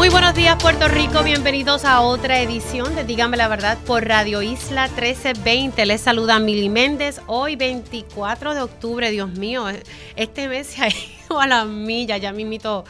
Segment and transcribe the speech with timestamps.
[0.00, 4.40] Muy buenos días Puerto Rico, bienvenidos a otra edición de Dígame la Verdad por Radio
[4.40, 5.84] Isla 1320.
[5.84, 9.66] Les saluda Mili Méndez, hoy 24 de octubre, Dios mío,
[10.16, 10.88] este mes se ha
[11.28, 12.86] ido a la milla, ya me invito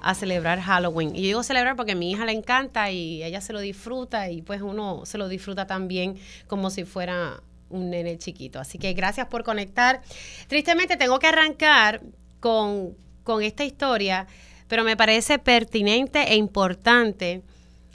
[0.00, 1.14] a celebrar Halloween.
[1.14, 4.30] Y yo digo celebrar porque a mi hija le encanta y ella se lo disfruta
[4.30, 8.58] y pues uno se lo disfruta también como si fuera un nene chiquito.
[8.58, 10.00] Así que gracias por conectar.
[10.46, 12.00] Tristemente tengo que arrancar
[12.40, 14.26] con, con esta historia
[14.68, 17.42] pero me parece pertinente e importante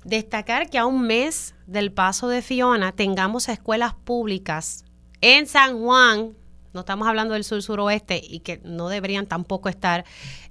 [0.04, 4.84] destacar que a un mes del paso de Fiona tengamos escuelas públicas
[5.22, 6.34] en San Juan,
[6.73, 10.04] no estamos hablando del sur suroeste y que no deberían tampoco estar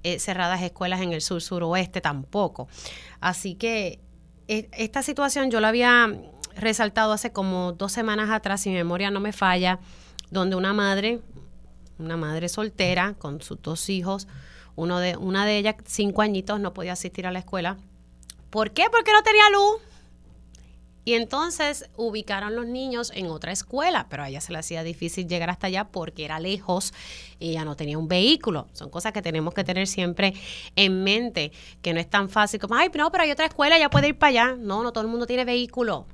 [0.03, 2.67] eh, cerradas escuelas en el sur suroeste tampoco.
[3.19, 3.99] Así que
[4.47, 6.11] e, esta situación yo la había
[6.55, 9.79] resaltado hace como dos semanas atrás, si mi memoria no me falla,
[10.31, 11.19] donde una madre,
[11.99, 14.27] una madre soltera con sus dos hijos,
[14.75, 17.77] de, una de ellas, cinco añitos, no podía asistir a la escuela.
[18.49, 18.85] ¿Por qué?
[18.91, 19.81] Porque no tenía luz.
[21.05, 25.27] Y entonces ubicaron los niños en otra escuela, pero a ella se le hacía difícil
[25.27, 26.93] llegar hasta allá porque era lejos
[27.39, 28.67] y ella no tenía un vehículo.
[28.71, 30.33] Son cosas que tenemos que tener siempre
[30.77, 33.89] en mente, que no es tan fácil como, ay, no, pero hay otra escuela, ya
[33.89, 34.55] puede ir para allá.
[34.57, 36.07] No, no todo el mundo tiene vehículo.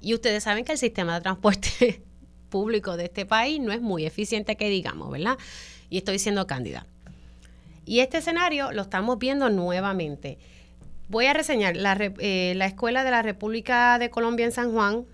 [0.00, 2.04] Y ustedes saben que el sistema de transporte
[2.48, 5.38] público de este país no es muy eficiente, que digamos, ¿verdad?
[5.90, 6.86] Y estoy siendo cándida.
[7.86, 10.38] Y este escenario lo estamos viendo nuevamente.
[11.08, 15.06] Voy a reseñar la, eh, la Escuela de la República de Colombia en San Juan,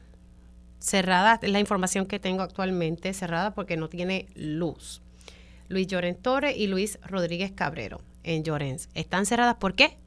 [0.78, 5.02] cerrada, es la información que tengo actualmente, cerrada porque no tiene luz.
[5.68, 8.88] Luis Llorens Torres y Luis Rodríguez Cabrero en Llorens.
[8.94, 9.98] Están cerradas, ¿por qué?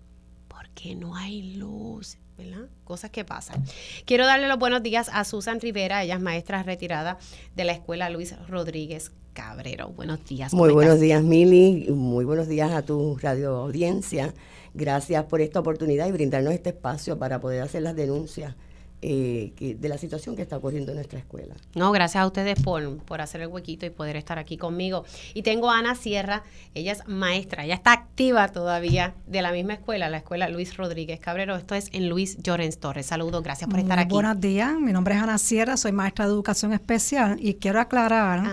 [0.47, 2.17] Porque no hay luz.
[2.37, 2.67] ¿verdad?
[2.83, 3.63] Cosas que pasan.
[4.03, 7.17] Quiero darle los buenos días a Susan Rivera, ella es maestra retirada
[7.55, 9.89] de la Escuela Luis Rodríguez Cabrero.
[9.89, 10.53] Buenos días.
[10.53, 11.91] Muy buenos días, Mili.
[11.91, 14.33] Muy buenos días a tu radio audiencia.
[14.73, 18.55] Gracias por esta oportunidad y brindarnos este espacio para poder hacer las denuncias
[19.01, 21.53] eh, de la situación que está ocurriendo en nuestra escuela.
[21.75, 25.03] No, gracias a ustedes por, por hacer el huequito y poder estar aquí conmigo.
[25.33, 26.43] Y tengo a Ana Sierra,
[26.73, 31.19] ella es maestra, ella está activa todavía de la misma escuela, la escuela Luis Rodríguez
[31.19, 31.55] Cabrero.
[31.55, 33.05] Esto es en Luis Llorens Torres.
[33.05, 34.13] Saludos, gracias por estar aquí.
[34.13, 38.43] Buenos días, mi nombre es Ana Sierra, soy maestra de educación especial y quiero aclarar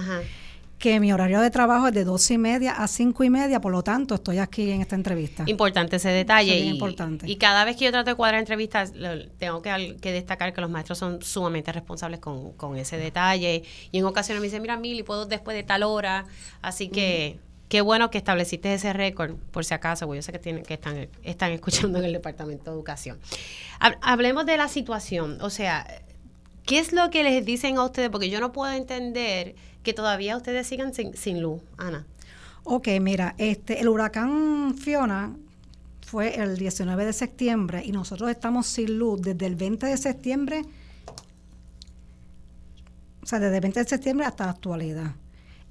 [0.83, 3.71] que mi horario de trabajo es de dos y media a cinco y media, por
[3.71, 5.45] lo tanto estoy aquí en esta entrevista.
[5.47, 6.59] Importante ese detalle.
[6.59, 7.31] y, importante.
[7.31, 8.93] y cada vez que yo trato de cuadrar entrevistas,
[9.39, 13.63] tengo que, destacar que los maestros son sumamente responsables con, ese detalle.
[13.93, 16.25] Y en ocasiones me dicen, mira, Mili, puedo después de tal hora.
[16.63, 17.39] Así que
[17.69, 20.75] qué bueno que estableciste ese récord, por si acaso, porque yo sé que, tienen, que
[20.75, 23.21] están, están escuchando en el Departamento de Educación.
[23.79, 25.39] Hablemos de la situación.
[25.43, 25.87] O sea,
[26.67, 28.11] ¿qué es lo que les dicen a ustedes?
[28.11, 32.07] Porque yo no puedo entender que todavía ustedes sigan sin, luz, Ana.
[32.65, 35.35] Ok, mira, este, el huracán Fiona
[36.07, 40.65] fue el 19 de septiembre y nosotros estamos sin luz desde el 20 de septiembre,
[43.23, 45.15] o sea, desde el 20 de septiembre hasta la actualidad.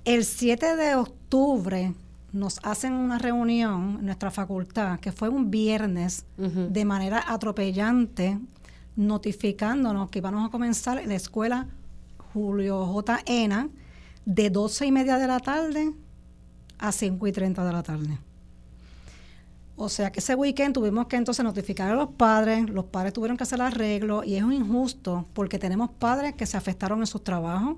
[0.04, 1.94] El 7 de octubre
[2.34, 8.40] nos hacen una reunión en nuestra facultad, que fue un viernes, de manera atropellante,
[8.96, 11.68] notificándonos que íbamos a comenzar la escuela
[12.34, 13.20] Julio J.
[13.26, 13.70] Ena,
[14.26, 15.94] de 12 y media de la tarde
[16.78, 18.18] a 5 y 30 de la tarde.
[19.76, 23.38] O sea que ese weekend tuvimos que entonces notificar a los padres, los padres tuvieron
[23.38, 27.78] que hacer arreglo y es injusto porque tenemos padres que se afectaron en sus trabajos.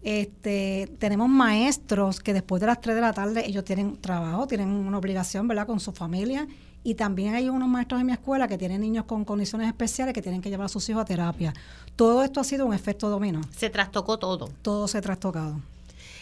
[0.00, 4.68] Este, tenemos maestros que después de las 3 de la tarde ellos tienen trabajo, tienen
[4.68, 6.46] una obligación, ¿verdad?, con su familia
[6.88, 10.22] y también hay unos maestros en mi escuela que tienen niños con condiciones especiales que
[10.22, 11.52] tienen que llevar a sus hijos a terapia.
[11.96, 13.42] Todo esto ha sido un efecto dominó.
[13.54, 14.48] Se trastocó todo.
[14.62, 15.60] Todo se ha trastocado.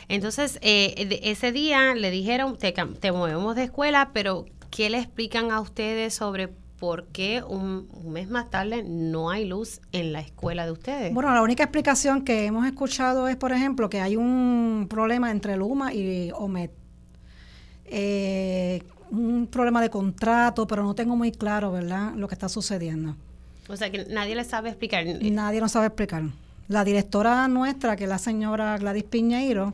[0.08, 5.52] Entonces, eh, ese día le dijeron, te, te movemos de escuela, pero ¿qué le explican
[5.52, 6.48] a ustedes sobre
[6.80, 11.14] por qué un, mes más tarde no hay luz en la escuela de ustedes?
[11.14, 15.56] Bueno, la única explicación que hemos escuchado es, por ejemplo, que hay un problema entre
[15.56, 16.70] Luma y OMED.
[17.84, 23.16] Eh, un problema de contrato, pero no tengo muy claro, ¿verdad?, lo que está sucediendo.
[23.68, 25.04] O sea, que nadie le sabe explicar.
[25.06, 26.22] Nadie nos sabe explicar.
[26.68, 29.72] La directora nuestra, que es la señora Gladys Piñeiro,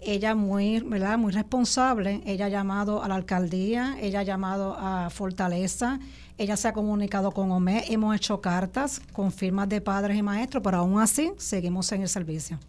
[0.00, 1.18] ella muy, ¿verdad?
[1.18, 5.98] muy responsable, ella ha llamado a la alcaldía, ella ha llamado a Fortaleza,
[6.36, 10.62] ella se ha comunicado con OME, hemos hecho cartas con firmas de padres y maestros,
[10.62, 12.60] pero aún así seguimos en el servicio.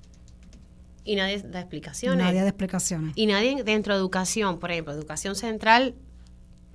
[1.09, 2.23] Y nadie da explicaciones.
[2.23, 3.13] Nadie da explicaciones.
[3.15, 5.95] Y nadie dentro de educación, por ejemplo, educación central,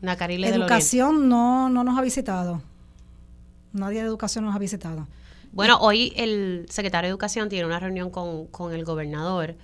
[0.01, 2.61] Nacarile Educación no, no nos ha visitado.
[3.73, 5.07] Nadie de educación nos ha visitado.
[5.53, 9.55] Bueno, hoy el secretario de Educación tiene una reunión con, con el gobernador.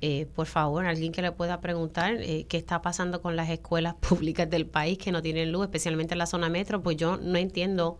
[0.00, 3.94] Eh, por favor, alguien que le pueda preguntar eh, qué está pasando con las escuelas
[4.00, 7.36] públicas del país que no tienen luz, especialmente en la zona metro, pues yo no
[7.36, 7.98] entiendo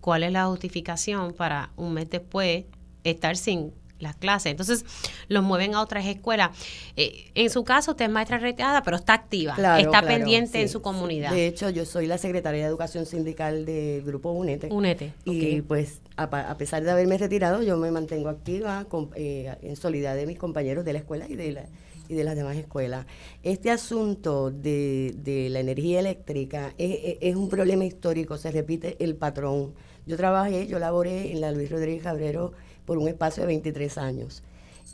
[0.00, 2.64] cuál es la justificación para un mes después
[3.04, 4.50] estar sin las clases.
[4.50, 4.84] Entonces,
[5.28, 6.50] los mueven a otras escuelas.
[6.96, 10.82] Eh, en su caso, usted es maestra retirada, pero está activa, está pendiente en su
[10.82, 11.30] comunidad.
[11.30, 14.68] De hecho, yo soy la secretaria de Educación Sindical del Grupo UNETE.
[14.70, 15.12] UNETE.
[15.24, 20.26] Y pues, a, pesar de haberme retirado, yo me mantengo activa eh, en solidaridad de
[20.26, 21.66] mis compañeros de la escuela y de, la,
[22.08, 23.06] y de las demás escuelas.
[23.42, 29.16] Este asunto de, de la energía eléctrica es, es un problema histórico, se repite el
[29.16, 29.74] patrón.
[30.06, 32.52] Yo trabajé, yo laboré en la Luis Rodríguez Cabrero
[32.84, 34.42] por un espacio de 23 años.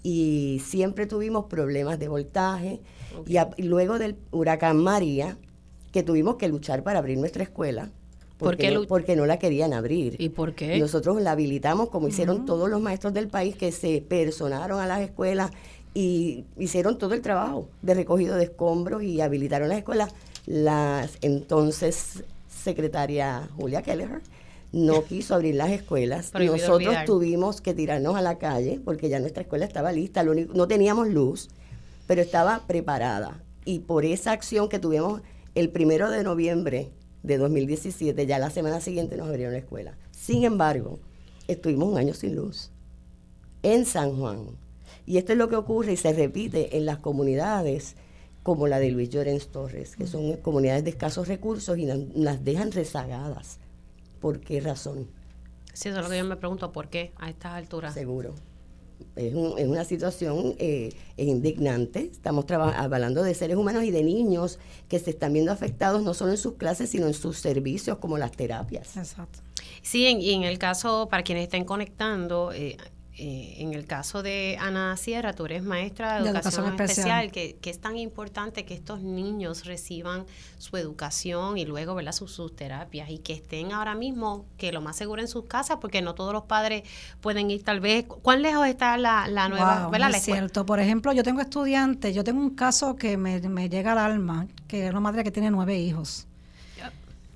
[0.03, 2.81] Y siempre tuvimos problemas de voltaje.
[3.27, 5.37] Y, luego del huracán María,
[5.93, 7.91] que tuvimos que luchar para abrir nuestra escuela,
[8.39, 10.17] porque, no, porque no la querían abrir.
[10.19, 10.79] ¿Y por qué?
[10.79, 15.01] Nosotros la habilitamos como hicieron todos los maestros del país que se personaron a las
[15.01, 15.51] escuelas
[15.95, 20.15] y hicieron todo el trabajo de recogido de escombros y habilitaron las escuelas.
[20.45, 24.21] Las entonces secretaria Julia Kelleher
[24.77, 26.33] no quiso abrir las escuelas.
[26.35, 30.23] Nosotros tuvimos que tirarnos a la calle porque ya nuestra escuela estaba lista.
[30.23, 31.49] no teníamos luz,
[32.07, 33.43] pero estaba preparada.
[33.65, 35.23] Y por esa acción que tuvimos
[35.55, 36.91] el primero de noviembre
[37.23, 39.97] de 2017, ya la semana siguiente nos abrieron la escuela.
[40.11, 40.99] Sin embargo,
[41.49, 42.71] estuvimos un año sin luz
[43.63, 44.59] en San Juan.
[45.07, 47.97] Y esto es lo que ocurre y se repite en las comunidades
[48.43, 52.73] como la de Luis Llorens Torres, que son comunidades de escasos recursos y las dejan
[52.73, 53.59] rezagadas
[54.27, 55.07] ¿Por qué razón?
[55.73, 57.95] Sí, eso es lo que yo me pregunto, ¿por qué a estas alturas?
[57.95, 58.35] Seguro.
[59.15, 62.11] Es, una situación eh, indignante.
[62.11, 64.59] Estamos hablando de seres humanos y de niños
[64.89, 68.19] que se están viendo afectados no solo en sus clases, sino en sus servicios como
[68.19, 68.97] las terapias.
[68.97, 69.39] Exacto.
[69.83, 72.79] Sí, y en el caso, para quienes estén conectando, eh,
[73.19, 77.79] eh, en el caso de Ana Sierra, tú eres maestra de, educación, especial, que, es
[77.81, 80.27] tan importante que estos niños reciban
[80.59, 82.13] su educación y luego ¿verdad?
[82.13, 86.03] Sus, terapias y que estén ahora mismo, que lo más seguro en sus casas, porque
[86.03, 86.83] no todos los padres
[87.23, 88.05] pueden ir tal vez.
[88.05, 90.67] ¿Cuán lejos está la, nueva wow, Es cierto.
[90.67, 94.47] Por ejemplo, yo tengo estudiantes, yo tengo un caso que me, me llega al alma,
[94.69, 96.27] que es una madre que tiene nueve hijos.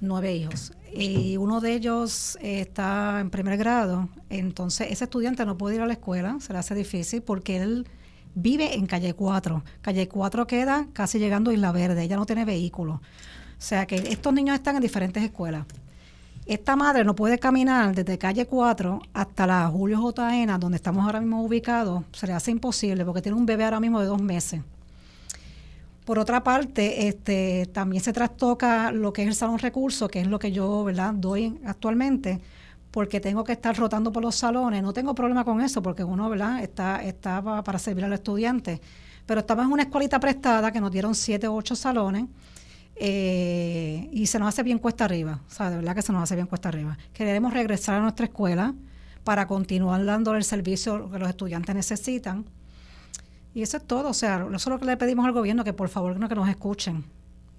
[0.00, 5.76] Nueve hijos y uno de ellos está en primer grado, entonces ese estudiante no puede
[5.76, 7.87] ir a la escuela, se le hace difícil porque él
[8.35, 9.62] vive en calle 4.
[9.82, 12.94] Calle 4 queda casi llegando a Isla Verde, ella no tiene vehículo.
[12.94, 13.00] O
[13.62, 15.67] sea que estos niños están en diferentes escuelas.
[16.47, 20.58] Esta madre no puede caminar desde calle 4 hasta la Julio J.
[20.58, 24.00] donde estamos ahora mismo ubicados, se le hace imposible porque tiene un bebé ahora mismo
[24.00, 24.61] de dos meses.
[26.05, 30.26] Por otra parte, este, también se trastoca lo que es el salón recurso, que es
[30.26, 31.14] lo que yo ¿verdad?
[31.14, 32.41] doy actualmente,
[32.91, 34.82] porque tengo que estar rotando por los salones.
[34.82, 36.62] No tengo problema con eso, porque uno ¿verdad?
[36.62, 38.81] Está, está para servir al estudiante.
[39.26, 42.25] Pero estamos en una escuelita prestada que nos dieron siete o ocho salones.
[43.02, 46.23] Eh, y se nos hace bien cuesta arriba, o sea, de verdad que se nos
[46.23, 46.99] hace bien cuesta arriba.
[47.14, 48.75] Queremos regresar a nuestra escuela
[49.25, 52.44] para continuar dando el servicio que los estudiantes necesitan
[53.52, 55.73] y eso es todo, o sea, eso es lo que le pedimos al gobierno, que
[55.73, 57.04] por favor que nos escuchen,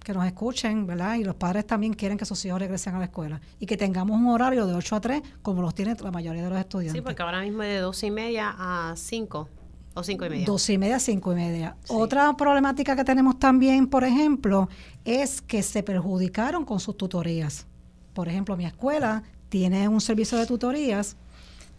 [0.03, 1.15] que nos escuchen, ¿verdad?
[1.15, 4.17] Y los padres también quieren que sus hijos regresen a la escuela y que tengamos
[4.17, 6.93] un horario de 8 a 3 como los tiene la mayoría de los estudiantes.
[6.93, 9.49] Sí, porque ahora mismo es de 12 y media a 5
[9.93, 10.45] o 5 y media.
[10.45, 11.75] 12 y media a 5 y media.
[11.89, 14.69] Otra problemática que tenemos también, por ejemplo,
[15.03, 17.67] es que se perjudicaron con sus tutorías.
[18.13, 21.17] Por ejemplo, mi escuela tiene un servicio de tutorías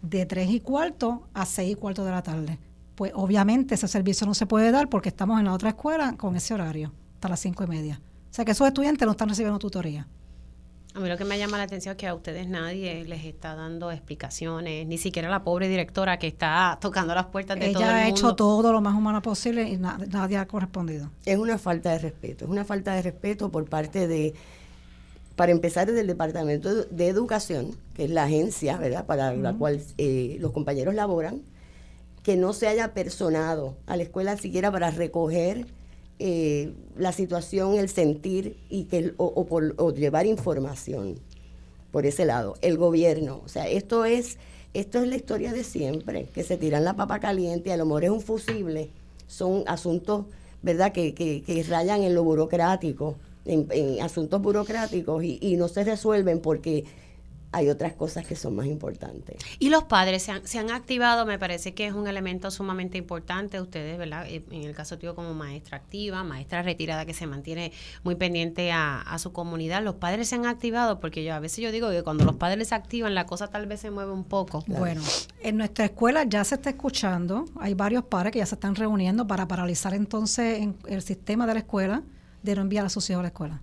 [0.03, 2.59] de 3 y cuarto a 6 y cuarto de la tarde
[2.95, 6.35] pues obviamente ese servicio no se puede dar porque estamos en la otra escuela con
[6.35, 8.01] ese horario, hasta las cinco y media.
[8.29, 10.07] O sea que esos estudiantes no están recibiendo tutoría.
[10.95, 13.55] A mí lo que me llama la atención es que a ustedes nadie les está
[13.55, 17.85] dando explicaciones, ni siquiera la pobre directora que está tocando las puertas de todo el
[17.85, 17.89] mundo.
[17.89, 21.09] Ella ha hecho todo lo más humano posible y nadie ha correspondido.
[21.25, 24.35] Es una falta de respeto, es una falta de respeto por parte de,
[25.35, 29.81] para empezar desde el Departamento de Educación, que es la agencia, ¿verdad?, para la cual
[29.97, 31.41] eh, los compañeros laboran,
[32.23, 35.67] que no se haya personado a la escuela siquiera para recoger
[36.19, 41.19] eh, la situación, el sentir y que o, por, llevar información
[41.91, 42.55] por ese lado.
[42.61, 44.37] El gobierno, o sea, esto es
[44.73, 48.05] esto es la historia de siempre, que se tiran la papa caliente, a lo mejor
[48.05, 48.89] es un fusible,
[49.27, 50.25] son asuntos,
[50.63, 53.15] ¿verdad?, que, que, rayan en lo burocrático,
[53.45, 56.85] en, asuntos burocráticos y no se resuelven porque
[57.53, 59.37] hay otras cosas que son más importantes.
[59.59, 62.97] Y los padres se han, se han activado, me parece que es un elemento sumamente
[62.97, 63.61] importante.
[63.61, 64.25] Ustedes, ¿verdad?
[64.27, 67.71] Eh, en el caso tuyo como maestra activa, maestra retirada que se mantiene
[68.03, 71.59] muy pendiente a, a, su comunidad, los padres se han activado porque yo a veces
[71.59, 74.23] yo digo que cuando los padres se activan la cosa tal vez se mueve un
[74.23, 74.63] poco.
[74.63, 74.79] Claro.
[74.79, 75.01] Bueno,
[75.41, 79.27] en nuestra escuela ya se está escuchando, hay varios padres que ya se están reuniendo
[79.27, 82.01] para paralizar entonces en el sistema de la escuela
[82.41, 83.61] de no enviar a sus hijos a la escuela.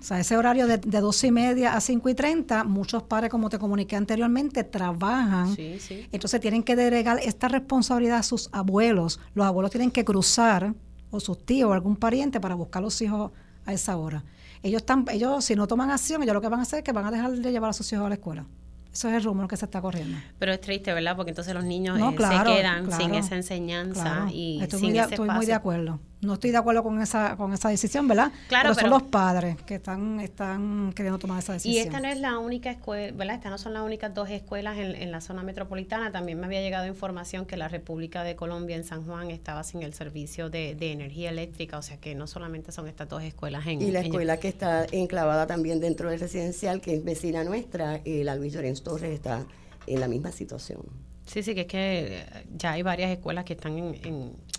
[0.00, 3.30] O sea, ese horario de, de 12 y media a 5 y 30, muchos padres,
[3.30, 5.54] como te comuniqué anteriormente, trabajan.
[5.54, 6.08] Sí, sí.
[6.10, 9.20] Entonces tienen que delegar esta responsabilidad a sus abuelos.
[9.34, 10.74] Los abuelos tienen que cruzar,
[11.10, 13.30] o sus tíos, o algún pariente, para buscar a los hijos
[13.66, 14.24] a esa hora.
[14.62, 16.92] Ellos, están, ellos, si no toman acción, ellos lo que van a hacer es que
[16.92, 18.46] van a dejar de llevar a sus hijos a la escuela.
[18.92, 20.18] Eso es el rumor que se está corriendo.
[20.38, 21.14] Pero es triste, ¿verdad?
[21.16, 24.30] Porque entonces los niños no, eh, claro, se quedan claro, sin esa enseñanza claro.
[24.32, 26.00] y estoy, sin muy de, ese estoy muy de acuerdo.
[26.22, 28.30] No estoy de acuerdo con esa con esa decisión, ¿verdad?
[28.48, 31.74] Claro, pero, pero, son los padres que están están queriendo tomar esa decisión.
[31.74, 33.36] Y esta no es la única escuela, ¿verdad?
[33.36, 36.12] Estas no son las únicas dos escuelas en, en, la zona metropolitana.
[36.12, 39.82] También me había llegado información que la República de Colombia en San Juan estaba sin
[39.82, 43.66] el servicio de, de energía eléctrica, o sea que no solamente son estas dos escuelas
[43.66, 47.44] en Y la en, escuela que está enclavada también dentro del residencial, que es vecina
[47.44, 49.46] nuestra, eh, la Luis Llorens Torres está
[49.86, 50.82] en la misma situación.
[51.24, 52.24] Sí, sí, que es que
[52.56, 53.94] ya hay varias escuelas que están en...
[54.04, 54.49] en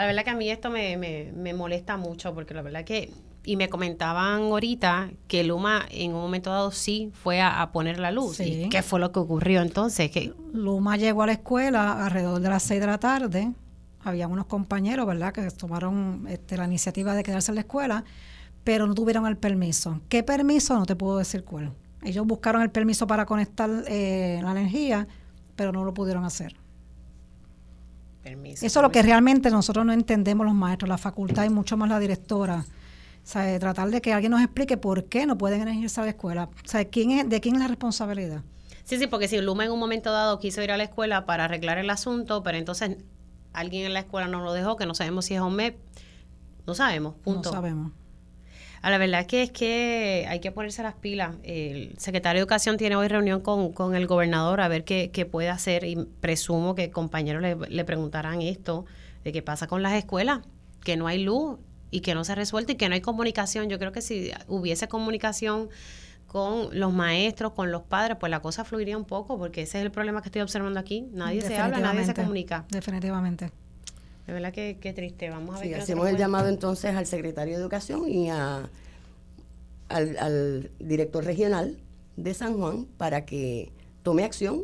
[0.00, 3.12] la verdad que a mí esto me, me, me, molesta mucho porque la verdad que...
[3.42, 7.98] Y me comentaban ahorita que Luma en un momento dado sí fue a, a poner
[7.98, 8.36] la luz.
[8.36, 8.64] Sí.
[8.64, 10.10] ¿Y ¿Qué fue lo que ocurrió entonces?
[10.10, 13.52] que Luma llegó a la escuela alrededor de las 6 de la tarde.
[14.04, 18.04] Había unos compañeros, ¿verdad?, que tomaron este, la iniciativa de quedarse en la escuela,
[18.62, 20.02] pero no tuvieron el permiso.
[20.10, 20.78] ¿Qué permiso?
[20.78, 21.72] No te puedo decir cuál.
[22.02, 25.08] Ellos buscaron el permiso para conectar eh, la energía,
[25.56, 26.56] pero no lo pudieron hacer.
[28.22, 31.76] Permiso, Eso es lo que realmente nosotros no entendemos los maestros, la facultad y mucho
[31.76, 32.66] más la directora.
[33.22, 36.10] O sea, tratar de que alguien nos explique por qué no pueden irse a la
[36.10, 36.44] escuela.
[36.64, 38.42] O sea, ¿quién es, ¿de quién es la responsabilidad?
[38.84, 41.44] Sí, sí, porque si Luma en un momento dado quiso ir a la escuela para
[41.44, 42.96] arreglar el asunto, pero entonces
[43.52, 45.76] alguien en la escuela no lo dejó, que no sabemos si es OMEP,
[46.66, 47.50] no sabemos, punto.
[47.50, 47.92] No sabemos.
[48.82, 51.36] A la verdad que es que hay que ponerse las pilas.
[51.42, 55.26] El secretario de Educación tiene hoy reunión con, con el gobernador a ver qué, qué,
[55.26, 58.86] puede hacer y presumo que compañeros le, le, preguntarán esto
[59.22, 60.40] de qué pasa con las escuelas,
[60.82, 61.58] que no hay luz
[61.90, 63.68] y que no se ha resuelto y que no hay comunicación.
[63.68, 65.68] Yo creo que si hubiese comunicación
[66.26, 69.84] con los maestros, con los padres, pues la cosa fluiría un poco, porque ese es
[69.84, 71.08] el problema que estoy observando aquí.
[71.12, 72.64] Nadie se habla, nadie se comunica.
[72.70, 73.50] Definitivamente.
[74.30, 75.28] De verdad que, que triste.
[75.28, 75.66] Vamos a ver.
[75.66, 78.70] Sí, hacemos el llamado entonces al secretario de Educación y a,
[79.88, 81.78] al, al, director regional
[82.16, 83.72] de San Juan para que
[84.04, 84.62] tome acción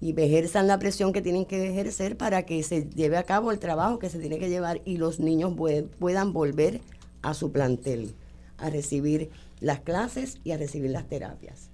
[0.00, 3.60] y ejerzan la presión que tienen que ejercer para que se lleve a cabo el
[3.60, 5.54] trabajo que se tiene que llevar y los niños
[6.00, 6.80] puedan volver
[7.22, 8.16] a su plantel
[8.58, 9.30] a recibir
[9.60, 11.70] las clases y a recibir las terapias.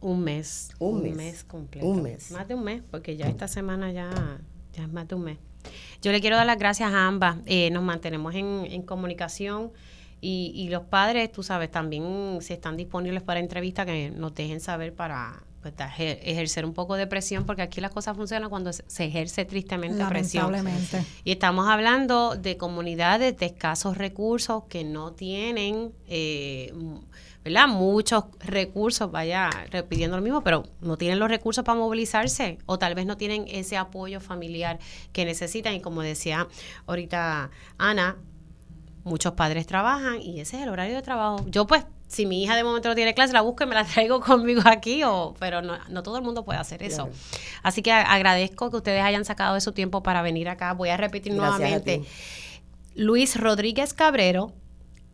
[0.00, 0.68] Un mes.
[0.78, 1.16] Un, un mes.
[1.16, 1.84] mes completo.
[1.84, 2.30] Un mes.
[2.30, 4.40] Más de un mes, porque ya esta semana ya,
[4.72, 5.38] ya es más de un mes.
[6.02, 7.36] Yo le quiero dar las gracias a ambas.
[7.46, 9.72] Eh, nos mantenemos en, en comunicación
[10.20, 14.60] y, y, los padres, tú sabes, también si están disponibles para entrevista, que nos dejen
[14.60, 19.04] saber para pues, ejercer un poco de presión, porque aquí las cosas funcionan cuando se
[19.04, 20.54] ejerce tristemente presión.
[21.24, 25.92] Y estamos hablando de comunidades de escasos recursos que no tienen...
[26.06, 26.72] Eh,
[27.44, 27.68] ¿verdad?
[27.68, 32.94] Muchos recursos, vaya repitiendo lo mismo, pero no tienen los recursos para movilizarse o tal
[32.94, 34.78] vez no tienen ese apoyo familiar
[35.12, 35.74] que necesitan.
[35.74, 36.48] Y como decía
[36.86, 38.16] ahorita Ana,
[39.04, 41.44] muchos padres trabajan y ese es el horario de trabajo.
[41.48, 43.84] Yo pues, si mi hija de momento no tiene clase, la busco y me la
[43.86, 47.04] traigo conmigo aquí, o, pero no, no todo el mundo puede hacer eso.
[47.04, 47.18] Claro.
[47.62, 50.72] Así que agradezco que ustedes hayan sacado de su tiempo para venir acá.
[50.74, 52.02] Voy a repetir Gracias nuevamente.
[52.94, 54.52] Luis Rodríguez Cabrero,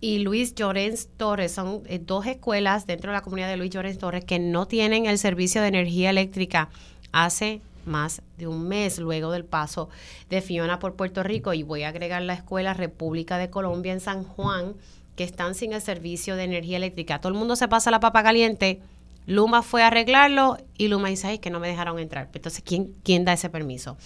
[0.07, 1.51] y Luis Llorens Torres.
[1.51, 5.07] Son eh, dos escuelas dentro de la comunidad de Luis Llorens Torres que no tienen
[5.07, 6.69] el servicio de energía eléctrica
[7.11, 9.89] hace más de un mes luego del paso
[10.31, 13.99] de Fiona por Puerto Rico y voy a agregar la escuela República de Colombia en
[13.99, 14.75] San Juan
[15.17, 17.21] que están sin el servicio de energía eléctrica.
[17.21, 18.81] Todo el mundo se pasa la papa caliente.
[19.27, 22.29] Luma fue a arreglarlo y Luma dice Ay, que no me dejaron entrar.
[22.33, 23.97] Entonces, ¿quién, quién da ese permiso?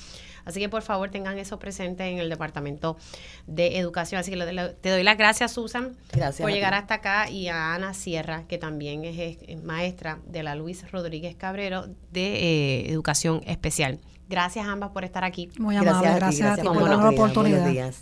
[0.44, 2.96] Así que por favor tengan eso presente en el Departamento
[3.46, 4.20] de Educación.
[4.20, 7.48] Así que le, le, te doy las gracias, Susan, gracias por llegar hasta acá y
[7.48, 12.90] a Ana Sierra, que también es, es maestra de la Luis Rodríguez Cabrero de eh,
[12.90, 14.00] Educación Especial.
[14.28, 15.50] Gracias a ambas por estar aquí.
[15.58, 17.94] Muy amable, gracias, gracias a ti, gracias por la oportunidad.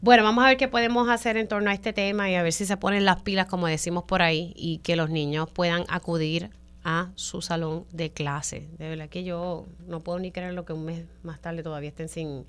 [0.00, 2.52] Bueno, vamos a ver qué podemos hacer en torno a este tema y a ver
[2.52, 6.50] si se ponen las pilas, como decimos por ahí, y que los niños puedan acudir
[6.84, 8.68] a su salón de clase.
[8.78, 11.88] De verdad que yo no puedo ni creer lo que un mes más tarde todavía
[11.90, 12.44] estén sin,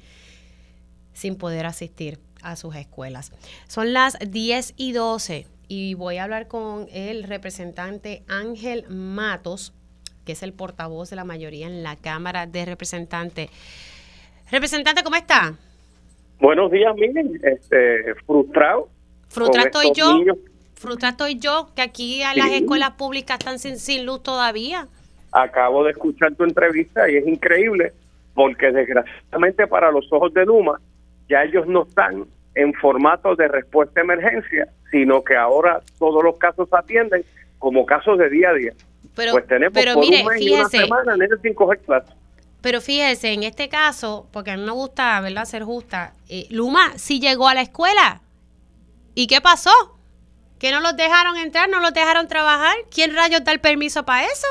[1.13, 3.31] sin poder asistir a sus escuelas.
[3.67, 9.73] Son las 10 y 12 y voy a hablar con el representante Ángel Matos,
[10.25, 13.49] que es el portavoz de la mayoría en la Cámara de Representantes.
[14.51, 15.55] Representante, ¿cómo está?
[16.39, 18.89] Buenos días, miren, este, frustrado.
[19.29, 20.35] Frustrado estoy yo.
[20.83, 24.89] Frustrado estoy yo, que aquí a las escuelas públicas están sin, sin luz todavía.
[25.31, 27.93] Acabo de escuchar tu entrevista y es increíble
[28.33, 30.81] porque desgraciadamente para los ojos de Luma
[31.29, 32.25] ya ellos no están
[32.55, 37.23] en formato de respuesta a emergencia, sino que ahora todos los casos se atienden
[37.59, 38.73] como casos de día a día.
[39.15, 42.13] Pero, pues tenemos pero por mire, un mes fíjese, una semana en sin coger clases.
[42.59, 46.97] Pero fíjese, en este caso, porque a mí me gusta, ¿verdad?, ser justa, eh, Luma
[46.97, 48.19] sí llegó a la escuela.
[49.15, 49.71] ¿Y qué pasó?
[50.63, 52.73] ¿Que no los dejaron entrar, no los dejaron trabajar?
[52.89, 54.47] ¿Quién rayos da el permiso para eso?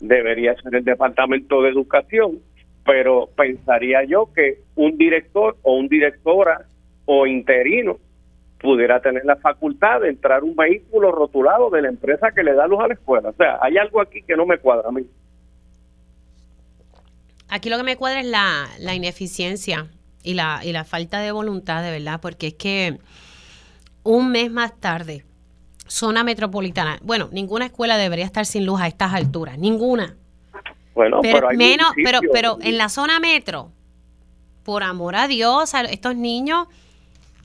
[0.00, 2.38] Debería ser el Departamento de Educación,
[2.82, 6.64] pero pensaría yo que un director o un directora
[7.04, 7.98] o interino
[8.58, 12.66] pudiera tener la facultad de entrar un vehículo rotulado de la empresa que le da
[12.66, 13.28] luz a la escuela.
[13.28, 15.02] O sea, hay algo aquí que no me cuadra a mí.
[17.50, 19.88] Aquí lo que me cuadra es la, la ineficiencia
[20.22, 22.98] y la, y la falta de voluntad, de verdad, porque es que
[24.04, 25.24] un mes más tarde,
[25.86, 30.16] zona metropolitana, bueno, ninguna escuela debería estar sin luz a estas alturas, ninguna.
[30.94, 33.70] Bueno, pero, menos, pero, pero en la zona metro,
[34.62, 36.68] por amor a Dios, estos niños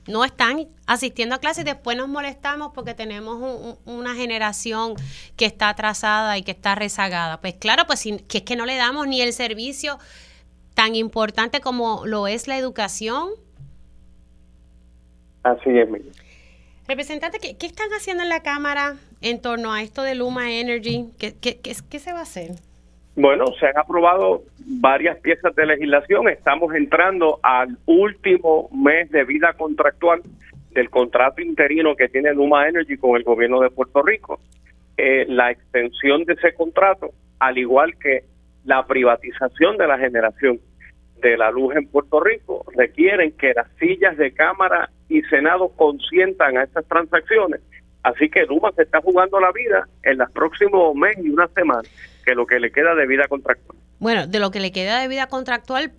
[0.06, 1.64] no están asistiendo a clases.
[1.64, 4.94] Después nos molestamos porque tenemos una generación
[5.36, 7.40] que está atrasada y que está rezagada.
[7.40, 9.98] Pues claro, pues que es que no le damos ni el servicio
[10.74, 13.30] tan importante como lo es la educación.
[15.42, 15.88] Así es,
[16.90, 21.04] Representante, ¿qué, ¿qué, están haciendo en la Cámara en torno a esto de Luma Energy?
[21.20, 22.50] ¿Qué, qué, qué se va a hacer?
[23.14, 26.28] Bueno, se han aprobado varias piezas de legislación.
[26.28, 30.20] Estamos entrando al último mes de vida contractual
[30.72, 34.40] del contrato interino que tiene Luma Energy con el gobierno de Puerto Rico.
[34.96, 38.24] Eh, la extensión de ese contrato, al igual que
[38.64, 40.58] la privatización de la generación
[41.20, 46.56] de la luz en Puerto Rico, requieren que las sillas de Cámara y Senado consientan
[46.56, 47.60] a estas transacciones.
[48.02, 51.82] Así que Luma se está jugando la vida en los próximos meses y una semana
[52.24, 53.78] que lo que le queda de vida contractual.
[53.98, 55.92] Bueno, de lo que le queda de vida contractual,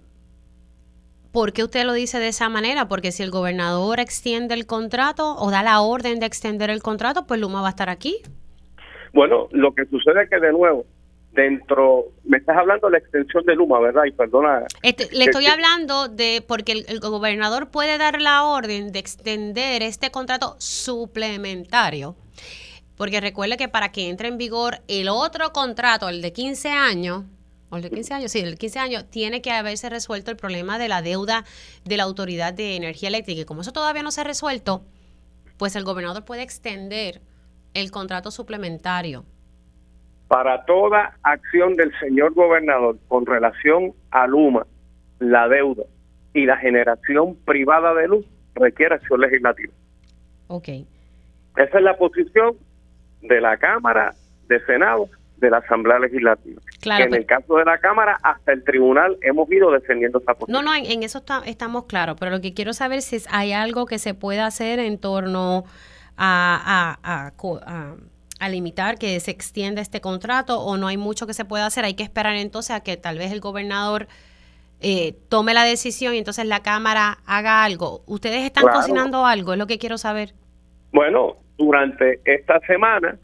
[1.32, 2.88] ¿por qué usted lo dice de esa manera?
[2.88, 7.28] Porque si el gobernador extiende el contrato o da la orden de extender el contrato,
[7.28, 8.18] pues Luma va a estar aquí.
[9.14, 10.86] Bueno, lo que sucede es que de nuevo,
[11.34, 14.04] dentro, me estás hablando de la extensión de Luma, ¿verdad?
[14.06, 14.66] Y perdona.
[14.82, 20.12] Este, le estoy hablando de, porque el, gobernador puede dar la orden de extender este
[20.12, 22.16] contrato suplementario
[22.98, 27.24] porque recuerde que para que entre en vigor el otro contrato, el de 15 años,
[27.72, 30.38] o el de 15 años, sí, el de 15 años, tiene que haberse resuelto el
[30.38, 31.44] problema de la deuda
[31.84, 33.42] de la Autoridad de Energía Eléctrica.
[33.42, 34.86] Y como eso todavía no se ha resuelto,
[35.58, 37.22] pues el gobernador puede extender
[37.74, 39.26] el contrato suplementario.
[40.32, 44.66] Para toda acción del señor gobernador con relación a Luma,
[45.20, 45.84] la deuda
[46.34, 49.74] y la generación privada de luz requiere acción legislativa.
[50.48, 50.70] Ok.
[51.58, 52.56] Esa es la posición
[53.22, 54.14] de la Cámara,
[54.48, 56.62] de Senado, de la Asamblea Legislativa.
[56.80, 60.64] Claro, en el caso de la Cámara, hasta el tribunal hemos ido defendiendo esa posición.
[60.64, 63.86] No, no, en, eso estamos claros, pero lo que quiero saber es si hay algo
[63.86, 65.66] que se pueda hacer en torno
[66.16, 67.32] a, a, a,
[68.50, 71.86] limitar que se extienda este contrato o no hay mucho que se pueda hacer.
[71.86, 74.08] Hay que esperar entonces a que tal vez el gobernador
[74.80, 78.02] eh, tome la decisión y entonces la Cámara haga algo.
[78.08, 79.54] ¿Ustedes están cocinando algo?
[79.54, 80.34] Es lo que quiero saber.
[80.92, 83.18] Bueno, durante esta semana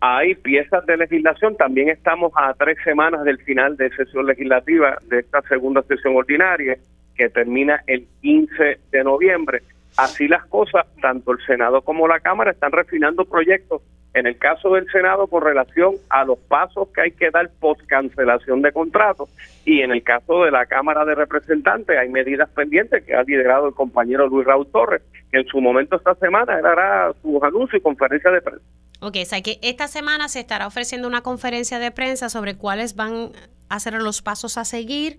[0.00, 5.20] hay piezas de legislación, también estamos a tres semanas del final de sesión legislativa de
[5.20, 6.76] esta segunda sesión ordinaria
[7.16, 9.62] que termina el 15 de noviembre.
[9.96, 13.80] Así las cosas, tanto el Senado como la Cámara están refinando proyectos.
[14.14, 17.80] En el caso del Senado, con relación a los pasos que hay que dar post
[17.86, 19.28] cancelación de contratos,
[19.64, 23.66] y en el caso de la Cámara de Representantes, hay medidas pendientes que ha liderado
[23.66, 27.82] el compañero Luis Raúl Torres, que en su momento esta semana hará sus anuncios y
[27.82, 28.64] conferencias de prensa.
[29.00, 32.94] Ok, o sea que esta semana se estará ofreciendo una conferencia de prensa sobre cuáles
[32.94, 33.32] van
[33.68, 35.18] a ser los pasos a seguir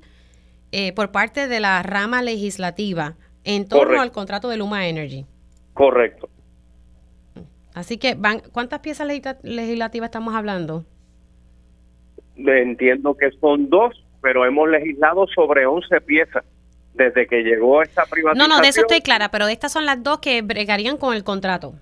[0.71, 5.25] eh, por parte de la rama legislativa en torno al contrato de Luma Energy.
[5.73, 6.29] Correcto.
[7.75, 9.05] Así que, van, ¿cuántas piezas
[9.43, 10.85] legislativas estamos hablando?
[12.37, 16.45] Entiendo que son dos, pero hemos legislado sobre 11 piezas
[16.93, 18.49] desde que llegó esta privatización.
[18.49, 21.25] No, no, de eso estoy clara, pero estas son las dos que bregarían con el
[21.25, 21.73] contrato.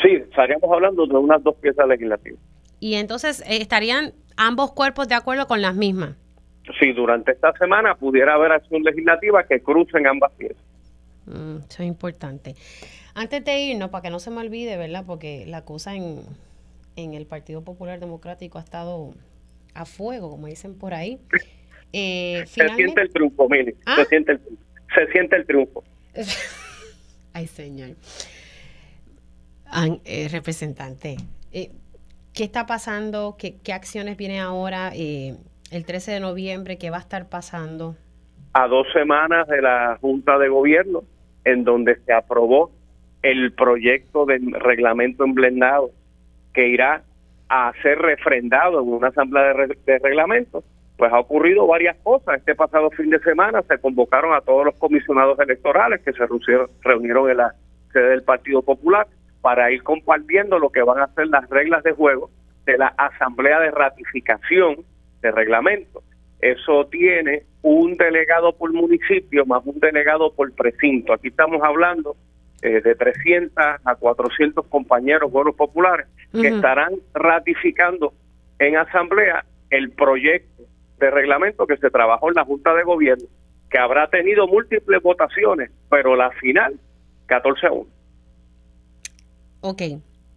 [0.00, 2.40] Sí, estaríamos hablando de unas dos piezas legislativas.
[2.78, 6.16] Y entonces eh, estarían ambos cuerpos de acuerdo con las mismas.
[6.78, 10.62] Sí, durante esta semana pudiera haber acción legislativa que crucen ambas piezas.
[11.26, 12.54] Mm, eso es importante.
[13.14, 15.04] Antes de irnos, para que no se me olvide, ¿verdad?
[15.06, 16.22] Porque la cosa en,
[16.96, 19.14] en el Partido Popular Democrático ha estado
[19.74, 21.20] a fuego, como dicen por ahí.
[21.92, 23.72] Eh, se siente el triunfo, Mili.
[23.72, 24.04] Se, ¿Ah?
[24.08, 24.40] siente el,
[24.94, 25.84] se siente el triunfo.
[27.32, 27.90] Ay, señor.
[30.04, 31.16] Eh, representante,
[31.50, 31.70] eh,
[32.32, 33.36] ¿qué está pasando?
[33.36, 36.78] ¿Qué, ¿Qué, acciones vienen ahora el 13 de noviembre?
[36.78, 37.96] ¿Qué va a estar pasando?
[38.52, 41.02] A dos semanas de la Junta de Gobierno,
[41.44, 42.70] en donde se aprobó
[43.24, 45.90] el proyecto de reglamento emblendado
[46.52, 47.02] que irá
[47.48, 50.62] a ser refrendado en una asamblea de, de reglamentos,
[50.98, 52.38] pues ha ocurrido varias cosas.
[52.38, 56.26] Este pasado fin de semana se convocaron a todos los comisionados electorales que se
[56.82, 57.54] reunieron en la
[57.92, 59.06] sede del Partido Popular
[59.40, 62.30] para ir compartiendo lo que van a ser las reglas de juego
[62.66, 64.76] de la asamblea de ratificación
[65.22, 66.02] de reglamento.
[66.40, 71.14] Eso tiene un delegado por municipio más un delegado por precinto.
[71.14, 72.16] Aquí estamos hablando
[72.64, 73.52] eh, de 300
[73.84, 78.14] a 400 compañeros buenos populares que estarán ratificando
[78.58, 80.62] en asamblea el proyecto
[80.98, 83.26] de reglamento que se trabajó en la Junta de Gobierno,
[83.68, 86.80] que habrá tenido múltiples votaciones, pero la final
[87.26, 87.86] 14 a 1.
[89.60, 89.82] Ok,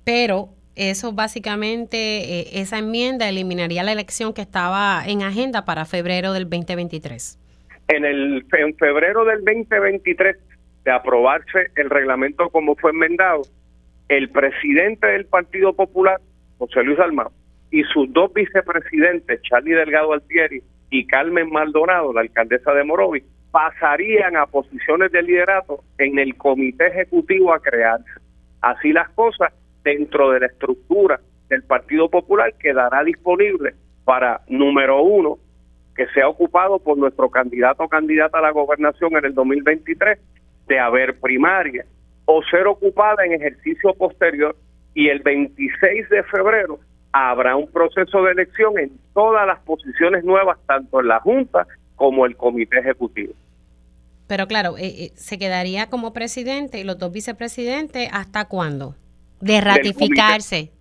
[0.04, 1.98] pero eso básicamente,
[2.42, 7.40] eh, esa enmienda eliminaría la elección que estaba en agenda para febrero del 2023.
[7.88, 10.36] En, el, en febrero del 2023
[10.88, 13.42] de aprobarse el reglamento como fue enmendado,
[14.08, 16.22] el presidente del Partido Popular,
[16.60, 17.34] José Luis Almado,
[17.72, 24.38] y sus dos vicepresidentes, Charlie Delgado Altieri y Carmen Maldonado, la alcaldesa de Morovis, pasarían
[24.38, 28.10] a posiciones de liderato en el comité ejecutivo a crearse.
[28.62, 29.52] Así las cosas,
[29.84, 31.20] dentro de la estructura
[31.50, 33.74] del Partido Popular quedará disponible
[34.06, 35.38] para, número uno,
[35.98, 40.18] que sea ocupado por nuestro candidato o candidata a la gobernación en el 2023
[40.68, 41.86] de haber primaria
[42.26, 44.56] o ser ocupada en ejercicio posterior
[44.94, 46.80] y el 26 de febrero
[47.12, 52.26] habrá un proceso de elección en todas las posiciones nuevas, tanto en la Junta como
[52.26, 53.34] el Comité Ejecutivo.
[54.28, 58.96] Pero claro, eh, eh, se quedaría como presidente y los dos vicepresidentes hasta cuándo?
[59.40, 60.72] De ratificarse.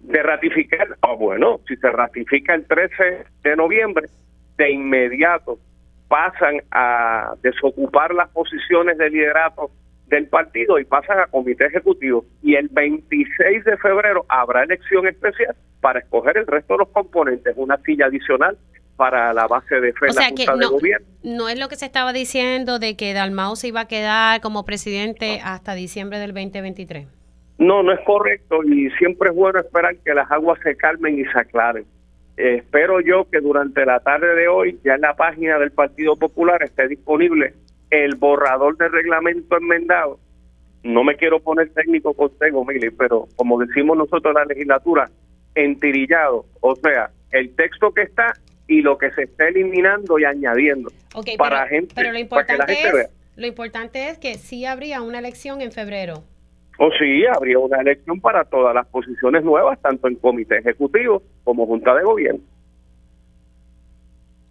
[0.00, 4.08] De ratificar, ah, bueno, si se ratifica el 13 de noviembre,
[4.58, 5.58] de inmediato
[6.08, 9.70] pasan a desocupar las posiciones de liderato
[10.06, 12.24] del partido y pasan a comité ejecutivo.
[12.42, 17.54] Y el 26 de febrero habrá elección especial para escoger el resto de los componentes,
[17.56, 18.56] una silla adicional
[18.96, 20.70] para la base de fe o sea que no,
[21.22, 24.64] No es lo que se estaba diciendo de que Dalmau se iba a quedar como
[24.64, 27.06] presidente hasta diciembre del 2023.
[27.58, 31.24] No, no es correcto y siempre es bueno esperar que las aguas se calmen y
[31.24, 31.84] se aclaren
[32.36, 36.62] espero yo que durante la tarde de hoy ya en la página del Partido Popular
[36.62, 37.54] esté disponible
[37.90, 40.18] el borrador de reglamento enmendado.
[40.82, 45.10] No me quiero poner técnico contigo, Mili, pero como decimos nosotros en la legislatura,
[45.54, 48.34] entirillado, o sea, el texto que está
[48.68, 50.90] y lo que se está eliminando y añadiendo
[51.38, 55.60] para pero, gente, pero lo importante es, Lo importante es que sí habría una elección
[55.60, 56.24] en febrero.
[56.78, 61.64] O sí, habría una elección para todas las posiciones nuevas, tanto en comité ejecutivo como
[61.64, 62.40] junta de gobierno.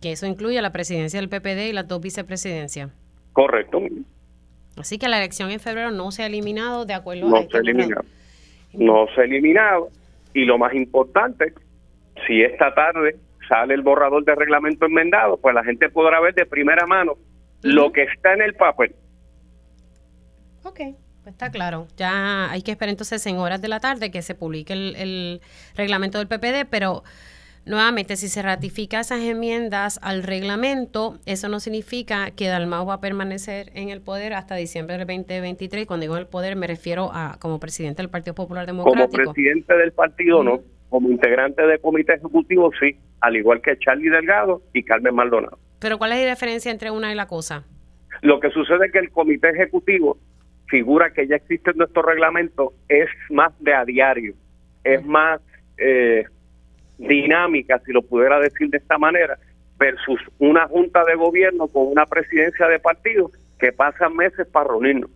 [0.01, 2.89] Que eso incluye la presidencia del PPD y las dos vicepresidencias.
[3.33, 3.81] Correcto.
[4.77, 7.59] Así que la elección en febrero no se ha eliminado de acuerdo no se ha
[7.59, 8.05] eliminado.
[8.73, 9.89] No se ha eliminado.
[10.33, 11.53] Y lo más importante,
[12.25, 13.17] si esta tarde
[13.49, 17.15] sale el borrador de reglamento enmendado, pues la gente podrá ver de primera mano
[17.61, 18.95] lo que está en el papel.
[20.63, 20.79] Ok.
[21.25, 21.87] Pues está claro.
[21.97, 25.41] Ya hay que esperar entonces en horas de la tarde que se publique el,
[25.75, 27.01] reglamento del PPD, pero
[27.65, 33.01] nuevamente, si se ratifica esas enmiendas al reglamento, eso no significa que Dalmau va a
[33.01, 35.81] permanecer en el poder hasta diciembre del 2023.
[35.81, 39.07] Y cuando digo el poder, me refiero a como presidente del Partido Popular Democrático.
[39.07, 40.59] Como presidente del partido, no.
[40.89, 42.99] Como integrante del comité ejecutivo, sí.
[43.21, 45.57] Al igual que Charlie Delgado y Carmen Maldonado.
[45.79, 47.63] Pero ¿cuál es la diferencia entre una y la cosa?
[48.21, 50.19] Lo que sucede es que el comité ejecutivo
[50.75, 54.33] figura que ya existe en nuestro reglamento es más de a diario,
[54.83, 55.39] es más
[55.77, 56.25] eh,
[56.97, 59.39] dinámica, si lo pudiera decir de esta manera,
[59.79, 65.09] versus una junta de gobierno con una presidencia de partido que pasan meses para reunirnos.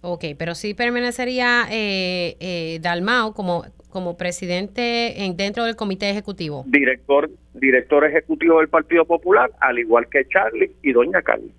[0.00, 6.64] Ok, pero sí permanecería eh, eh, Dalmau como, como presidente en, dentro del comité ejecutivo.
[6.66, 11.52] Director, director ejecutivo del Partido Popular, al igual que Charlie y doña Carmen.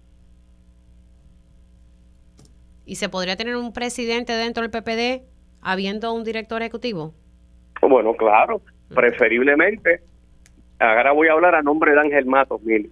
[2.85, 5.25] ¿Y se podría tener un presidente dentro del PPD
[5.61, 7.13] habiendo un director ejecutivo?
[7.81, 8.61] Bueno, claro,
[8.93, 10.01] preferiblemente,
[10.79, 12.91] ahora voy a hablar a nombre de Ángel Matos, mil,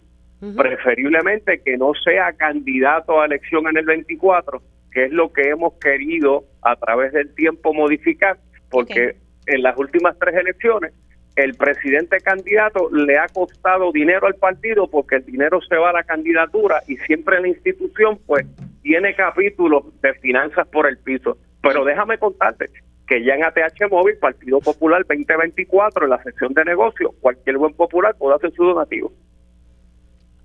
[0.57, 5.73] preferiblemente que no sea candidato a elección en el 24, que es lo que hemos
[5.75, 8.37] querido a través del tiempo modificar,
[8.69, 10.91] porque en las últimas tres elecciones
[11.35, 15.93] el presidente candidato le ha costado dinero al partido porque el dinero se va a
[15.93, 18.45] la candidatura y siempre la institución pues
[18.83, 21.37] tiene capítulos de finanzas por el piso.
[21.61, 22.69] Pero déjame contarte
[23.07, 27.73] que ya en ATH Móvil, Partido Popular 2024, en la sección de negocios, cualquier buen
[27.73, 29.11] popular puede hacer su donativo.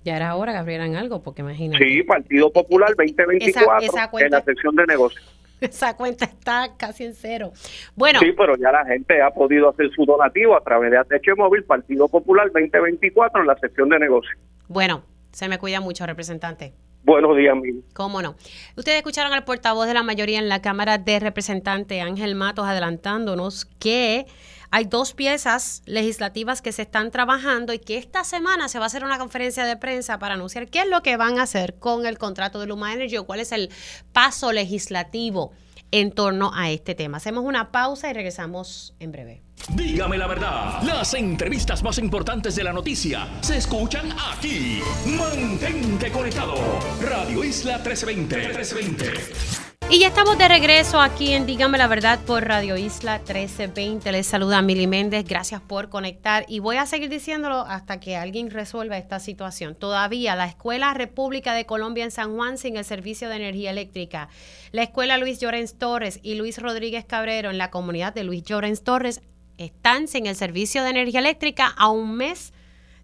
[0.03, 1.83] Ya era hora que abrieran algo, porque imagínate.
[1.83, 5.38] Sí, Partido Popular 2024 en la sección de negocios.
[5.61, 7.51] Esa cuenta está casi en cero.
[7.95, 8.19] Bueno.
[8.19, 11.63] Sí, pero ya la gente ha podido hacer su donativo a través de ATH Móvil,
[11.63, 14.37] Partido Popular 2024 en la sección de negocios.
[14.67, 16.73] Bueno, se me cuida mucho, representante.
[17.03, 17.83] Buenos días, Mil.
[17.93, 18.35] ¿Cómo no?
[18.75, 23.65] Ustedes escucharon al portavoz de la mayoría en la Cámara de Representantes, Ángel Matos, adelantándonos
[23.79, 24.25] que
[24.71, 28.87] hay dos piezas legislativas que se están trabajando y que esta semana se va a
[28.87, 32.05] hacer una conferencia de prensa para anunciar qué es lo que van a hacer con
[32.05, 33.69] el contrato de Luma Energy o cuál es el
[34.13, 35.51] paso legislativo
[35.91, 37.17] en torno a este tema.
[37.17, 39.41] Hacemos una pausa y regresamos en breve.
[39.69, 44.81] Dígame la verdad, las entrevistas más importantes de la noticia se escuchan aquí.
[45.05, 46.55] Mantente conectado.
[47.01, 48.35] Radio Isla 1320.
[48.37, 49.68] 1320.
[49.91, 54.11] Y ya estamos de regreso aquí en Dígame la Verdad por Radio Isla 1320.
[54.11, 55.25] Les saluda Mili Méndez.
[55.27, 56.45] Gracias por conectar.
[56.47, 59.73] Y voy a seguir diciéndolo hasta que alguien resuelva esta situación.
[59.73, 64.29] Todavía la Escuela República de Colombia en San Juan sin el servicio de energía eléctrica.
[64.71, 68.83] La Escuela Luis Llorens Torres y Luis Rodríguez Cabrero en la comunidad de Luis Llorens
[68.83, 69.21] Torres
[69.57, 72.53] están sin el servicio de energía eléctrica a un mes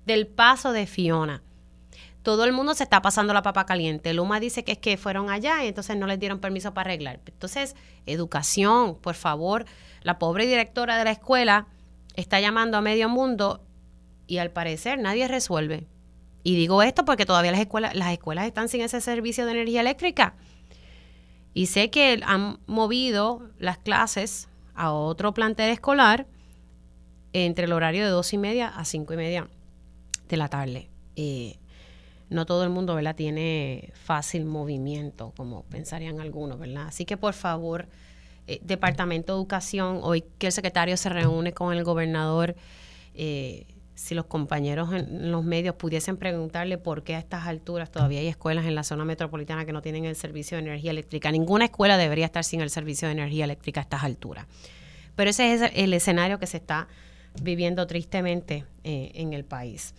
[0.06, 1.41] del paso de Fiona
[2.26, 4.12] todo el mundo se está pasando la papa caliente.
[4.12, 7.22] Luma dice que es que fueron allá y entonces no les dieron permiso para arreglar.
[7.28, 7.76] Entonces,
[8.08, 9.66] educación, por favor.
[10.02, 11.68] La pobre directora de la escuela
[12.16, 13.64] está llamando a medio mundo
[14.26, 15.88] y al parecer nadie resuelve.
[16.42, 19.82] Y digo esto porque todavía las escuelas, las escuelas están sin ese servicio de energía
[19.82, 20.34] eléctrica.
[21.54, 26.26] Y sé que han movido las clases a otro plantel escolar
[27.34, 29.48] entre el horario de dos y media a cinco y media
[30.28, 30.90] de la tarde.
[31.16, 31.60] Eh,
[32.30, 33.16] no todo el mundo ¿verdad?
[33.16, 36.88] tiene fácil movimiento, como pensarían algunos, ¿verdad?
[36.88, 37.88] Así que por favor,
[38.48, 42.56] eh, Departamento de Educación, hoy que el secretario se reúne con el gobernador,
[43.14, 48.20] eh, si los compañeros en los medios pudiesen preguntarle por qué a estas alturas todavía
[48.20, 51.32] hay escuelas en la zona metropolitana que no tienen el servicio de energía eléctrica.
[51.32, 54.48] Ninguna escuela debería estar sin el servicio de energía eléctrica a estas alturas.
[55.16, 56.90] Pero ese es el escenario que se está
[57.42, 59.94] viviendo tristemente eh, en el país.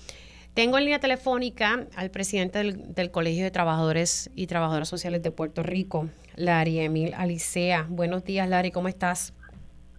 [0.57, 5.62] Tengo en línea telefónica al presidente del, Colegio de Trabajadores y Trabajadoras Sociales de Puerto
[5.62, 7.85] Rico, Larry Emil Alicea.
[7.90, 9.35] Buenos días, Larry, ¿cómo estás?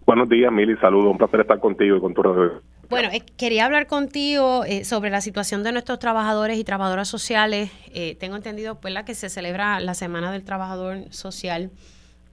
[0.07, 2.63] Buenos días, Mili, saludos, un placer estar contigo y con tu radio.
[2.89, 7.71] Bueno, eh, quería hablar contigo eh, sobre la situación de nuestros trabajadores y trabajadoras sociales.
[7.93, 11.69] Eh, tengo entendido pues, que se celebra la Semana del Trabajador Social.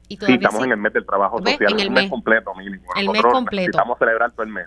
[0.08, 2.80] Y sí, estamos en el mes del trabajo social, en el mes, completo, Mili.
[2.96, 3.70] el mes completo.
[3.72, 4.66] Estamos celebrando el mes.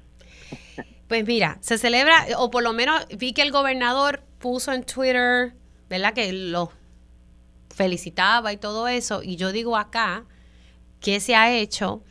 [1.08, 5.54] Pues mira, se celebra, o por lo menos vi que el gobernador puso en Twitter,
[5.90, 6.14] ¿verdad?
[6.14, 6.72] Que lo
[7.74, 9.24] felicitaba y todo eso.
[9.24, 10.26] Y yo digo acá,
[11.00, 12.04] ¿qué se ha hecho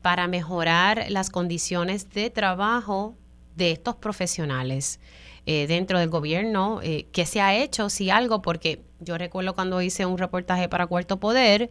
[0.00, 3.16] para mejorar las condiciones de trabajo
[3.56, 4.98] de estos profesionales
[5.44, 6.80] eh, dentro del gobierno?
[6.82, 7.90] Eh, ¿Qué se ha hecho?
[7.90, 11.68] Si algo, porque yo recuerdo cuando hice un reportaje para Cuarto Poder,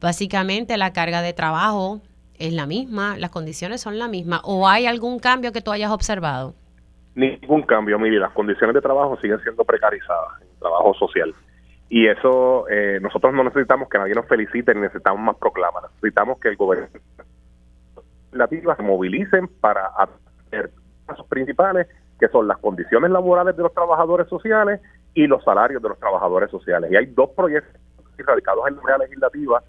[0.00, 2.00] básicamente la carga de trabajo
[2.38, 5.90] es la misma, las condiciones son las mismas, o hay algún cambio que tú hayas
[5.90, 6.54] observado?
[7.14, 11.34] Ningún cambio, mire, las condiciones de trabajo siguen siendo precarizadas, en trabajo social.
[11.88, 16.38] Y eso, eh, nosotros no necesitamos que nadie nos felicite, ni necesitamos más proclamas, necesitamos
[16.40, 16.88] que el gobierno
[18.76, 20.70] se movilicen para hacer
[21.06, 21.86] pasos principales,
[22.18, 24.80] que son las condiciones laborales de los trabajadores sociales
[25.14, 26.90] y los salarios de los trabajadores sociales.
[26.90, 27.80] Y hay dos proyectos
[28.18, 29.62] radicados en la legislativa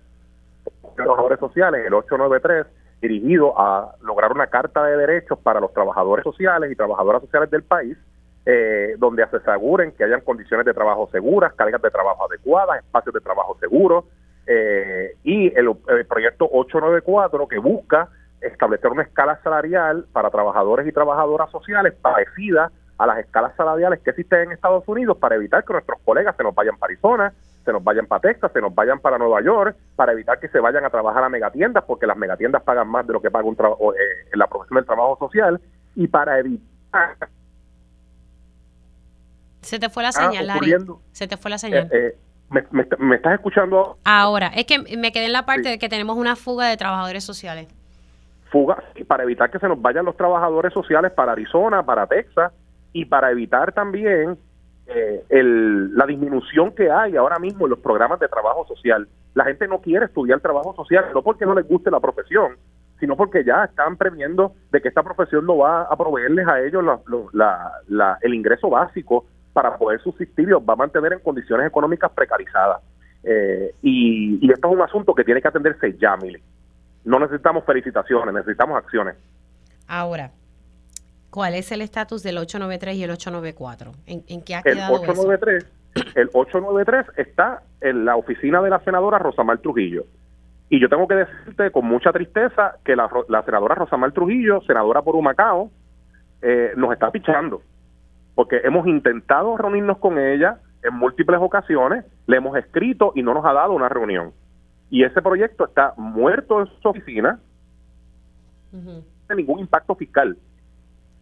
[0.98, 2.66] trabajadores sociales, el 893,
[3.02, 7.64] dirigido a lograr una carta de derechos para los trabajadores sociales y trabajadoras sociales del
[7.64, 7.98] país,
[8.46, 13.14] eh, donde se aseguren que hayan condiciones de trabajo seguras, cargas de trabajo adecuadas, espacios
[13.14, 14.06] de trabajo seguros,
[14.48, 15.76] eh, y el,
[16.08, 18.08] proyecto 894 que busca
[18.40, 24.10] establecer una escala salarial para trabajadores y trabajadoras sociales parecida a las escalas salariales que
[24.10, 27.34] existen en Estados Unidos para evitar que nuestros colegas se nos vayan para Arizona,
[27.64, 30.60] se nos vayan para Texas, se nos vayan para Nueva York, para evitar que se
[30.60, 33.56] vayan a trabajar a megatiendas, porque las megatiendas pagan más de lo que paga un
[33.56, 35.62] eh, en la profesión del trabajo social,
[35.96, 37.18] y para evitar...
[39.62, 40.76] Se te fue la señal, Larry.
[41.12, 41.90] Se te fue la señal.
[41.92, 42.16] Eh,
[42.52, 42.68] eh,
[43.00, 43.98] me, estás escuchando?
[44.06, 47.24] Ahora, es que me quedé en la parte de que tenemos una fuga de trabajadores
[47.24, 47.68] sociales.
[48.50, 52.54] fuga para evitar que se nos vayan los trabajadores sociales para Arizona, para Texas
[52.94, 54.38] y para evitar también
[54.88, 59.08] eh, el, la disminución que hay ahora mismo en los programas de trabajo social.
[59.34, 62.56] La gente no quiere estudiar trabajo social, no porque no les guste la profesión,
[63.00, 66.84] sino porque ya están previendo de que esta profesión no va a proveerles a ellos
[67.34, 72.12] la, el ingreso básico para poder subsistir y los va a mantener en condiciones económicas
[72.12, 72.82] precarizadas.
[73.24, 76.42] Eh, y, y, esto es un asunto que tiene que atenderse ya, Mili.
[77.04, 79.16] No necesitamos felicitaciones, necesitamos acciones.
[79.88, 80.32] Ahora,
[81.38, 83.92] ¿cuál es el estatus del 893 y el 894?
[84.08, 85.66] ¿En, en qué ha quedado el 893,
[86.16, 90.06] El 893 está en la oficina de la senadora Rosamar Trujillo.
[90.72, 93.08] Y yo tengo que decirte con mucha tristeza que la,
[93.46, 95.70] senadora Rosamar Trujillo, senadora por Humacao,
[96.42, 97.62] eh, nos está pichando.
[98.34, 103.46] Porque hemos intentado reunirnos con ella en múltiples ocasiones, le hemos escrito y no nos
[103.46, 104.34] ha dado una reunión.
[104.90, 107.40] Y ese proyecto está muerto en su oficina,
[108.72, 110.36] no tiene ningún impacto fiscal.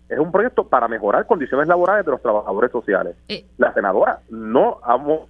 [0.08, 3.15] Es un proyecto para mejorar condiciones laborales de los trabajadores sociales.
[3.28, 3.46] Eh.
[3.58, 5.28] La senadora no amo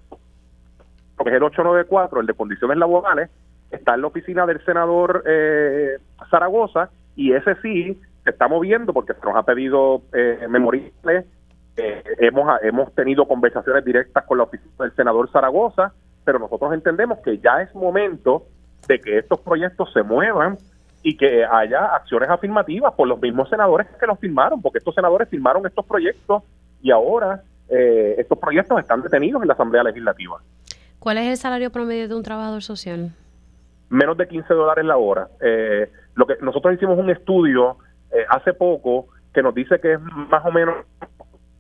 [1.16, 3.30] porque es el 894, el de condiciones laborales,
[3.72, 5.98] está en la oficina del senador eh,
[6.30, 11.26] Zaragoza y ese sí se está moviendo porque se nos ha pedido eh, memoriales.
[11.78, 17.20] Eh, hemos, hemos tenido conversaciones directas con la oficina del senador Zaragoza, pero nosotros entendemos
[17.20, 18.46] que ya es momento
[18.88, 20.58] de que estos proyectos se muevan
[21.06, 25.30] y que haya acciones afirmativas por los mismos senadores que los firmaron, porque estos senadores
[25.30, 26.44] firmaron estos proyectos
[26.82, 30.42] y ahora eh, estos proyectos están detenidos en la Asamblea Legislativa.
[31.00, 33.12] ¿Cuál es el salario promedio de un trabajador social?
[33.90, 35.28] menos de 15 dólares la hora.
[35.42, 37.78] Eh, lo que nosotros hicimos un estudio
[38.12, 40.76] eh, hace poco que nos dice que es más o menos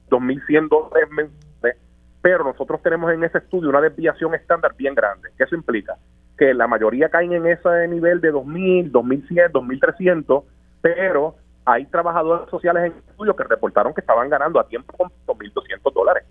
[0.09, 1.77] 2.100 dólares mensuales,
[2.21, 5.29] pero nosotros tenemos en ese estudio una desviación estándar bien grande.
[5.37, 5.95] ¿Qué eso implica?
[6.37, 10.43] Que la mayoría caen en ese nivel de 2.000, 2.100, 2.300,
[10.81, 15.09] pero hay trabajadores sociales en el estudio que reportaron que estaban ganando a tiempo con
[15.25, 16.23] 2.200 dólares.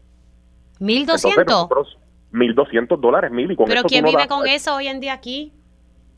[0.81, 1.97] ¿1.200?
[2.33, 3.57] 1.200 dólares, mil.
[3.67, 5.53] ¿Pero quién vive con eso hoy en día aquí?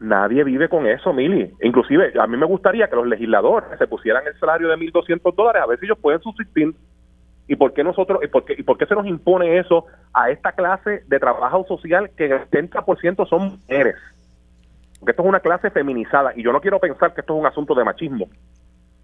[0.01, 1.53] Nadie vive con eso, Mili.
[1.63, 5.63] Inclusive, a mí me gustaría que los legisladores se pusieran el salario de 1.200 dólares
[5.63, 6.75] a ver si ellos pueden subsistir.
[7.49, 10.31] ¿Y por qué nosotros, y por qué, y por qué se nos impone eso a
[10.31, 13.97] esta clase de trabajo social que el 70% son mujeres?
[14.99, 17.47] Porque esto es una clase feminizada y yo no quiero pensar que esto es un
[17.47, 18.27] asunto de machismo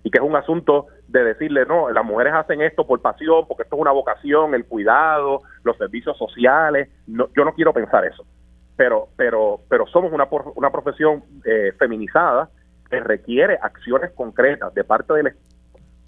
[0.03, 3.63] y que es un asunto de decirle, no, las mujeres hacen esto por pasión, porque
[3.63, 6.89] esto es una vocación, el cuidado, los servicios sociales.
[7.07, 8.25] No, yo no quiero pensar eso
[8.77, 12.49] pero pero pero somos una, una profesión eh, feminizada
[12.91, 15.47] que requiere acciones concretas de parte del Estado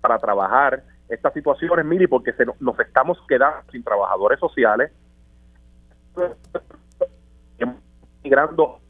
[0.01, 0.83] para trabajar
[1.15, 4.93] estas situaciones, Mili, porque se nos, estamos quedando sin trabajadores sociales,
[8.23, 8.81] migrando.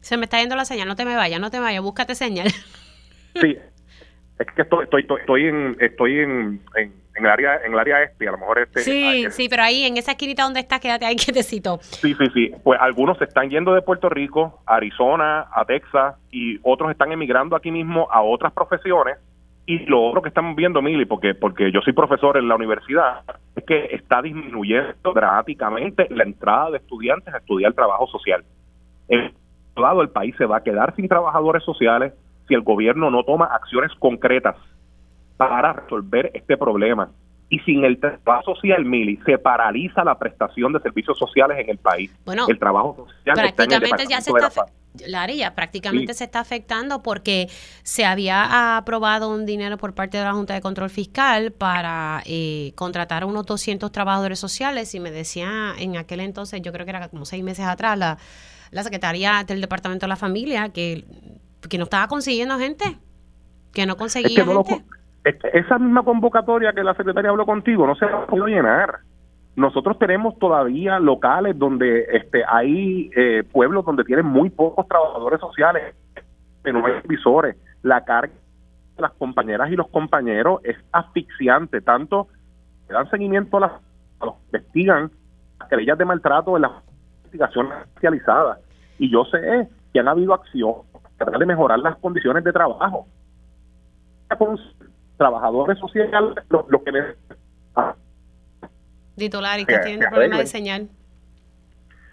[0.00, 2.48] Se me está yendo la señal, no te me vayas, no te vayas, búscate señal.
[3.40, 3.56] Sí,
[4.38, 6.60] es que estoy, estoy, estoy, en, estoy en
[7.14, 8.80] en el área en el área este, a lo mejor este.
[8.80, 11.78] Sí, sí, pero ahí en esa esquinita donde estás, quédate ahí quietecito.
[11.82, 12.52] Sí, sí, sí.
[12.62, 17.12] Pues algunos se están yendo de Puerto Rico, a Arizona, a Texas, y otros están
[17.12, 19.18] emigrando aquí mismo a otras profesiones.
[19.64, 23.22] Y lo otro que estamos viendo, Mili, porque, porque yo soy profesor en la universidad,
[23.54, 28.44] es que está disminuyendo dramáticamente la entrada de estudiantes a estudiar trabajo social.
[29.08, 29.32] En
[29.70, 32.12] otro lado, el país se va a quedar sin trabajadores sociales
[32.48, 34.56] si el gobierno no toma acciones concretas
[35.36, 37.10] para resolver este problema.
[37.48, 41.78] Y sin el trabajo social, Mili, se paraliza la prestación de servicios sociales en el
[41.78, 42.10] país.
[42.24, 44.66] Bueno, el trabajo social prácticamente ya se está,
[45.06, 47.48] Laria, prácticamente se está afectando porque
[47.82, 52.72] se había aprobado un dinero por parte de la Junta de Control Fiscal para eh,
[52.74, 56.90] contratar a unos 200 trabajadores sociales y me decía en aquel entonces, yo creo que
[56.90, 58.18] era como seis meses atrás, la,
[58.70, 61.04] la Secretaría del Departamento de la Familia que,
[61.68, 62.98] que no estaba consiguiendo gente,
[63.72, 64.84] que no conseguía gente
[65.24, 68.98] esa misma convocatoria que la secretaria habló contigo no se ha podido llenar.
[69.54, 75.94] Nosotros tenemos todavía locales donde este, hay eh, pueblos donde tienen muy pocos trabajadores sociales,
[76.62, 77.56] pero no hay visores.
[77.82, 78.32] La carga
[78.96, 82.28] de las compañeras y los compañeros es asfixiante, tanto
[82.86, 83.72] que dan seguimiento a, las,
[84.22, 85.10] los que investigan
[85.60, 86.72] las querellas de maltrato en las
[87.24, 88.58] investigaciones especializadas.
[88.98, 90.76] Y yo sé que han habido acción
[91.18, 93.06] para de mejorar las condiciones de trabajo
[95.16, 97.36] trabajadores sociales, lo, lo que necesitan.
[99.16, 100.88] Titular, y que tienen problema de señal.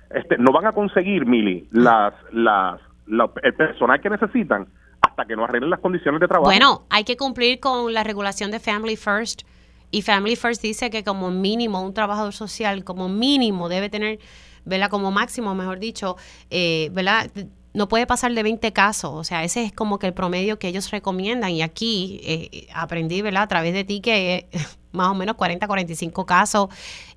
[0.09, 2.79] Este, no van a conseguir, Mili, las, las,
[3.43, 4.67] el personal que necesitan
[5.01, 6.49] hasta que no arreglen las condiciones de trabajo.
[6.49, 9.43] Bueno, hay que cumplir con la regulación de Family First.
[9.91, 14.19] Y Family First dice que como mínimo un trabajador social, como mínimo debe tener,
[14.65, 14.89] ¿verdad?
[14.89, 16.15] Como máximo, mejor dicho,
[16.49, 17.29] eh, ¿verdad?
[17.79, 20.67] No puede pasar de 20 casos, o sea, ese es como que el promedio que
[20.67, 23.43] ellos recomiendan y aquí eh, aprendí, ¿verdad?
[23.43, 24.47] A través de ti que
[24.91, 26.67] más o menos 40, 45 casos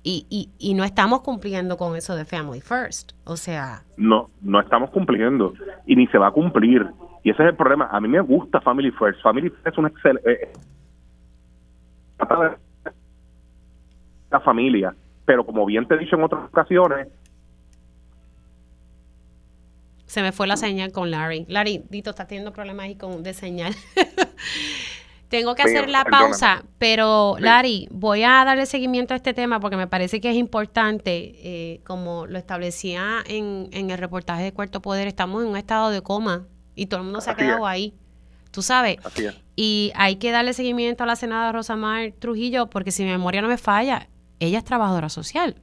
[0.03, 3.83] y, y, y no estamos cumpliendo con eso de Family First, o sea...
[3.97, 5.53] No, no estamos cumpliendo
[5.85, 6.87] y ni se va a cumplir.
[7.23, 7.89] Y ese es el problema.
[7.91, 9.21] A mí me gusta Family First.
[9.21, 10.31] Family First es una excelente...
[10.31, 10.53] Eh,
[14.31, 14.95] la familia,
[15.25, 17.09] pero como bien te he dicho en otras ocasiones,
[20.13, 21.43] se me fue la señal con Larry.
[21.49, 23.73] Larry, Dito está teniendo problemas ahí con de señal.
[25.27, 29.75] Tengo que hacer la pausa, pero Larry, voy a darle seguimiento a este tema porque
[29.75, 34.83] me parece que es importante, eh, como lo establecía en, en, el reportaje de Cuarto
[34.83, 36.45] Poder, estamos en un estado de coma
[36.75, 37.95] y todo el mundo se ha quedado ahí,
[38.51, 38.97] tú sabes.
[39.55, 43.47] Y hay que darle seguimiento a la senadora Rosamar Trujillo porque si mi memoria no
[43.47, 44.09] me falla,
[44.39, 45.55] ella es trabajadora social.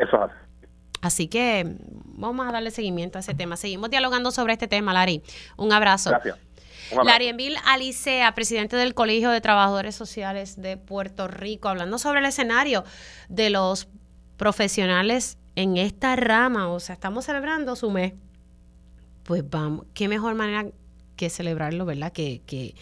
[0.00, 0.45] Eso es Así
[1.28, 3.56] que vamos a darle seguimiento a ese tema.
[3.56, 5.22] Seguimos dialogando sobre este tema, Larry.
[5.56, 6.10] Un abrazo.
[6.10, 6.36] Gracias.
[7.04, 12.26] Larry Emil Alicea, presidente del Colegio de Trabajadores Sociales de Puerto Rico, hablando sobre el
[12.26, 12.84] escenario
[13.28, 13.88] de los
[14.36, 16.68] profesionales en esta rama.
[16.68, 18.12] O sea, estamos celebrando su mes.
[19.24, 20.66] Pues vamos, qué mejor manera
[21.16, 22.12] que celebrarlo, ¿verdad?
[22.12, 22.76] Que, que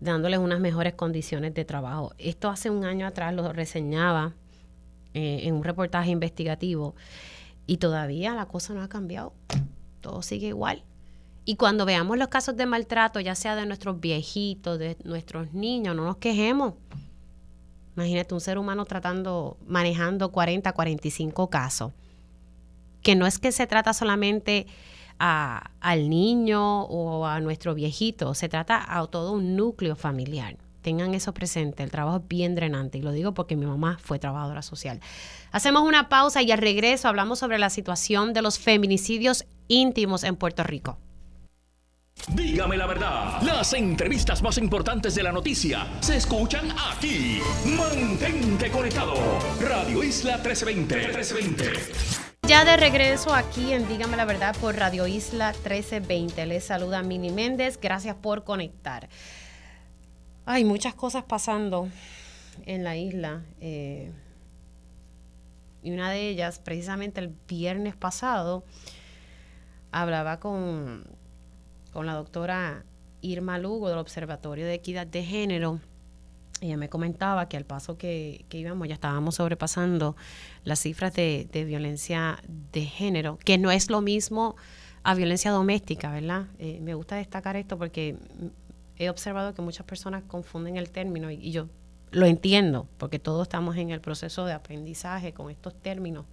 [0.00, 2.12] dándoles unas mejores condiciones de trabajo.
[2.18, 4.34] Esto hace un año atrás lo reseñaba
[5.14, 6.94] eh, en un reportaje investigativo
[7.66, 9.32] y todavía la cosa no ha cambiado.
[10.00, 10.84] Todo sigue igual.
[11.44, 15.94] Y cuando veamos los casos de maltrato, ya sea de nuestros viejitos, de nuestros niños,
[15.94, 16.74] no nos quejemos.
[17.96, 21.92] Imagínate un ser humano tratando, manejando 40, 45 casos.
[23.02, 24.66] Que no es que se trata solamente
[25.18, 30.56] a, al niño o a nuestro viejito, se trata a todo un núcleo familiar
[30.86, 31.82] tengan eso presente.
[31.82, 35.00] El trabajo es bien drenante y lo digo porque mi mamá fue trabajadora social.
[35.50, 40.36] Hacemos una pausa y al regreso hablamos sobre la situación de los feminicidios íntimos en
[40.36, 40.96] Puerto Rico.
[42.28, 47.40] Dígame la verdad, las entrevistas más importantes de la noticia se escuchan aquí.
[47.76, 49.14] Mantente conectado.
[49.60, 50.94] Radio Isla 1320.
[50.94, 52.26] 1320.
[52.46, 56.46] Ya de regreso aquí en Dígame la verdad por Radio Isla 1320.
[56.46, 57.76] Les saluda Mini Méndez.
[57.82, 59.08] Gracias por conectar.
[60.48, 61.88] Hay muchas cosas pasando
[62.66, 63.42] en la isla.
[63.60, 64.12] Eh,
[65.82, 68.62] y una de ellas, precisamente el viernes pasado,
[69.90, 71.04] hablaba con,
[71.92, 72.84] con la doctora
[73.22, 75.80] Irma Lugo del Observatorio de Equidad de Género.
[76.60, 80.14] Ella me comentaba que al paso que, íbamos ya estábamos sobrepasando
[80.62, 82.40] las cifras de, violencia
[82.72, 84.54] de género, que no es lo mismo
[85.02, 86.46] a violencia doméstica, ¿verdad?
[86.60, 88.16] Eh, me gusta destacar esto porque
[88.98, 91.68] he observado que muchas personas confunden el término y, yo
[92.12, 96.24] lo entiendo, porque todos estamos en el proceso de aprendizaje con estos términos.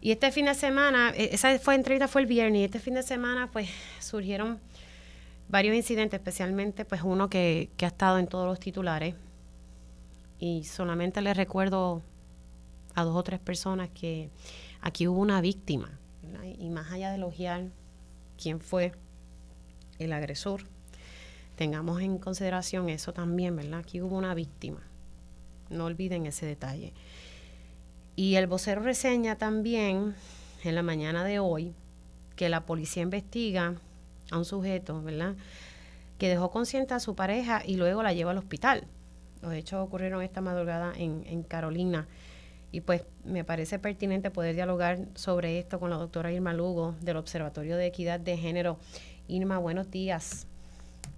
[0.00, 2.94] Y este fin de semana, e, esa fue entrevista fue el viernes, y este fin
[2.94, 3.68] de semana pues
[4.00, 4.58] surgieron
[5.48, 9.14] varios incidentes, especialmente pues uno que, ha estado en todos los titulares.
[10.38, 12.02] Y solamente les recuerdo
[12.94, 14.30] a dos o tres personas que
[14.80, 15.98] aquí hubo una víctima.
[16.58, 17.64] Y más allá de elogiar
[18.40, 18.92] quién fue
[19.98, 20.62] el agresor,
[21.58, 23.80] tengamos en consideración eso también, ¿verdad?
[23.80, 24.80] Aquí hubo una víctima.
[25.70, 26.94] No olviden ese detalle.
[28.14, 30.14] Y el vocero reseña también
[30.62, 31.74] en la mañana de hoy
[32.36, 33.74] que la policía investiga
[34.30, 35.34] a un sujeto, ¿verdad?
[36.16, 38.86] Que dejó consciente a su pareja y luego la lleva al hospital.
[39.42, 42.06] Los hechos ocurrieron esta madrugada en, en Carolina.
[42.70, 47.16] Y pues me parece pertinente poder dialogar sobre esto con la doctora Irma Lugo del
[47.16, 48.78] Observatorio de Equidad de Género.
[49.26, 50.46] Irma, buenos días.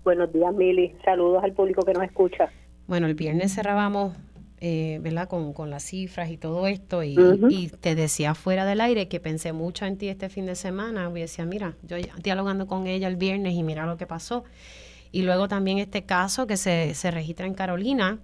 [0.04, 0.94] Buenos días, Mili.
[1.04, 2.50] Saludos al público que nos escucha.
[2.86, 4.16] Bueno, el viernes cerrábamos,
[4.60, 5.28] eh, ¿verdad?
[5.28, 7.02] Con, con, las cifras y todo esto.
[7.02, 7.16] Y,
[7.50, 11.10] y, te decía fuera del aire que pensé mucho en ti este fin de semana.
[11.14, 14.44] Y decía, mira, yo dialogando con ella el viernes y mira lo que pasó.
[15.12, 18.20] Y luego también este caso que se, se registra en Carolina,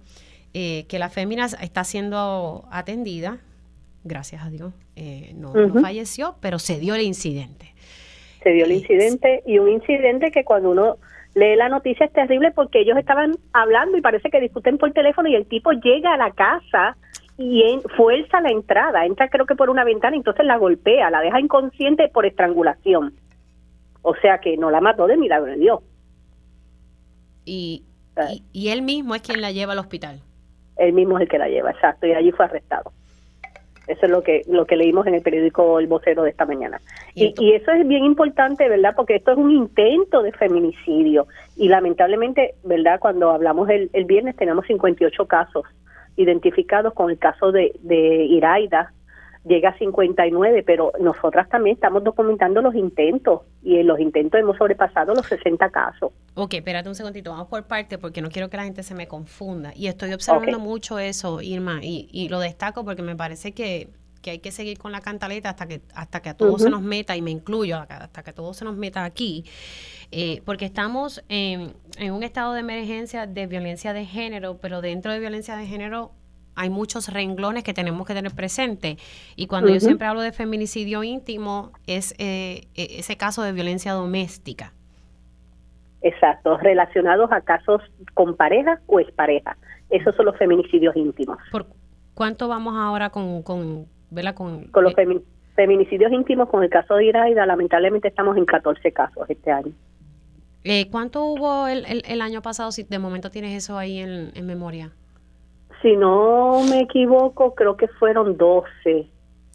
[0.53, 3.39] eh, que la fémina está siendo atendida,
[4.03, 4.73] gracias a Dios.
[4.95, 7.73] Eh, no, no falleció, pero se dio el incidente.
[8.41, 10.97] Se dio el incidente y un incidente que cuando uno
[11.37, 15.29] lee la noticia es terrible porque ellos estaban hablando y parece que discuten por teléfono
[15.29, 16.97] y el tipo llega a la casa
[17.37, 21.21] y en, fuerza la entrada, entra creo que por una ventana, entonces la golpea, la
[21.21, 23.13] deja inconsciente por estrangulación.
[24.01, 25.79] O sea que no la mató de milagro de Dios.
[27.45, 27.83] Y,
[28.31, 30.19] y, y él mismo es quien la lleva al hospital.
[30.77, 32.91] Él mismo es el que la lleva, exacto, y allí fue arrestado.
[33.87, 36.81] Eso es lo que lo que leímos en el periódico El Vocero de esta mañana.
[37.15, 38.93] Y, eso es bien importante, ¿verdad?
[38.95, 41.27] Porque esto es un intento de feminicidio.
[41.55, 42.99] Y lamentablemente, ¿verdad?
[42.99, 45.65] Cuando hablamos el, el viernes, tenemos 58 casos
[46.17, 48.91] identificados con el caso de, de Iraida,
[49.47, 54.57] llega a 59, pero nosotras también estamos documentando los intentos y en los intentos hemos
[54.57, 56.11] sobrepasado los 60 casos.
[56.35, 59.07] Ok, espérate un segundito, vamos por parte porque no quiero que la gente se me
[59.07, 59.71] confunda.
[59.75, 63.89] Y estoy observando mucho eso, Irma, y, y lo destaco porque me parece que
[64.21, 66.81] que hay que seguir con la cantaleta hasta que hasta que a todos se nos
[66.81, 69.45] meta y me incluyo hasta que a todos se nos meta aquí
[70.11, 71.73] eh, porque estamos en,
[72.11, 76.11] un estado de emergencia de violencia de género pero dentro de violencia de género
[76.57, 78.97] hay muchos renglones que tenemos que tener presente.
[79.35, 83.93] Y cuando yo siempre hablo de feminicidio íntimo es eh, e, ese caso de violencia
[83.93, 84.73] doméstica.
[86.01, 87.81] Exacto relacionados a casos
[88.13, 89.57] con pareja o expareja.
[89.89, 91.37] Esos son los feminicidios íntimos.
[91.51, 91.65] ¿Por
[92.13, 93.87] cuánto vamos ahora con, con
[94.71, 95.21] con, los eh,
[95.55, 99.73] feminicidios íntimos, con el caso de Iraida, lamentablemente estamos en 14 casos este año.
[100.63, 104.91] Eh, ¿Cuánto hubo el, el, año pasado, si de momento tienes eso ahí en, memoria?
[105.81, 109.07] Si no me equivoco, creo que fueron 12.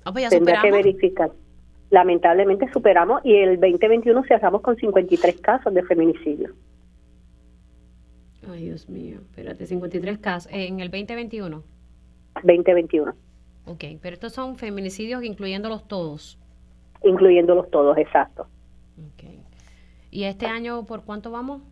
[0.04, 1.30] Ah, pues Tendría que verificar.
[1.90, 6.50] Lamentablemente superamos y el 2021 cerramos con 53 casos de feminicidio.
[8.50, 10.50] Ay, Dios mío, espérate, 53 casos.
[10.52, 11.62] ¿En el 2021?
[12.42, 13.14] 2021.
[13.66, 16.38] Ok, pero estos son feminicidios incluyéndolos todos.
[17.04, 18.46] Incluyéndolos todos, exacto.
[18.98, 19.24] Ok.
[20.10, 21.62] ¿Y este año por cuánto vamos?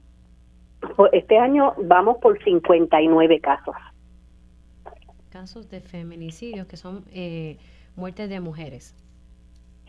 [1.12, 3.74] Este año vamos por 59 casos.
[5.40, 7.56] Casos de feminicidios que son eh,
[7.96, 8.94] muertes de mujeres.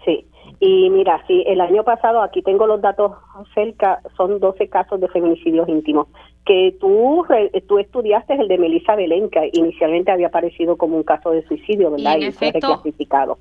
[0.05, 0.25] Sí,
[0.61, 3.11] y mira, sí, el año pasado, aquí tengo los datos
[3.53, 6.07] cerca, son 12 casos de feminicidios íntimos
[6.45, 7.25] que tú,
[7.67, 11.91] tú estudiaste el de Melissa Belén, que inicialmente había aparecido como un caso de suicidio,
[11.91, 12.17] ¿verdad?
[12.17, 12.81] Y, en, efecto,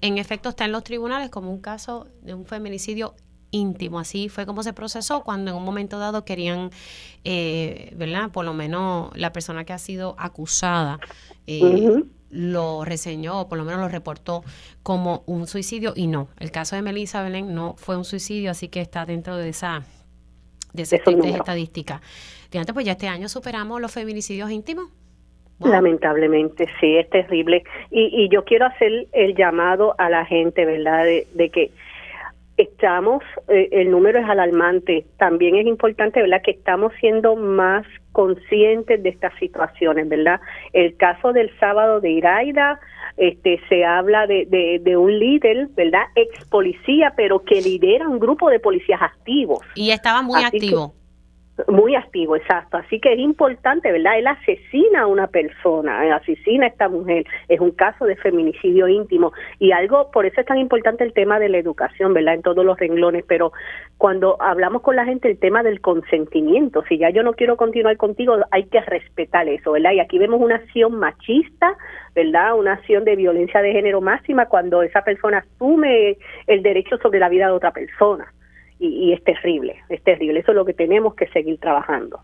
[0.00, 3.14] en efecto está en los tribunales como un caso de un feminicidio
[3.51, 3.98] íntimo.
[3.98, 6.70] Así fue como se procesó cuando en un momento dado querían,
[7.24, 8.30] eh, ¿verdad?
[8.30, 10.98] Por lo menos la persona que ha sido acusada
[11.46, 14.44] eh, lo reseñó, o por lo menos lo reportó
[14.82, 16.28] como un suicidio y no.
[16.38, 19.82] El caso de Melissa Belén no fue un suicidio, así que está dentro de esa,
[20.72, 22.01] de esa estadística
[22.59, 24.88] antes, pues ya este año superamos los feminicidios íntimos.
[25.61, 27.64] Lamentablemente, sí, es terrible.
[27.90, 31.05] Y, y yo quiero hacer el llamado a la gente, ¿verdad?
[31.05, 31.70] De, que
[32.62, 35.06] estamos, eh, el número es alarmante.
[35.18, 36.42] También es importante, ¿verdad?
[36.42, 40.40] Que estamos siendo más conscientes de estas situaciones, ¿verdad?
[40.72, 42.80] El caso del sábado de Iraida,
[43.16, 46.02] este, se habla de, de, de, un líder, ¿verdad?
[46.14, 49.61] Ex policía, pero que lidera un grupo de policías activos.
[49.74, 50.94] Y estaba muy activo.
[51.68, 52.76] Muy activo, exacto.
[52.76, 54.18] Así que es importante, ¿verdad?
[54.18, 57.24] Él asesina a una persona, asesina a esta mujer.
[57.48, 59.32] Es un caso de feminicidio íntimo.
[59.58, 62.34] Y algo, por eso es tan importante el tema de la educación, ¿verdad?
[62.34, 63.24] En todos los renglones.
[63.26, 63.52] Pero
[63.98, 66.84] cuando hablamos con la gente, el tema del consentimiento.
[66.88, 69.92] Si ya yo no quiero continuar contigo, hay que respetar eso, ¿verdad?
[69.92, 71.76] Y aquí vemos una acción machista,
[72.14, 72.56] ¿verdad?
[72.56, 77.28] Una acción de violencia de género máxima cuando esa persona asume el derecho sobre la
[77.28, 78.32] vida de otra persona
[78.81, 80.41] y, es terrible, es terrible.
[80.41, 82.20] Eso es lo que tenemos que seguir trabajando.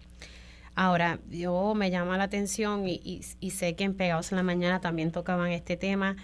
[0.75, 5.13] Ahora, yo me llama la atención y, sé que en Pegados en la Mañana también
[5.13, 6.17] tocaban este tema.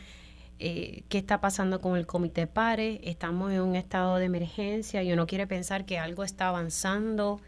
[0.59, 3.01] Eh, ¿Qué está pasando con el Comité PARE?
[3.05, 7.41] Estamos en un estado de emergencia y uno quiere pensar que algo está avanzando.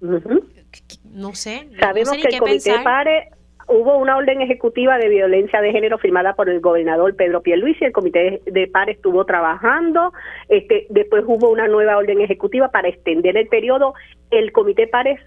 [0.00, 1.68] No sé.
[1.80, 3.30] Sabemos que el Comité PARE
[3.68, 7.92] hubo una orden ejecutiva de violencia de género firmada por el gobernador Pedro Pierluisi, el
[7.92, 10.12] comité de pares estuvo trabajando,
[10.48, 13.94] este, después hubo una nueva orden ejecutiva para extender el periodo,
[14.30, 15.20] el comité pares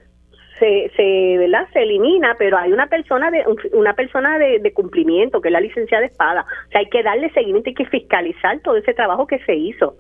[0.60, 1.68] se, se, ¿verdad?
[1.74, 6.06] se elimina, pero hay una persona de una persona de, cumplimiento, que es la licenciada
[6.06, 6.46] Espada.
[6.68, 9.96] O sea, hay que darle seguimiento, hay que fiscalizar todo ese trabajo que se hizo.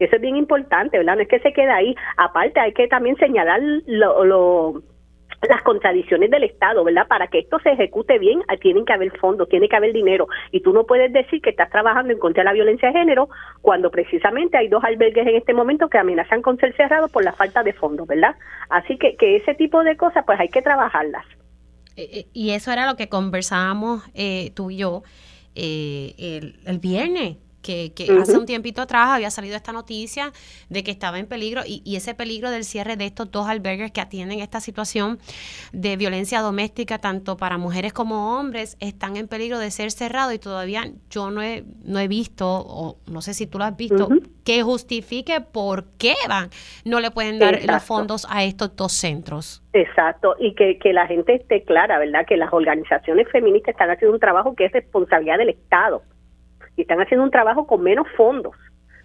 [0.00, 1.14] Eso es bien importante, ¿verdad?
[1.14, 1.94] No es que se quede ahí.
[2.16, 4.82] Aparte, hay que también señalar lo, lo
[5.48, 7.06] las contradicciones del Estado, ¿verdad?
[7.08, 10.28] Para que esto se ejecute bien, ah, tienen que haber fondos, tiene que haber dinero.
[10.50, 13.28] Y tú no puedes decir que estás trabajando en contra de la violencia de género
[13.60, 17.32] cuando precisamente hay dos albergues en este momento que amenazan con ser cerrados por la
[17.32, 18.36] falta de fondos, ¿verdad?
[18.68, 21.26] Así que, que ese tipo de cosas, pues hay que trabajarlas.
[21.96, 25.02] Eh, eh, y eso era lo que conversábamos eh, tú y yo
[25.54, 30.32] el, el viernes que, hace un tiempito atrás había salido esta noticia
[30.68, 34.00] de que estaba en peligro y, ese peligro del cierre de estos dos albergues que
[34.00, 35.18] atienden esta situación
[35.72, 40.38] de violencia doméstica tanto para mujeres como hombres están en peligro de ser cerrados y
[40.38, 44.08] todavía yo no he, no he visto o no sé si tú lo has visto
[44.44, 46.50] que justifique por qué van
[46.84, 49.62] no le pueden dar los fondos a estos dos centros.
[49.72, 52.26] Exacto, y que, que la gente esté clara, ¿verdad?
[52.26, 56.02] Que las organizaciones feministas están haciendo un trabajo que es responsabilidad del Estado
[56.76, 58.56] y están haciendo un trabajo con menos fondos,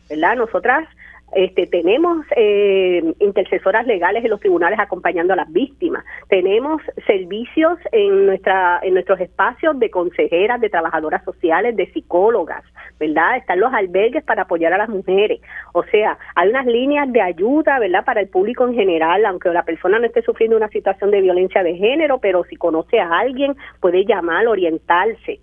[0.10, 0.36] ¿verdad?
[0.36, 0.88] Nosotras
[1.36, 6.06] Este, tenemos eh, intercesoras legales en los tribunales acompañando a las víctimas.
[6.30, 12.64] Tenemos servicios en nuestra en nuestros espacios de consejeras, de trabajadoras sociales, de psicólogas,
[12.98, 13.36] ¿verdad?
[13.36, 15.42] Están los albergues para apoyar a las mujeres.
[15.74, 18.06] O sea, hay unas líneas de ayuda, ¿verdad?
[18.06, 21.62] Para el público en general, aunque la persona no esté sufriendo una situación de violencia
[21.62, 25.42] de género, pero si conoce a alguien puede llamar, orientarse.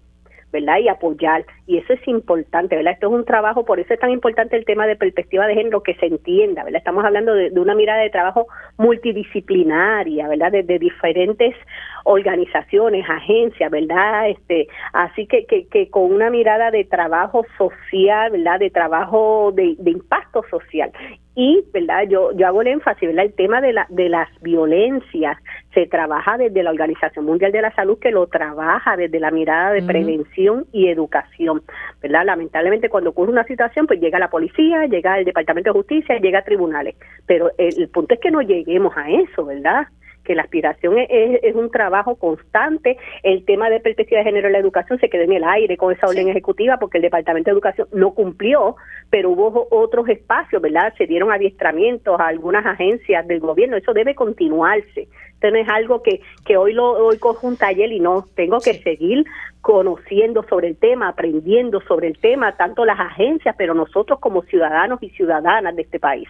[0.54, 0.78] ¿Verdad?
[0.78, 1.44] Y apoyar.
[1.66, 2.92] Y eso es importante, ¿verdad?
[2.94, 5.82] Esto es un trabajo, por eso es tan importante el tema de perspectiva de género,
[5.82, 6.78] que se entienda, ¿verdad?
[6.78, 8.46] Estamos hablando de, una mirada de trabajo
[8.78, 10.52] multidisciplinaria, ¿verdad?
[10.52, 11.56] Desde diferentes
[12.04, 14.28] organizaciones, agencias, ¿verdad?
[14.30, 18.60] Este, así que, que, que, con una mirada de trabajo social, ¿verdad?
[18.60, 20.92] De trabajo de, de impacto social.
[21.36, 25.36] Y verdad yo yo hago el énfasis verdad el tema de la de las violencias
[25.72, 29.72] se trabaja desde la Organización Mundial de la Salud que lo trabaja desde la mirada
[29.72, 31.62] de prevención y educación
[32.00, 36.20] verdad lamentablemente cuando ocurre una situación pues llega la policía llega el Departamento de Justicia
[36.20, 36.94] llega a tribunales.
[37.26, 39.88] Pero el punto es que no lleguemos a eso verdad
[40.24, 42.96] que la aspiración es, un trabajo constante.
[43.22, 45.92] El tema de perspectiva de género en la educación se quedó en el aire con
[45.92, 48.76] esa orden ejecutiva porque el Departamento de Educación no cumplió,
[49.10, 50.92] pero hubo otros espacios, ¿verdad?
[50.98, 53.76] Se dieron adiestramientos a algunas agencias del gobierno.
[53.76, 55.08] Eso debe continuarse.
[55.34, 58.58] Esto no es algo que, que hoy lo hoy cojo un taller y no, tengo
[58.60, 59.24] que seguir
[59.60, 65.02] conociendo sobre el tema, aprendiendo sobre el tema, tanto las agencias, pero nosotros como ciudadanos
[65.02, 66.28] y ciudadanas de este país.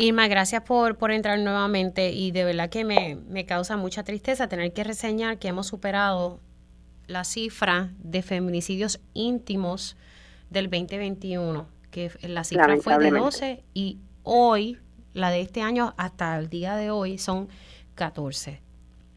[0.00, 4.48] Irma, gracias por, por entrar nuevamente y de verdad que me, me causa mucha tristeza
[4.48, 6.40] tener que reseñar que hemos superado
[7.06, 9.98] la cifra de feminicidios íntimos
[10.48, 14.78] del 2021, que la cifra fue de 12 y hoy,
[15.12, 17.48] la de este año hasta el día de hoy, son
[17.94, 18.58] 14.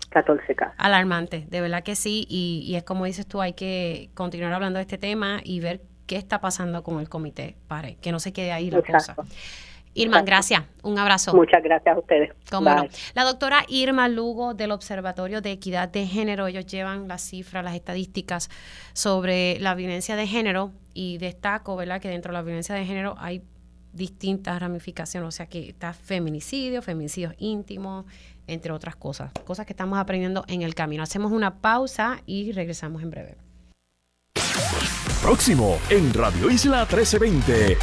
[0.10, 0.76] 14 casos.
[0.78, 4.78] Alarmante, de verdad que sí, y, y, es como dices tú, hay que continuar hablando
[4.78, 8.34] de este tema y ver qué está pasando con el comité, para que no se
[8.34, 9.16] quede ahí la cosa.
[9.94, 10.64] Irma, gracias.
[10.82, 11.34] Un abrazo.
[11.34, 12.32] Muchas gracias a ustedes.
[13.14, 17.76] La doctora Irma Lugo del Observatorio de Equidad de Género, ellos llevan las cifras, las
[17.76, 18.50] estadísticas
[18.94, 23.16] sobre la violencia de género y destaco, ¿verdad?, que dentro de la violencia de género
[23.18, 23.44] hay
[23.92, 28.06] distintas ramificaciones, o sea que está feminicidio, feminicidios íntimos,
[28.48, 31.04] entre otras cosas, cosas que estamos aprendiendo en el camino.
[31.04, 33.38] Hacemos una pausa y regresamos en breve.
[35.24, 37.78] Próximo en Radio Isla 1320.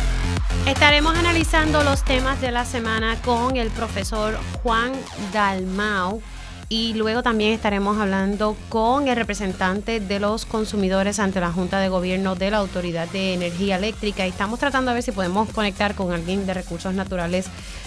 [0.66, 4.92] Estaremos analizando los temas de la semana con el profesor Juan
[5.32, 6.20] Dalmau
[6.68, 11.88] y luego también estaremos hablando con el representante de los consumidores ante la Junta de
[11.88, 15.94] Gobierno de la Autoridad de Energía Eléctrica y estamos tratando de ver si podemos conectar
[15.94, 17.46] con alguien de recursos naturales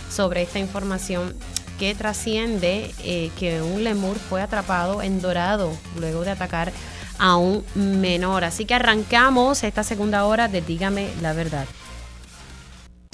[0.09, 1.35] sobre esta información
[1.77, 6.73] que trasciende eh, que un lemur fue atrapado en Dorado luego de atacar
[7.19, 8.43] a un menor.
[8.43, 11.65] Así que arrancamos esta segunda hora de Dígame la verdad.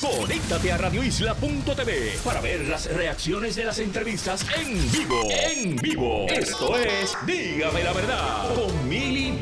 [0.01, 5.21] Conéctate a radioisla.tv para ver las reacciones de las entrevistas en vivo.
[5.29, 6.25] En vivo.
[6.29, 9.37] Esto es Dígame la verdad con Mili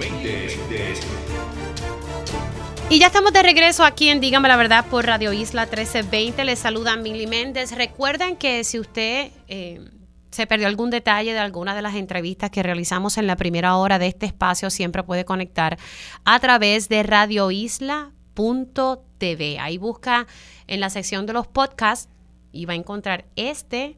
[2.89, 6.43] Y ya estamos de regreso aquí en Dígame la verdad por Radio Isla 1320.
[6.43, 7.73] Les saluda Mili Méndez.
[7.73, 9.79] Recuerden que si usted eh,
[10.31, 13.99] se perdió algún detalle de alguna de las entrevistas que realizamos en la primera hora
[13.99, 15.77] de este espacio, siempre puede conectar
[16.25, 19.59] a través de radioisla.tv.
[19.59, 20.27] Ahí busca
[20.67, 22.09] en la sección de los podcasts
[22.51, 23.97] y va a encontrar este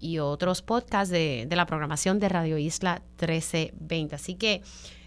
[0.00, 4.14] y otros podcasts de, la programación de Radio Isla 1320.
[4.14, 4.62] Así que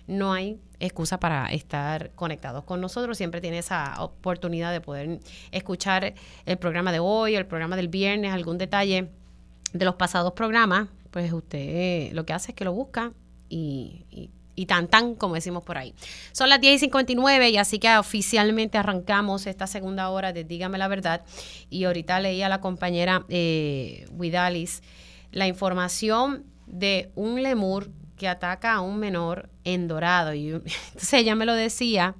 [0.08, 3.18] no hay excusa para estar conectados con nosotros.
[3.18, 5.20] Siempre tiene esa oportunidad de poder
[5.52, 9.10] escuchar el programa de hoy, el programa del viernes, algún detalle
[9.78, 13.12] de los pasados programas, pues usted lo que hace es que lo busca
[13.50, 14.30] y,
[14.68, 15.94] tan tan, como decimos por ahí.
[16.32, 20.78] Son las 10 y 59 y así que oficialmente arrancamos esta segunda hora de Dígame
[20.78, 21.24] la Verdad.
[21.70, 24.08] Y ahorita leía a la compañera eh,
[25.32, 30.34] la información de un lemur que ataca a un menor en Dorado.
[30.34, 32.16] Y entonces ella me lo decía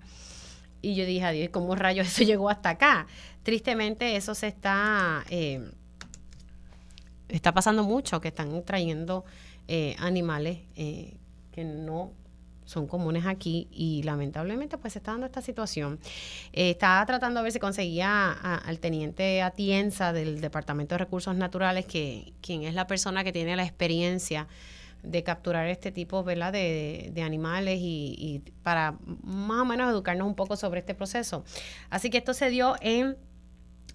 [0.82, 3.08] y yo dije, adiós, ¿cómo rayos eso llegó hasta acá?
[3.44, 5.26] Tristemente eso se está...
[5.30, 5.72] Eh,
[7.30, 9.26] está pasando mucho que están trayendo
[9.68, 11.18] eh, animales eh,
[11.52, 12.12] que no
[12.68, 16.00] son comunes aquí y lamentablemente pues se está dando esta situación.
[16.52, 21.86] Eh, estaba tratando de ver si conseguía al teniente Atienza del Departamento de Recursos Naturales,
[21.86, 24.48] que quien es la persona que tiene la experiencia
[25.02, 26.52] de capturar este tipo ¿verdad?
[26.52, 31.46] De, animales y, para más o menos educarnos un poco sobre este proceso.
[31.90, 33.16] Así que esto se dio en,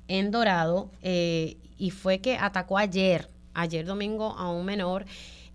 [0.09, 0.91] en Dorado
[1.83, 5.05] y fue que atacó ayer, ayer domingo, a un menor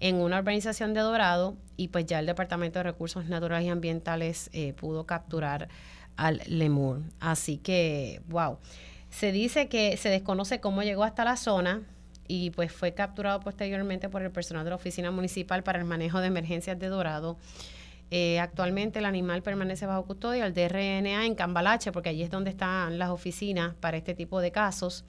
[0.01, 4.49] en una urbanización de Dorado y pues ya el Departamento de Recursos Naturales y Ambientales
[4.51, 5.69] eh, pudo capturar
[6.17, 7.01] al lemur.
[7.21, 8.57] Así que, wow.
[9.09, 11.83] Se dice que se desconoce cómo llegó hasta la zona
[12.27, 16.19] y pues fue capturado posteriormente por el personal de la Oficina Municipal para el Manejo
[16.19, 17.37] de Emergencias de Dorado.
[18.11, 22.49] Eh, actualmente el animal permanece bajo custodia del DRNA en Cambalache, porque allí es donde
[22.49, 25.05] están las oficinas para este tipo de casos.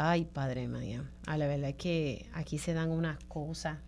[0.00, 3.78] Ay, padre mía, a la verdad es que aquí se dan unas cosas.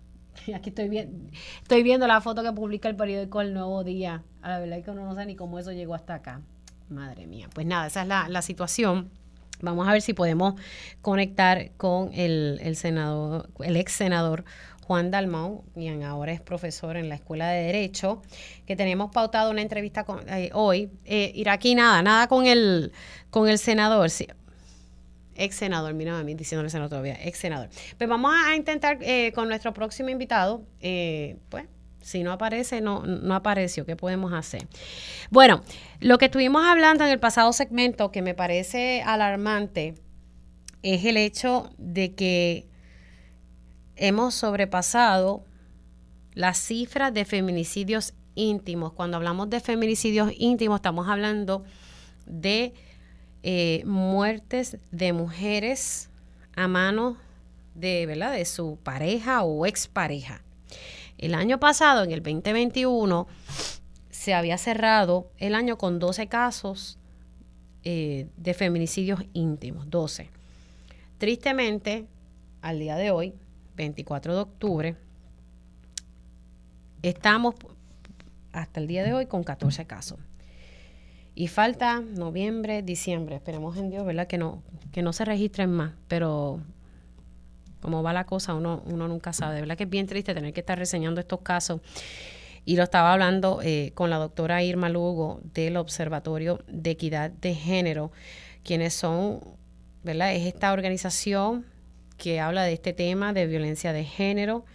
[0.57, 1.31] Aquí estoy, viendo,
[1.63, 4.25] estoy viendo la foto que publica el periódico El Nuevo Día.
[4.43, 6.41] A la verdad es que no sabe ni cómo eso llegó hasta acá.
[6.89, 7.49] Madre mía.
[7.55, 9.09] Pues nada, esa es la, situación.
[9.61, 10.55] Vamos a ver si podemos
[11.01, 14.45] conectar con el, senador, el ex senador
[14.91, 18.23] Juan Dalmau, quien ahora es profesor en la Escuela de Derecho,
[18.67, 20.91] que tenemos pautado una entrevista eh, hoy.
[21.05, 22.91] Eh, aquí nada, nada con el,
[23.31, 24.11] con el senador.
[24.11, 24.27] Sí,
[25.35, 27.69] ex senador, mira a mí diciéndole senador todavía, ex senador.
[27.97, 31.67] Pues vamos a intentar eh, con nuestro próximo invitado, eh, pues
[32.01, 33.85] si no aparece, no, no apareció.
[33.85, 34.67] ¿Qué podemos hacer?
[35.31, 35.63] Bueno,
[36.01, 39.95] lo que estuvimos hablando en el pasado segmento que me parece alarmante
[40.83, 42.67] es el hecho de que
[43.97, 45.45] hemos sobrepasado
[46.33, 48.93] las cifras de feminicidios íntimos.
[48.93, 51.65] Cuando hablamos de feminicidios íntimos, estamos hablando
[52.27, 52.73] de
[53.43, 56.11] eh, muertes de mujeres
[56.57, 57.17] a mano
[57.75, 58.33] de, ¿verdad?
[58.33, 60.43] de su pareja o expareja.
[61.19, 63.27] El año pasado, en el 2021,
[64.11, 66.99] se había cerrado el año con 12 casos
[67.85, 70.29] eh, de feminicidios íntimos, 12.
[71.19, 72.07] Tristemente,
[72.61, 73.35] al día de hoy,
[73.77, 74.97] 24 de octubre,
[77.03, 77.55] estamos
[78.53, 80.19] hasta el día de hoy con 14 casos.
[81.35, 83.37] Y falta noviembre, diciembre.
[83.37, 84.27] Esperemos en Dios, ¿verdad?
[84.27, 84.63] Que no,
[84.93, 85.93] que no se registren más.
[86.09, 86.61] Pero
[87.81, 89.55] como va la cosa, uno, uno nunca sabe.
[89.55, 91.81] De verdad que es bien triste tener que estar reseñando estos casos.
[92.65, 97.55] Y lo estaba hablando eh, con la doctora Irma Lugo del Observatorio de Equidad de
[97.55, 98.13] Género,
[98.63, 99.41] quienes son,
[100.05, 100.35] ¿verdad?
[100.35, 101.65] Es esta organización
[102.19, 104.67] que habla de este tema de violencia de género.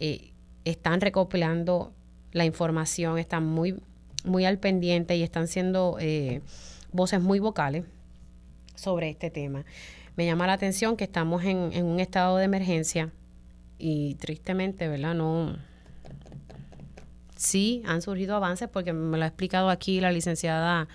[0.00, 0.32] Eh,
[0.64, 1.94] están recopilando
[2.32, 3.80] la información, están muy,
[4.24, 6.40] muy al pendiente y están siendo eh,
[6.92, 7.84] voces muy vocales
[8.74, 9.64] sobre este tema.
[10.16, 13.12] Me llama la atención que estamos en, en un estado de emergencia
[13.78, 15.14] y tristemente, ¿verdad?
[15.14, 15.56] No.
[17.36, 20.88] Sí, han surgido avances porque me lo ha explicado aquí la licenciada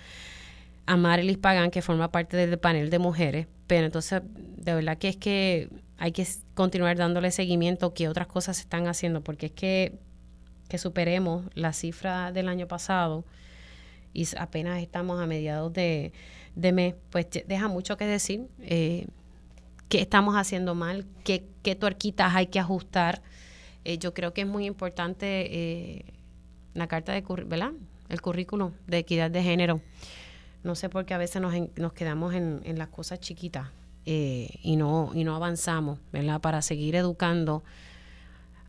[0.86, 5.16] Amarilis Pagán, que forma parte del panel de mujeres, pero entonces, de verdad que es
[5.16, 9.98] que hay que continuar dándole seguimiento que otras cosas se están haciendo, porque es que,
[10.68, 13.24] que superemos la cifra del año pasado
[14.14, 16.12] y apenas estamos a mediados de,
[16.54, 18.48] de mes, pues deja mucho que decir.
[18.60, 19.06] Eh,
[19.88, 23.22] qué estamos haciendo mal, qué, qué tuerquitas hay que ajustar.
[23.84, 26.04] Eh, yo creo que es muy importante eh,
[26.72, 27.72] la carta de ¿verdad?
[28.08, 29.80] el currículo de equidad de género.
[30.62, 33.68] No sé por qué a veces nos, nos quedamos en, en, las cosas chiquitas
[34.06, 36.40] y, no, y no avanzamos, ¿verdad?
[36.40, 37.62] Para seguir educando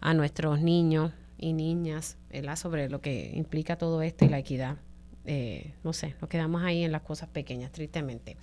[0.01, 2.55] a nuestros niños y niñas, ¿verdad?
[2.55, 4.77] Sobre lo que implica todo esto y la equidad.
[5.25, 8.37] Eh, no sé, nos quedamos ahí en las cosas pequeñas, tristemente.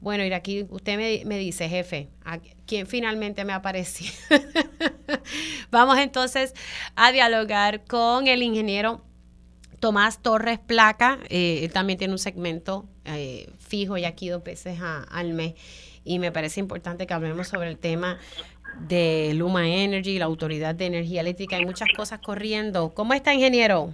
[0.00, 4.10] Bueno, y aquí usted me, me dice, jefe, ¿a quién finalmente me apareció?
[5.70, 6.54] Vamos entonces
[6.94, 9.02] a dialogar con el ingeniero
[9.84, 11.18] Tomás Torres Placa.
[11.28, 15.54] Eh, él también tiene un segmento eh, fijo y aquí dos veces al mes.
[16.04, 18.18] Y me parece importante que hablemos sobre el tema
[18.80, 21.56] de Luma Energy, la Autoridad de Energía Eléctrica.
[21.56, 22.92] Hay muchas cosas corriendo.
[22.94, 23.90] ¿Cómo está, ingeniero?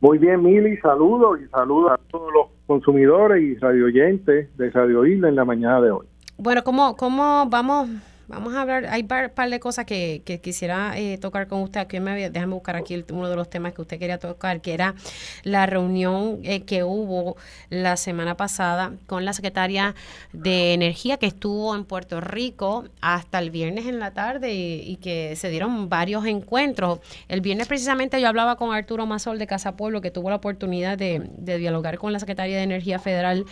[0.00, 5.28] Muy bien, Mili, saludos y saludos a todos los consumidores y radioyentes de Radio Isla
[5.28, 6.06] en la mañana de hoy.
[6.38, 7.88] Bueno, ¿cómo, cómo vamos
[8.28, 11.80] Vamos a hablar, hay un par, de cosas que, quisiera eh, tocar con usted.
[11.80, 14.94] Aquí me, déjame buscar aquí uno de los temas que usted quería tocar, que era
[15.42, 17.36] la reunión eh, que hubo
[17.68, 19.94] la semana pasada con la secretaria
[20.32, 25.34] de Energía que estuvo en Puerto Rico hasta el viernes en la tarde y, que
[25.36, 27.00] se dieron varios encuentros.
[27.28, 30.96] El viernes precisamente yo hablaba con Arturo Mazol de Casa Pueblo, que tuvo la oportunidad
[30.96, 33.44] de, de dialogar con la secretaria de Energía Federal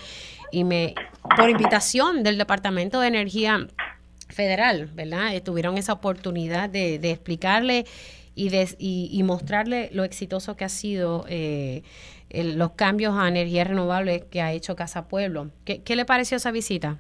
[0.52, 0.94] y me,
[1.36, 3.66] por invitación del Departamento de Energía
[4.30, 5.34] federal, ¿verdad?
[5.34, 7.84] Eh, tuvieron esa oportunidad de, explicarle
[8.34, 11.82] y, de, y, mostrarle lo exitoso que ha sido eh,
[12.30, 15.50] los cambios a energía renovable que ha hecho Casa Pueblo.
[15.64, 16.96] ¿Qué, le pareció esa visita?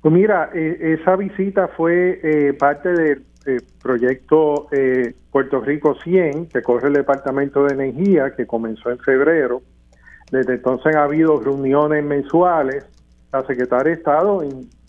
[0.00, 2.20] Pues mira, eh, esa visita fue
[2.58, 3.24] parte del
[3.82, 4.68] proyecto
[5.30, 9.62] Puerto Rico 100 que corre el Departamento de Energía, que comenzó en febrero.
[10.30, 12.86] Desde entonces ha habido reuniones mensuales.
[13.32, 14.42] La secretaria de Estado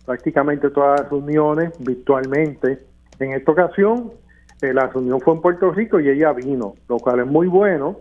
[0.06, 2.80] prácticamente todas las reuniones virtualmente.
[3.20, 4.12] En esta ocasión,
[4.62, 7.98] eh, la reunión fue en Puerto Rico y ella vino, lo cual es muy bueno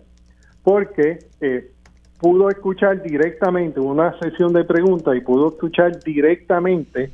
[0.62, 1.70] porque eh,
[2.18, 7.10] pudo escuchar directamente una sesión de preguntas y pudo escuchar directamente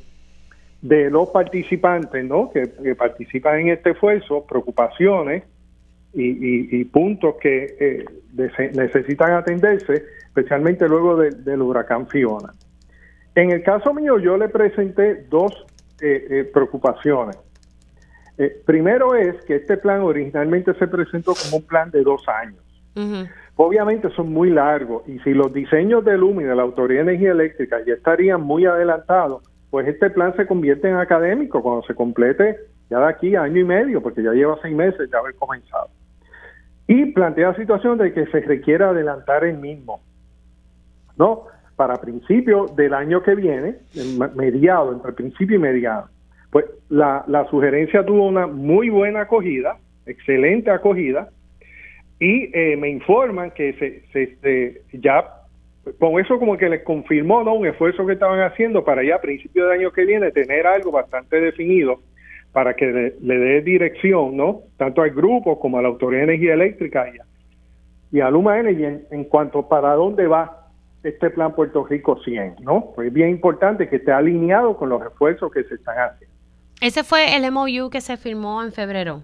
[0.83, 2.51] de los participantes ¿no?
[2.51, 5.45] que, participan en este esfuerzo, preocupaciones
[6.13, 8.05] y, puntos que eh,
[8.75, 12.53] necesitan atenderse, especialmente luego del huracán Fiona.
[13.37, 15.53] En el caso mío, yo le presenté dos
[16.01, 17.39] eh, eh, preocupaciones.
[18.67, 22.63] primero es que este plan originalmente se presentó como un plan de dos años.
[23.57, 27.33] Obviamente son muy largos y si los diseños del UMI, de la Autoridad de Energía
[27.33, 32.57] Eléctrica, ya estarían muy adelantados, pues este plan se convierte en académico cuando se complete
[32.91, 35.89] ya de aquí a año y medio, porque ya lleva seis meses de haber comenzado.
[36.87, 40.01] Y plantea la situación de que se requiera adelantar el mismo,
[41.17, 41.45] ¿no?
[41.77, 43.77] Para principio del año que viene,
[44.35, 46.09] mediado, entre principio y mediado.
[46.51, 51.29] Pues la, la sugerencia tuvo una muy buena acogida, excelente acogida,
[52.19, 55.25] y eh, me informan que se, se, ya
[55.99, 57.55] con eso como que les confirmó ¿no?
[57.55, 60.91] un esfuerzo que estaban haciendo para ya a principios del año que viene tener algo
[60.91, 62.01] bastante definido
[62.53, 66.55] para que le, dé dirección no tanto al grupo como a la Autoridad de Energía
[66.55, 67.07] Eléctrica
[68.11, 70.66] y, a Luma Energy en, cuanto para dónde va
[71.07, 72.93] este plan Puerto Rico 100, ¿no?
[73.03, 76.35] Es bien importante que esté alineado con los esfuerzos que se están haciendo.
[76.81, 79.23] Ese fue el MOU que se firmó en febrero.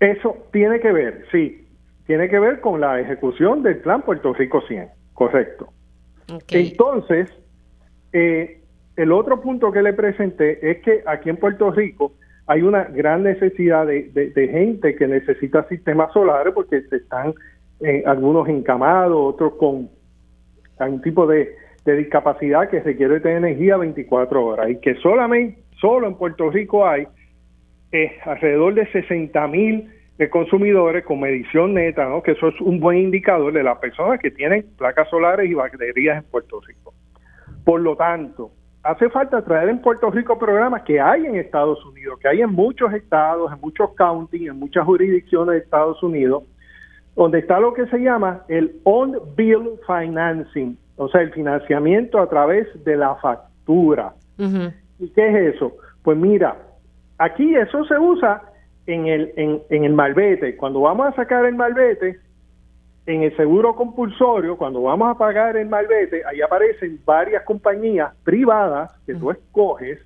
[0.00, 1.66] Eso tiene que ver, sí,
[2.06, 5.72] tiene que ver con la ejecución del plan Puerto Rico 100, correcto.
[6.50, 7.30] Entonces,
[8.12, 8.60] eh,
[8.96, 12.12] el otro punto que le presenté es que aquí en Puerto Rico
[12.46, 17.34] hay una gran necesidad de, gente que necesita sistemas solares porque se están
[17.80, 19.90] eh, algunos encamados, otros con
[20.78, 26.14] un tipo de, discapacidad que requiere tener energía 24 horas y que solamente, solo en
[26.14, 27.06] Puerto Rico hay
[28.24, 29.90] alrededor de 60 mil
[30.30, 32.22] consumidores con medición neta, ¿no?
[32.22, 36.22] que eso es un buen indicador de las personas que tienen placas solares y baterías
[36.22, 36.94] en Puerto Rico.
[37.64, 38.52] Por lo tanto,
[38.82, 42.52] hace falta traer en Puerto Rico programas que hay en Estados Unidos, que hay en
[42.52, 46.44] muchos estados, en muchos counties, en muchas jurisdicciones de Estados Unidos,
[47.16, 52.66] donde está lo que se llama el on-bill financing, o sea, el financiamiento a través
[52.84, 54.14] de la factura.
[54.98, 55.72] ¿Y qué es eso?
[56.02, 56.56] Pues mira,
[57.18, 58.42] Aquí eso se usa
[58.86, 60.56] en el, en, en el malvete.
[60.56, 62.18] Cuando vamos a sacar el malvete,
[63.06, 68.90] en el seguro compulsorio, cuando vamos a pagar el malvete, ahí aparecen varias compañías privadas
[69.06, 70.00] que tú escoges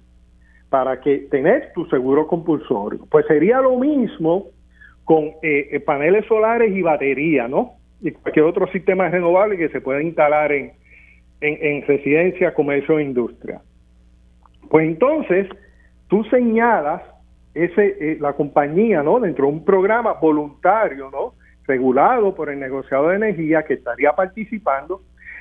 [0.69, 3.01] para que tener tu seguro compulsorio.
[3.11, 4.49] Pues sería lo mismo
[5.09, 7.77] con eh, eh, paneles solares y batería, ¿no?
[8.03, 10.73] Y cualquier otro sistema renovable que se pueda instalar en,
[11.41, 13.63] en, en comercio e industria.
[14.69, 15.49] Pues entonces,
[16.09, 17.01] tú señalas
[17.55, 19.19] ese, eh, la compañía, ¿no?
[19.19, 21.33] Dentro de un programa voluntario, ¿no?
[21.67, 25.01] Regulado por el negociado de energía que estaría participando,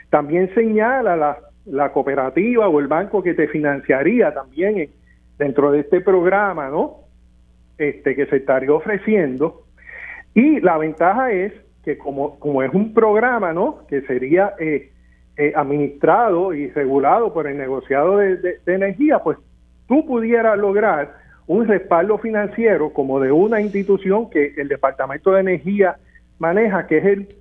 [0.09, 4.91] también señala la, la cooperativa o el banco que te financiaría también
[5.37, 7.06] dentro de este programa, ¿no?
[7.77, 9.63] Este que se estaría ofreciendo.
[10.33, 11.53] Y la ventaja es
[11.83, 13.85] que como, como es un programa, ¿no?
[13.87, 14.91] Que sería eh,
[15.37, 19.37] eh, administrado y regulado por el negociado de energía, pues
[19.87, 25.97] tú pudieras lograr un respaldo financiero como de una institución que el Departamento de Energía
[26.39, 27.35] maneja, que es el,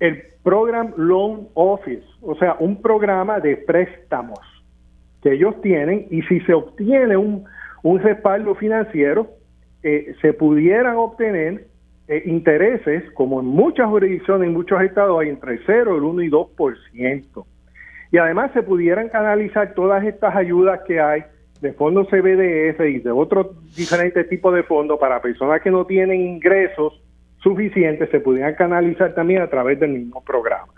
[0.00, 4.40] el Program Loan Office, o sea, un programa de préstamos
[5.22, 7.44] que ellos tienen y si se obtiene un,
[7.84, 9.28] un respaldo financiero,
[9.82, 11.66] eh, se pudieran obtener
[12.08, 16.30] eh, intereses, como en muchas jurisdicciones, en muchos estados hay entre 0, el 1 y
[16.30, 17.46] 2%.
[18.10, 21.24] Y además se pudieran canalizar todas estas ayudas que hay
[21.60, 26.20] de fondos CBDF y de otros diferentes tipos de fondos para personas que no tienen
[26.20, 27.02] ingresos
[27.42, 30.72] suficientes se pudieran canalizar también a través del mismo programa.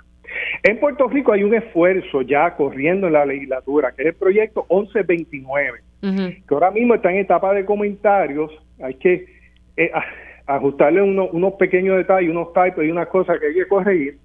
[0.63, 4.67] En Puerto Rico hay un esfuerzo ya corriendo en la legislatura, que es el proyecto
[4.71, 8.51] 1129, que ahora mismo está en etapa de comentarios.
[8.83, 9.27] Hay que
[9.77, 9.91] eh,
[10.47, 14.19] ajustarle unos pequeños detalles, unos typos y unas cosas que hay que corregir,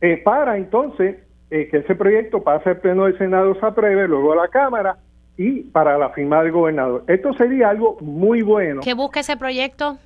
[0.00, 1.16] eh, para entonces
[1.50, 4.96] eh, que ese proyecto pase al Pleno del Senado, se apruebe, luego a la Cámara
[5.36, 7.04] y para la firma del gobernador.
[7.06, 8.80] Esto sería algo muy bueno.
[8.82, 9.98] ¿Qué busca ese proyecto?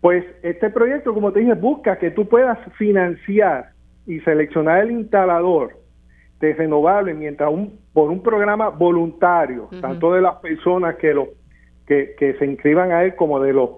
[0.00, 3.70] Pues este proyecto, como te dije, busca que tú puedas financiar
[4.08, 5.76] y seleccionar el instalador
[6.40, 11.28] de renovables mientras un, por un programa voluntario, tanto de las personas que, lo,
[11.86, 13.70] que, que se inscriban a él como de los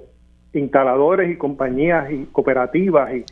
[0.52, 3.24] instaladores y compañías y cooperativas y,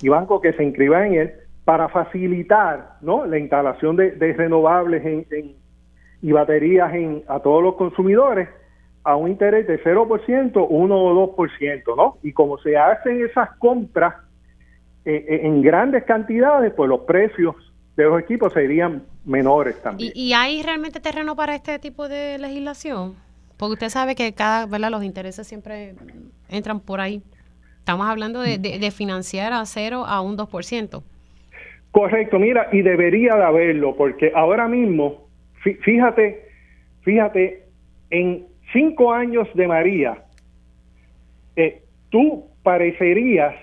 [0.00, 1.32] y bancos que se inscriban en él
[1.64, 3.26] para facilitar ¿no?
[3.26, 5.56] la instalación de, de renovables en, en,
[6.22, 8.48] y baterías en, a todos los consumidores
[9.02, 12.16] a un interés de 0%, 1 o 2%, ¿no?
[12.22, 14.14] Y como se hacen esas compras
[15.04, 17.54] eh, eh, en grandes cantidades, pues los precios
[17.96, 20.12] de los equipos serían menores también.
[20.14, 23.14] ¿Y, hay realmente terreno para este tipo de legislación?
[23.56, 24.90] Porque usted sabe que cada, ¿verdad?
[24.90, 25.94] Los intereses siempre
[26.48, 27.22] entran por ahí.
[27.78, 31.02] Estamos hablando de, de, financiar a cero a un 2%.
[31.90, 35.28] Correcto, mira, y debería de haberlo, porque ahora mismo,
[35.82, 36.48] fíjate,
[37.02, 37.62] fíjate,
[38.10, 40.24] en cinco años de María,
[41.56, 43.54] eh, tú parecerías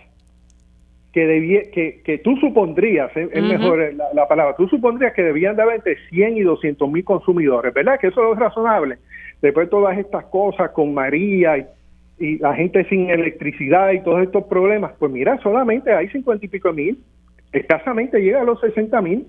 [1.14, 5.62] que, debía, que, que tú supondrías, es, mejor la, palabra, tú supondrías que debían de
[5.62, 8.00] haber entre 100 y 200 mil consumidores, ¿verdad?
[8.00, 8.98] Que eso es razonable.
[9.42, 11.66] Después todas estas cosas con María y,
[12.38, 16.72] la gente sin electricidad y todos estos problemas, pues mira, solamente hay 50 y pico
[16.72, 17.00] mil,
[17.52, 19.26] escasamente llega a los 60 mil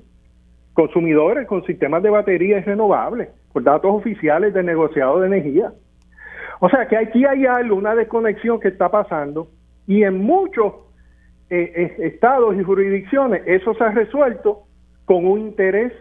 [0.74, 5.72] consumidores con sistemas de baterías renovables, por datos oficiales del negociado de energía.
[6.60, 9.48] O sea que aquí hay algo, una desconexión que está pasando
[9.86, 10.74] y en muchos
[11.54, 14.62] eh, eh, estados y jurisdicciones eso se ha resuelto
[15.04, 15.92] con un interés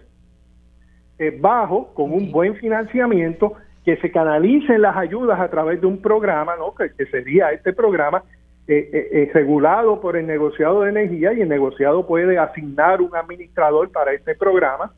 [1.19, 6.01] eh, bajo, con un buen financiamiento, que se canalicen las ayudas a través de un
[6.01, 6.73] programa, ¿no?
[6.73, 8.23] que, sería este programa
[9.33, 14.35] regulado por el negociado de energía y el negociado puede asignar un administrador para este
[14.35, 14.93] programa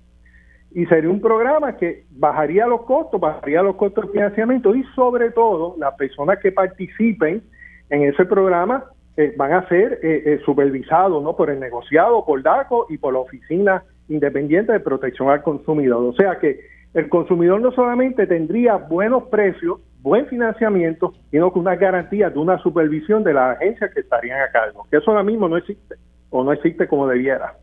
[0.72, 5.32] y sería un programa que bajaría los costos, bajaría los costos de financiamiento y sobre
[5.32, 7.41] todo las personas que participen
[7.89, 8.84] en ese programa
[9.16, 11.36] eh, van a ser eh, eh, supervisados ¿no?
[11.36, 16.03] por el negociado, por DACO y por la Oficina Independiente de Protección al Consumidor.
[16.03, 16.59] O sea que
[16.93, 22.57] el consumidor no solamente tendría buenos precios, buen financiamiento, sino que una garantía de una
[22.59, 25.95] supervisión de las agencias que estarían a cargo, que eso ahora mismo no existe
[26.30, 27.53] o no existe como debiera,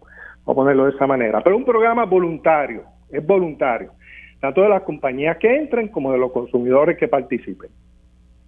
[0.47, 1.43] a ponerlo de esa manera.
[1.43, 3.93] Pero un programa voluntario, es voluntario,
[4.41, 7.71] tanto de las compañías que entren como de los consumidores que participen.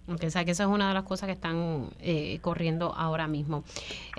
[0.05, 3.27] Okay, o sea que esa es una de las cosas que están eh, corriendo ahora
[3.27, 3.63] mismo.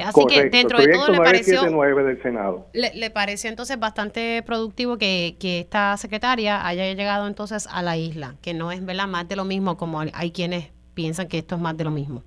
[0.03, 2.66] Así que dentro de todo le pareció del Senado.
[2.72, 8.35] Le, pareció entonces bastante productivo que, que, esta secretaria haya llegado entonces a la isla,
[8.41, 9.09] que no es ¿verdad?
[9.09, 12.22] más de lo mismo como hay quienes piensan que esto es más de lo mismo.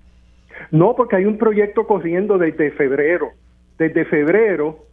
[0.70, 3.32] No, porque hay un proyecto corriendo desde febrero.
[3.80, 4.86] Desde febrero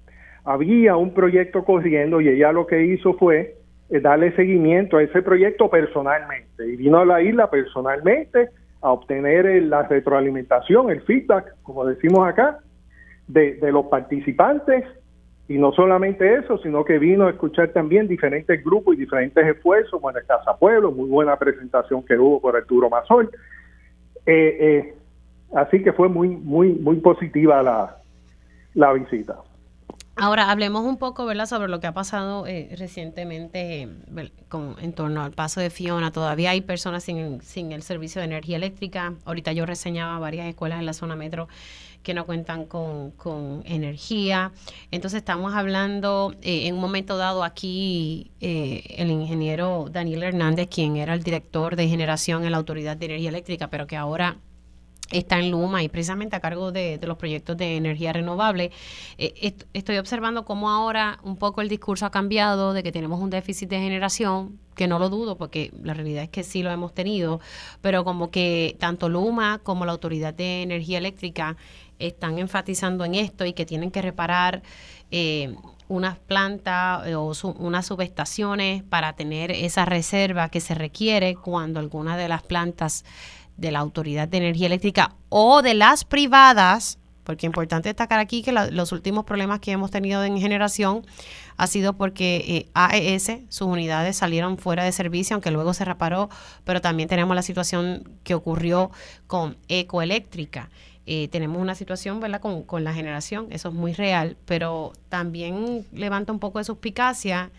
[0.45, 3.57] había un proyecto corriendo y ella lo que hizo fue
[3.89, 9.83] darle seguimiento a ese proyecto personalmente y vino a la isla personalmente a obtener la
[9.85, 12.59] retroalimentación, el feedback, como decimos acá,
[13.27, 14.85] de, los participantes
[15.49, 20.01] y no solamente eso, sino que vino a escuchar también diferentes grupos y diferentes esfuerzos,
[20.01, 23.31] bueno, el Casa Pueblo, muy buena presentación que hubo por Arturo Mazol.
[24.27, 24.95] Eh, eh,
[25.55, 27.97] así que fue muy, muy, muy positiva la,
[28.75, 29.37] la visita.
[30.17, 33.89] Ahora hablemos un poco, ¿verdad?, sobre lo que ha pasado eh, recientemente
[34.49, 36.13] con, en torno al paso de Fiona.
[36.13, 39.15] Todavía hay personas sin, sin, el servicio de energía eléctrica.
[39.25, 41.49] Ahorita yo reseñaba varias escuelas en la zona metro
[42.05, 43.13] que no cuentan con,
[43.65, 44.53] energía.
[44.93, 50.97] Entonces estamos hablando, eh, en un momento dado aquí, eh, el ingeniero Daniel Hernández, quien
[50.97, 54.37] era el director de generación en la Autoridad de Energía Eléctrica, pero que ahora
[55.11, 58.71] está en Luma y precisamente a cargo de, los proyectos de energía renovable.
[59.19, 63.31] Eh, estoy observando cómo ahora un poco el discurso ha cambiado de que tenemos un
[63.31, 66.95] déficit de generación, que no lo dudo porque la realidad es que sí lo hemos
[66.95, 67.41] tenido,
[67.81, 71.57] pero como que tanto Luma como la Autoridad de Energía Eléctrica
[71.99, 74.63] están enfatizando en esto y que tienen que reparar
[75.11, 75.55] eh,
[75.87, 82.29] unas plantas o unas subestaciones para tener esa reserva que se requiere cuando alguna de
[82.29, 83.05] las plantas
[83.57, 88.43] de la Autoridad de Energía Eléctrica o de las privadas, porque es importante destacar aquí
[88.43, 91.07] que los últimos problemas que hemos tenido en generación
[91.57, 96.29] ha sido porque eh, AES, sus unidades salieron fuera de servicio, aunque luego se reparó,
[96.65, 98.91] pero también tenemos la situación que ocurrió
[99.27, 100.71] con Ecoeléctrica.
[101.07, 102.41] Eh, tenemos una situación ¿verdad?
[102.41, 107.51] Con, con, la generación, eso es muy real, pero también levanta un poco de suspicacia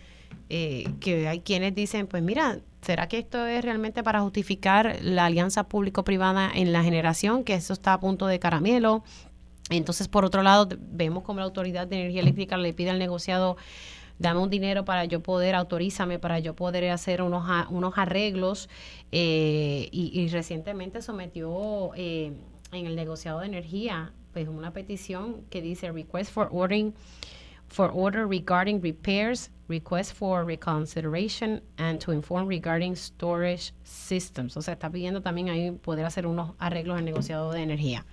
[0.49, 5.25] eh, que hay quienes dicen, pues mira, ¿será que esto es realmente para justificar la
[5.25, 9.03] alianza público-privada en la generación, que eso está a punto de caramelo?
[9.69, 13.57] Entonces, por otro lado, vemos como la Autoridad de Energía Eléctrica le pide al negociado,
[14.19, 18.69] dame un dinero para yo poder, autorízame para yo poder hacer unos, unos arreglos.
[19.11, 22.33] Eh, y, recientemente sometió eh,
[22.71, 26.93] en el negociado de energía pues una petición que dice request for ordering
[27.76, 34.55] for order regarding repairs, request for reconsideration, and to inform regarding storage systems.
[34.55, 38.05] O sea, está pidiendo también ahí poder hacer unos arreglos en negociado de energía.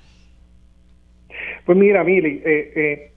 [1.64, 3.12] Pues mira, Mili, eh, eh,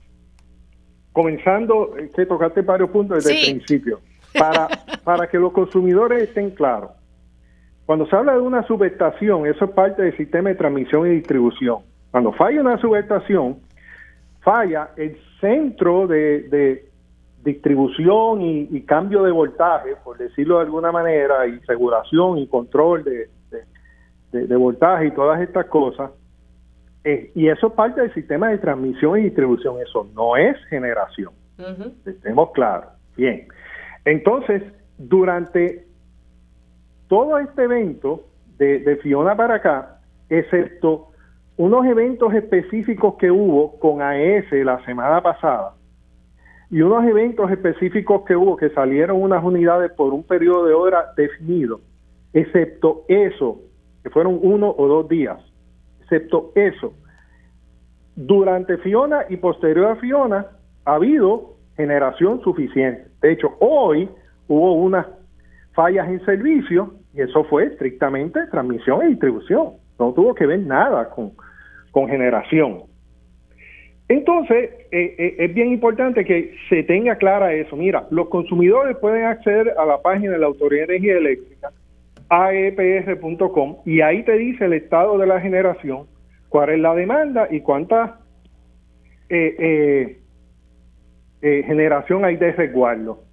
[1.11, 4.01] comenzando, eh, que tocaste varios puntos desde el principio,
[4.37, 4.67] para,
[5.03, 6.91] para que los consumidores estén claros.
[7.87, 11.79] Cuando se habla de una subestación, eso es parte del sistema de transmisión y distribución.
[12.11, 13.57] Cuando falla una subestación,
[14.41, 16.89] falla, el centro de,
[17.43, 24.55] distribución y, cambio de voltaje, por decirlo de alguna manera, y regulación y control de,
[24.55, 26.09] voltaje y todas estas cosas,
[27.03, 31.33] eh, y eso es parte del sistema de transmisión y distribución, eso no es generación.
[32.05, 32.89] Estemos claros.
[33.15, 33.47] Bien.
[34.03, 34.63] Entonces,
[34.97, 35.85] durante
[37.07, 38.23] todo este evento
[38.57, 41.11] de, Fiona para acá, excepto
[41.57, 45.73] unos eventos específicos que hubo con AES la semana pasada
[46.69, 51.13] y unos eventos específicos que hubo que salieron unas unidades por un periodo de hora
[51.15, 51.79] definido,
[52.33, 53.61] excepto eso,
[54.03, 55.39] que fueron uno o dos días,
[56.01, 56.93] excepto eso,
[58.15, 60.47] durante Fiona y posterior a Fiona
[60.85, 63.07] ha habido generación suficiente.
[63.21, 64.09] De hecho, hoy
[64.47, 65.05] hubo unas
[65.73, 69.73] fallas en servicio y eso fue estrictamente transmisión y distribución.
[69.99, 71.31] No tuvo que ver nada con,
[71.95, 72.83] con generación.
[74.09, 77.77] Entonces, eh, eh, es bien importante que se tenga clara eso.
[77.77, 81.71] Mira, los consumidores pueden acceder a la página de la Autoridad de Energía Eléctrica,
[82.27, 86.07] aepr.com, y ahí te dice el estado de la generación,
[86.49, 88.19] cuál es la demanda y cuánta
[89.29, 90.19] eh,
[91.41, 93.23] generación hay de resguardo.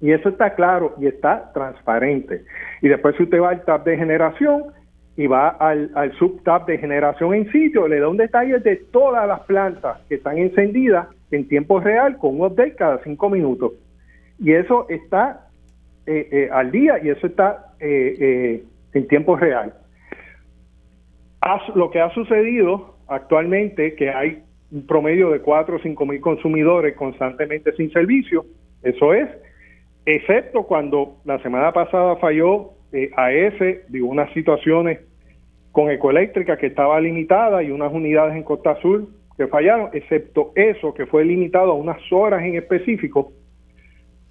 [0.00, 2.44] Y eso está claro y está transparente.
[2.80, 4.66] Y después si usted va al tab de generación
[5.16, 9.26] y va al, al subtab de generación en sitio, le da un detalle de todas
[9.26, 13.72] las plantas que están encendidas en tiempo real con un update cada cinco minutos.
[14.38, 15.48] Y eso está
[16.06, 19.74] eh, eh, al día y eso está eh, en tiempo real.
[21.74, 26.96] lo que ha sucedido actualmente, que hay un promedio de 4 o 5 mil consumidores
[26.96, 28.44] constantemente sin servicio,
[28.82, 29.28] eso es
[30.06, 35.00] excepto cuando la semana pasada falló eh, AES, digo, unas situaciones
[35.72, 40.92] con ecoeléctrica que estaba limitada y unas unidades en Costa Azul que fallaron, excepto eso
[40.92, 43.32] que fue limitado a unas horas en específico,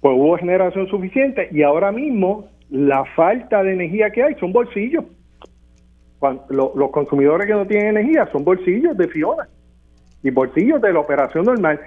[0.00, 5.04] pues hubo generación suficiente y ahora mismo la falta de energía que hay son bolsillos.
[6.50, 9.48] los consumidores que no tienen energía son bolsillos de Fiona
[10.22, 11.80] y bolsillos de la operación normal.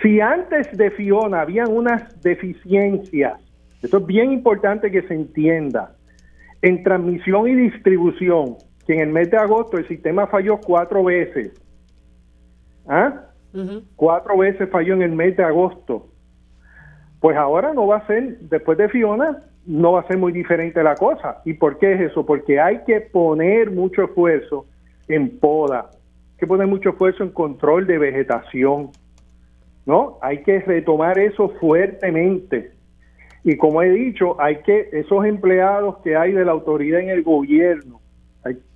[0.00, 3.34] Si antes de Fiona habían unas deficiencias,
[3.82, 5.94] esto es bien importante que se entienda,
[6.62, 8.56] en transmisión y distribución,
[8.86, 11.52] que en el mes de agosto el sistema falló cuatro veces.
[12.86, 13.26] ¿Ah?
[13.96, 16.08] Cuatro veces falló en el mes de agosto.
[17.20, 20.82] Pues ahora no va a ser, después de Fiona, no va a ser muy diferente
[20.82, 21.42] la cosa.
[21.44, 22.24] ¿Y por qué es eso?
[22.24, 24.66] Porque hay que poner mucho esfuerzo
[25.08, 28.90] en poda, hay que poner mucho esfuerzo en control de vegetación,
[29.86, 30.18] ¿no?
[30.22, 32.72] Hay que retomar eso fuertemente.
[33.42, 37.22] Y como he dicho, hay que, esos empleados que hay de la autoridad en el
[37.22, 38.00] gobierno,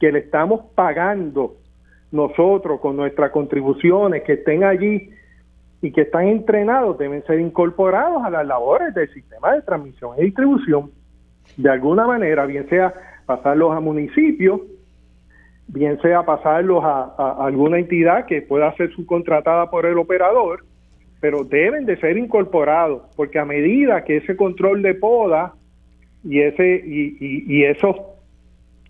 [0.00, 1.56] que le estamos pagando
[2.10, 5.10] nosotros con nuestras contribuciones, que estén allí
[5.82, 10.24] y que están entrenados, deben ser incorporados a las labores del sistema de transmisión y
[10.24, 10.90] distribución.
[11.56, 12.94] De alguna manera, bien sea
[13.26, 14.60] pasarlos a municipios,
[15.66, 20.64] bien sea pasarlos a alguna entidad que pueda ser subcontratada por el operador,
[21.24, 25.54] pero deben de ser incorporados, porque a medida que ese control de poda
[26.22, 27.96] y ese y, esos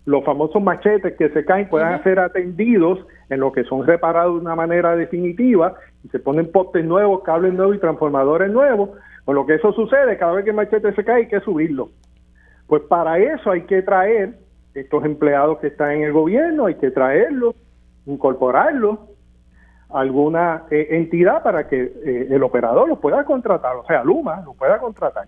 [0.03, 4.41] los famosos machetes que se caen puedan ser atendidos en lo que son reparados de
[4.41, 8.89] una manera definitiva y se ponen postes nuevos, cables nuevos y transformadores nuevos,
[9.23, 11.91] con lo que eso sucede, cada vez que el machete se cae hay que subirlo.
[12.67, 14.33] Pues para eso hay que traer
[14.73, 17.55] estos empleados que están en el gobierno, hay que traerlos,
[18.05, 18.99] incorporarlos
[19.89, 24.53] alguna eh, entidad para que eh, el operador lo pueda contratar, o sea, Luma lo
[24.53, 25.27] pueda contratar.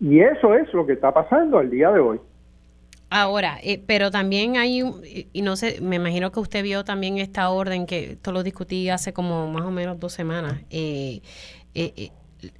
[0.00, 2.20] Y eso es lo que está pasando al día de hoy.
[3.10, 4.82] Ahora, eh, pero también hay,
[5.32, 8.88] y no sé, me imagino que usted vio también esta orden que esto lo discutí
[8.88, 10.62] hace como más o menos dos semanas,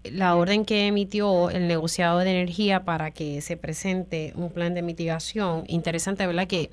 [0.04, 4.82] la orden que emitió el negociado de energía para que se presente un plan de
[4.82, 5.64] mitigación.
[5.68, 6.48] Interesante, ¿verdad?
[6.48, 6.70] Que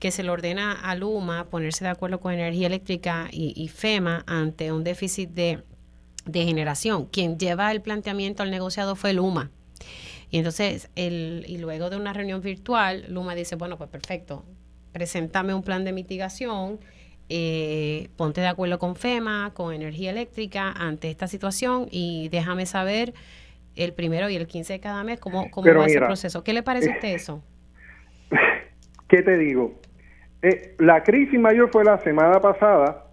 [0.00, 4.72] que se le ordena a Luma ponerse de acuerdo con Energía Eléctrica y, FEMA ante
[4.72, 5.62] un déficit de,
[6.32, 7.04] generación.
[7.04, 9.50] Quien lleva el planteamiento al negociado fue Luma.
[10.30, 14.44] Y entonces, el, y luego de una reunión virtual, Luma dice, bueno, pues perfecto,
[14.92, 16.80] preséntame un plan de mitigación,
[17.28, 23.12] eh, ponte de acuerdo con FEMA, con Energía Eléctrica ante esta situación y déjame saber
[23.76, 26.42] el primero y el 15 de cada mes cómo, cómo va ese proceso.
[26.42, 27.42] ¿Qué le parece a usted eso?
[29.08, 29.78] ¿Qué te digo?
[30.42, 33.04] Eh, la crisis mayor fue la semana pasada,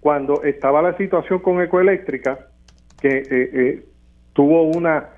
[0.00, 2.38] cuando estaba la situación con Ecoeléctrica,
[3.00, 3.84] que eh, eh,
[4.32, 5.08] tuvo una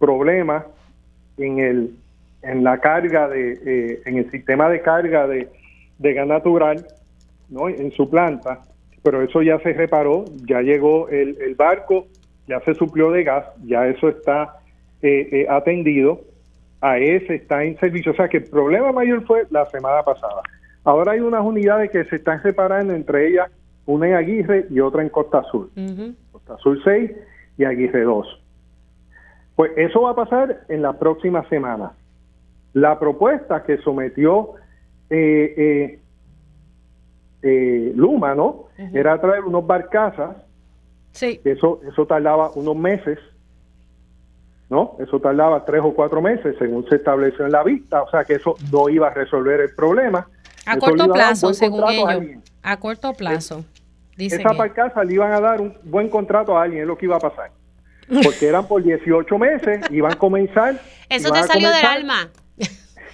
[0.00, 0.66] problema
[1.36, 1.94] en el
[2.42, 5.48] en la carga de en el sistema de carga de,
[6.00, 6.84] gas natural
[7.48, 7.68] ¿no?
[7.68, 8.60] en su planta
[9.02, 12.06] pero eso ya se reparó, ya llegó el, barco,
[12.46, 14.58] ya se suplió de gas, ya eso está
[15.02, 16.20] eh, eh, atendido,
[16.80, 18.12] a ese está en servicio.
[18.12, 20.42] O sea que el problema mayor fue la semana pasada.
[20.84, 23.50] Ahora hay unas unidades que se están separando entre ellas,
[23.86, 25.70] una en Aguirre y otra en Costa Azul.
[26.32, 27.10] Costa Azul 6
[27.58, 28.42] y Aguirre 2.
[29.56, 31.92] Pues eso va a pasar en la próxima semana.
[32.72, 34.54] La propuesta que sometió
[35.10, 35.98] eh, eh,
[37.42, 38.66] eh, Luma, ¿no?
[38.94, 40.36] Era traer unos barcazas.
[41.12, 41.40] Sí.
[41.44, 43.18] Eso, eso tardaba unos meses,
[44.70, 44.96] ¿no?
[45.00, 48.02] Eso tardaba tres o cuatro meses, según se estableció en la vista.
[48.02, 50.26] O sea que eso no iba a resolver el problema.
[50.64, 52.42] A corto plazo, según ellos.
[52.62, 53.64] A, corto plazo.
[54.16, 57.16] esa barcaza le iban a dar un buen contrato a alguien, es lo que iba
[57.16, 57.50] a pasar.
[58.22, 60.80] Porque eran por 18 meses, iban a comenzar.
[61.08, 62.30] Eso te salió del alma.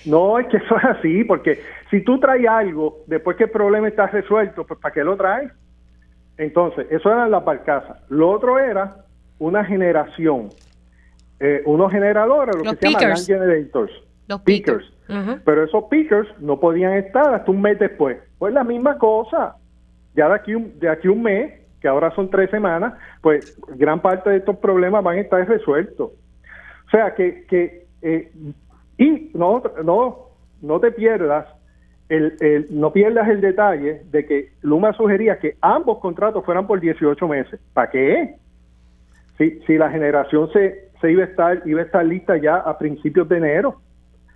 [0.05, 1.61] No, es que eso es así, porque
[1.91, 5.51] si tú traes algo después que el problema está resuelto, pues ¿para qué lo traes?
[6.39, 7.97] Entonces, eso eran las barcazas.
[8.09, 8.99] Lo otro era
[9.41, 10.51] una generación,
[11.41, 13.93] eh, unos generadores, lo que se llaman generators.
[14.29, 14.93] Los pickers.
[15.45, 18.19] Pero esos pickers no podían estar hasta un mes después.
[18.39, 19.57] Pues la misma cosa.
[20.15, 24.01] Ya de aquí, un, de aquí un mes, que ahora son tres semanas, pues gran
[24.01, 26.11] parte de estos problemas van a estar resueltos.
[26.87, 28.33] O sea que, que eh,
[28.99, 30.31] y no, no,
[30.63, 31.47] no te pierdas,
[32.09, 37.29] el, no pierdas el detalle de que Luma sugería que ambos contratos fueran por 18
[37.29, 37.61] meses.
[37.75, 38.37] ¿Para qué?
[39.39, 42.79] Si, si la generación se, se iba a estar iba a estar lista ya a
[42.79, 43.81] principios de enero.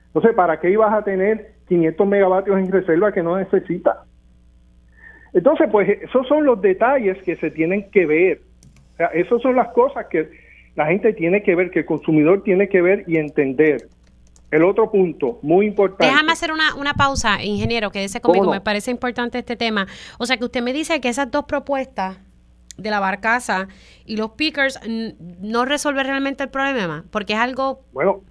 [0.07, 3.97] Entonces, ¿para qué ibas a tener 500 megavatios en reserva que no necesitas?
[5.33, 8.41] Entonces, pues esos son los detalles que se tienen que ver.
[8.95, 10.29] O sea, esas son las cosas que
[10.75, 13.89] la gente tiene que ver, que el consumidor tiene que ver y entender.
[14.51, 16.07] El otro punto, muy importante.
[16.07, 19.87] Déjame hacer una, una pausa, ingeniero, que dice conmigo, me parece importante este tema.
[20.19, 22.19] O sea, que usted me dice que esas dos propuestas
[22.81, 23.69] de la barcaza
[24.05, 27.85] y los pickers no resuelven realmente el problema, porque es algo...
[27.93, 28.23] Bueno,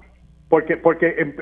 [0.49, 1.35] porque, porque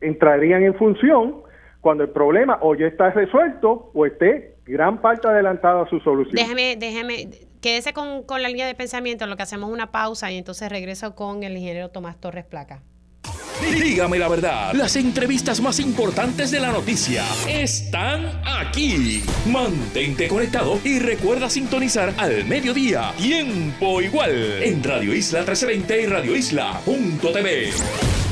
[0.00, 1.42] entrarían en función
[1.80, 6.34] cuando el problema o ya está resuelto o esté gran parte adelantado a su solución.
[6.34, 7.30] Déjeme, déjeme,
[7.62, 11.14] quédese con, con la línea de pensamiento, lo que hacemos una pausa y entonces regreso
[11.14, 12.82] con el ingeniero Tomás Torres Placa.
[13.60, 19.22] Dígame la verdad, las entrevistas más importantes de la noticia están aquí.
[19.46, 26.36] Mantente conectado y recuerda sintonizar al mediodía, tiempo igual, en Radio Isla 1320 y Radio
[26.36, 28.27] Isla.tv.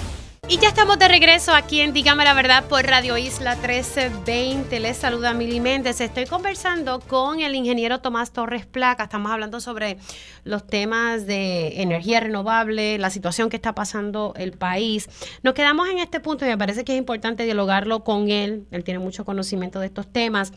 [0.49, 4.79] Y ya estamos de regreso aquí en Dígame la Verdad por Radio Isla 1320.
[4.79, 6.01] Les saluda Mili Méndez.
[6.01, 9.03] Estoy conversando con el ingeniero Tomás Torres Placa.
[9.03, 9.97] Estamos hablando sobre
[10.45, 15.09] los temas de energía renovable, la situación que está pasando el país.
[15.43, 18.69] Nos quedamos en este punto y me parece que es importante dialogarlo con él.
[18.71, 20.53] Él tiene mucho conocimiento de estos temas.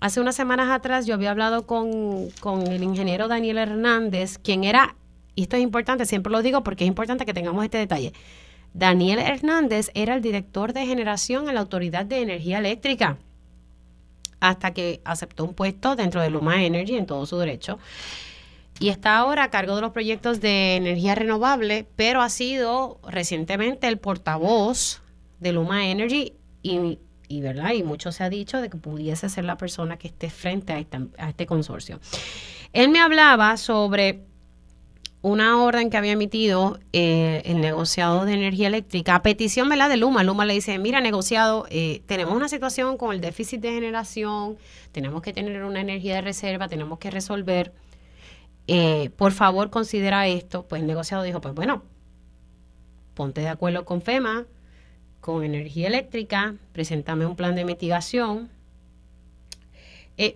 [0.00, 4.96] Hace unas semanas atrás yo había hablado con, con el ingeniero Daniel Hernández, quien era,
[5.34, 8.12] y esto es importante, siempre lo digo porque es importante que tengamos este detalle
[8.74, 13.18] Daniel Hernández era el director de generación en la Autoridad de Energía Eléctrica
[14.40, 17.78] hasta que aceptó un puesto dentro de Luma Energy en todo su derecho.
[18.78, 23.86] Y está ahora a cargo de los proyectos de energía renovable, pero ha sido recientemente
[23.86, 25.02] el portavoz
[25.38, 26.32] de Luma Energy
[26.62, 27.72] y, ¿verdad?
[27.72, 30.78] y mucho se ha dicho de que pudiese ser la persona que esté frente a,
[31.22, 32.00] a este consorcio.
[32.72, 34.24] Él me hablaba sobre
[35.22, 40.22] una orden que había emitido eh, el negociado de energía eléctrica a petición de Luma.
[40.24, 44.56] Luma le dice, mira, negociado, eh, tenemos una situación con el déficit de generación,
[44.92, 47.72] tenemos que tener una energía de reserva, tenemos que resolver.
[48.66, 50.66] Eh, por favor, considera esto.
[50.66, 51.82] Pues el negociado dijo, pues bueno,
[53.14, 54.46] ponte de acuerdo con FEMA,
[55.20, 58.48] con energía eléctrica, preséntame un plan de mitigación.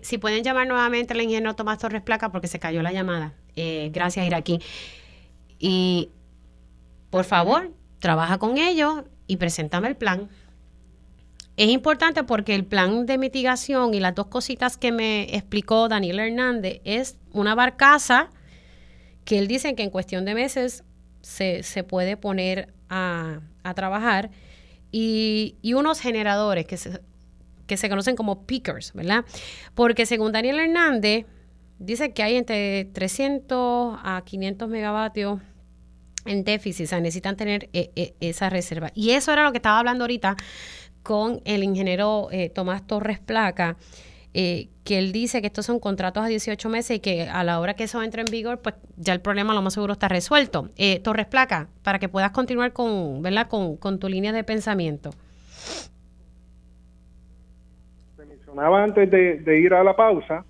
[0.01, 3.33] si pueden llamar nuevamente al ingeniero Tomás Torres Placa porque se cayó la llamada.
[3.55, 4.59] Eh, gracias Iraquí.
[5.59, 6.09] Y
[7.09, 10.29] por favor, trabaja con ellos y preséntame el plan.
[11.57, 16.19] Es importante porque el plan de mitigación y las dos cositas que me explicó Daniel
[16.19, 18.29] Hernández es una barcaza
[19.23, 20.83] que él dice que en cuestión de meses
[21.21, 23.39] se, puede poner a,
[23.73, 24.29] trabajar
[24.91, 26.99] y, y, unos generadores que se,
[27.65, 29.25] que se conocen como pickers, ¿verdad?
[29.73, 31.25] Porque según Daniel Hernández,
[31.79, 35.41] dice que hay entre 300 a 500 megavatios
[36.25, 38.91] en déficit, o sea, necesitan tener eh, eh, esa reserva.
[38.95, 40.35] Y eso era lo que estaba hablando ahorita
[41.03, 43.77] con el ingeniero eh, Tomás Torres Placa,
[44.33, 44.69] que
[44.99, 47.85] él dice que estos son contratos a 18 meses y que a la hora que
[47.85, 50.71] eso entre en vigor, pues ya el problema lo más seguro está resuelto.
[51.03, 53.47] Torres Placa, para que puedas continuar con, ¿verdad?
[53.47, 55.11] Con, con tu línea de pensamiento.
[58.17, 60.43] Se mencionaba antes de ir a la pausa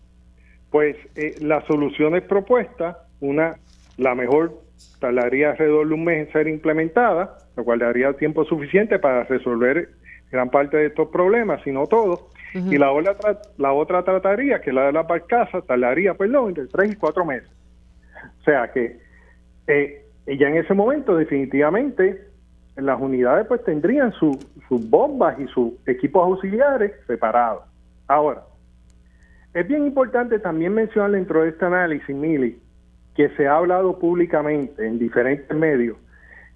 [0.76, 3.56] pues eh, las soluciones propuestas, una,
[3.95, 4.60] la mejor
[4.99, 9.88] tardaría alrededor de un mes en ser implementada, lo cual daría tiempo suficiente para resolver
[10.30, 12.26] gran parte de estos problemas, si no todos.
[12.53, 16.91] Y la otra, la otra trataría, que la de la barcaza, tardaría, perdón, entre tres
[16.91, 17.49] y cuatro meses.
[18.41, 18.99] O sea que
[19.68, 22.19] eh, ya en ese momento definitivamente
[22.76, 24.38] las unidades pues tendrían sus
[24.89, 27.64] bombas y sus equipos auxiliares separados.
[28.10, 28.43] Ahora,
[29.56, 32.60] es bien importante también mencionar dentro de este análisis, Mili,
[33.15, 35.98] que se ha hablado públicamente en diferentes medios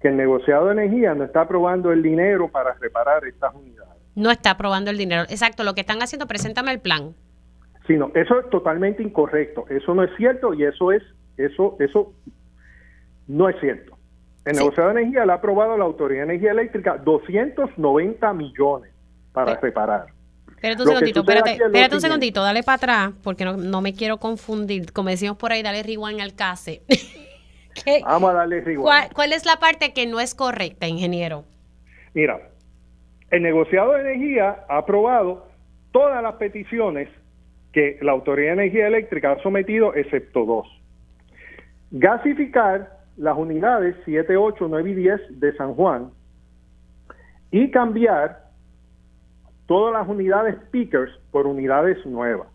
[0.02, 3.94] que el negociado de energía no está aprobando el dinero para reparar estas unidades.
[4.14, 5.22] No está aprobando el dinero.
[5.30, 7.14] Exacto, lo que están haciendo, preséntame el plan.
[7.86, 9.64] Sí, no, eso es totalmente incorrecto.
[9.70, 11.02] Eso no es cierto y eso es,
[11.38, 12.12] eso, eso
[13.28, 13.96] no es cierto.
[14.44, 18.92] El negociado de energía le ha aprobado a la Autoridad de Energía Eléctrica 290 millones
[19.32, 20.06] para reparar.
[20.60, 24.92] Espérate un segundito, espérate, un segundito, dale para atrás, porque no, me quiero confundir.
[24.92, 26.82] Como decimos por ahí, dale rewind al case.
[28.04, 29.14] Vamos a darle rewind.
[29.14, 31.46] ¿Cuál, es la parte que no es correcta, ingeniero?
[32.12, 32.50] Mira,
[33.30, 35.46] el negociado de energía ha aprobado
[35.92, 37.08] todas las peticiones
[37.72, 40.68] que la Autoridad de Energía Eléctrica ha sometido, excepto dos.
[41.90, 46.10] Gasificar las unidades 7, 8, 9 y 10 de San Juan
[47.50, 48.49] y cambiar
[49.70, 52.48] todas las unidades Pickers por unidades nuevas.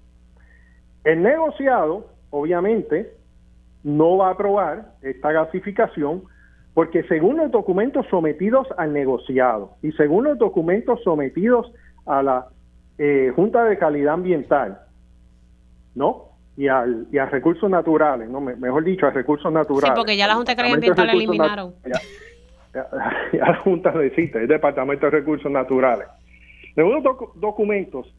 [1.06, 3.10] El negociado, obviamente,
[3.86, 6.24] no va a aprobar esta gasificación
[6.74, 11.72] porque según los documentos sometidos al negociado y según los documentos sometidos
[12.06, 12.48] a la
[12.98, 14.82] eh, Junta de Calidad Ambiental,
[15.94, 16.32] ¿no?
[16.58, 18.42] Y, al, y a recursos naturales, ¿no?
[18.42, 19.92] mejor dicho, a recursos naturales.
[19.92, 21.76] Sí, porque ya la Junta de Calidad Ambiental la eliminaron.
[22.74, 22.90] Ya,
[23.32, 26.10] la Junta necesita, el Departamento de Recursos Naturales.
[26.76, 27.04] Según los
[27.36, 28.14] documentos,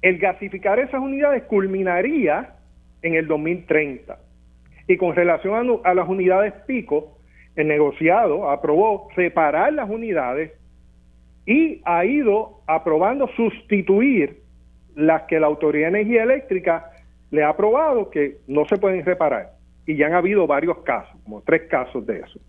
[0.00, 2.54] el gasificar esas unidades culminaría
[3.02, 4.18] en el 2030.
[4.86, 7.18] Y con relación a, las unidades pico,
[7.56, 10.52] el negociado aprobó separar las unidades
[11.44, 14.40] y ha ido aprobando sustituir
[14.94, 16.90] las que la Autoridad de Energía Eléctrica
[17.30, 19.52] le ha aprobado que no se pueden reparar.
[19.86, 22.40] Y ya han habido varios casos, como tres casos de eso.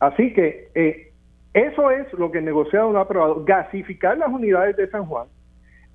[0.00, 1.12] Así que eh,
[1.54, 5.28] eso es lo que el negociado no ha aprobado, gasificar las unidades de San Juan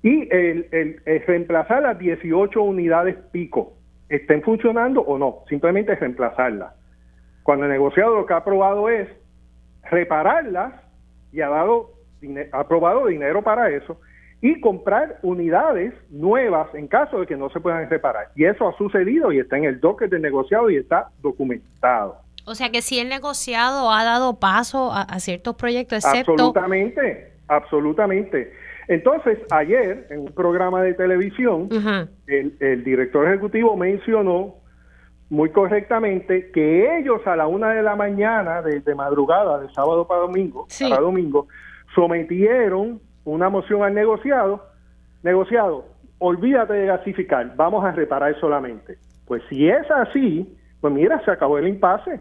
[0.02, 3.74] y el, reemplazar las 18 unidades pico,
[4.08, 6.72] estén funcionando o no, simplemente reemplazarlas.
[7.42, 9.08] Cuando el negociado lo que ha aprobado es
[9.90, 10.72] repararlas
[11.32, 11.90] y ha dado
[12.52, 13.98] ha aprobado dinero para eso
[14.42, 18.28] y comprar unidades nuevas en caso de que no se puedan reparar.
[18.34, 22.16] Y eso ha sucedido y está en el docket del negociado y está documentado.
[22.50, 26.32] O sea que si el negociado ha dado paso a, ciertos proyectos, excepto...
[26.32, 28.52] Absolutamente, absolutamente.
[28.88, 31.68] Entonces, ayer, en un programa de televisión,
[32.26, 34.56] el, director ejecutivo mencionó
[35.28, 40.22] muy correctamente que ellos a la una de la mañana, de, madrugada, de sábado para
[40.22, 41.46] domingo, para domingo,
[41.94, 44.66] sometieron una moción al negociado.
[45.22, 45.84] Negociado,
[46.18, 48.98] olvídate de gasificar, vamos a reparar solamente.
[49.24, 52.18] Pues si es así, pues mira, se acabó el impasse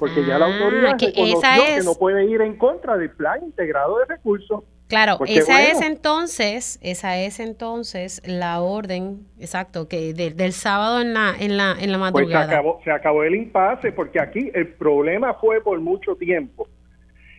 [0.00, 3.44] porque ya la ah, autoridad que reconoció que no puede ir en contra del plan
[3.44, 4.64] integrado de recursos.
[4.88, 11.34] Claro, esa es entonces, esa es entonces la orden, exacto, que del sábado en la
[11.38, 12.46] en la en la madrugada.
[12.46, 16.66] Pues se acabó, se acabó el impasse porque aquí el problema fue por mucho tiempo.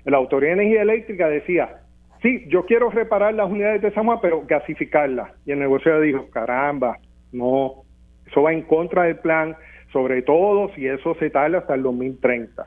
[0.06, 1.82] La Autoridad de Energía Eléctrica decía,
[2.22, 5.32] sí, yo quiero reparar las unidades de San pero gasificarlas.
[5.46, 7.00] Y el negociador dijo, caramba,
[7.32, 7.84] no,
[8.26, 9.58] eso va en contra del plan
[9.92, 12.66] sobre todo si eso se tarda hasta el 2030.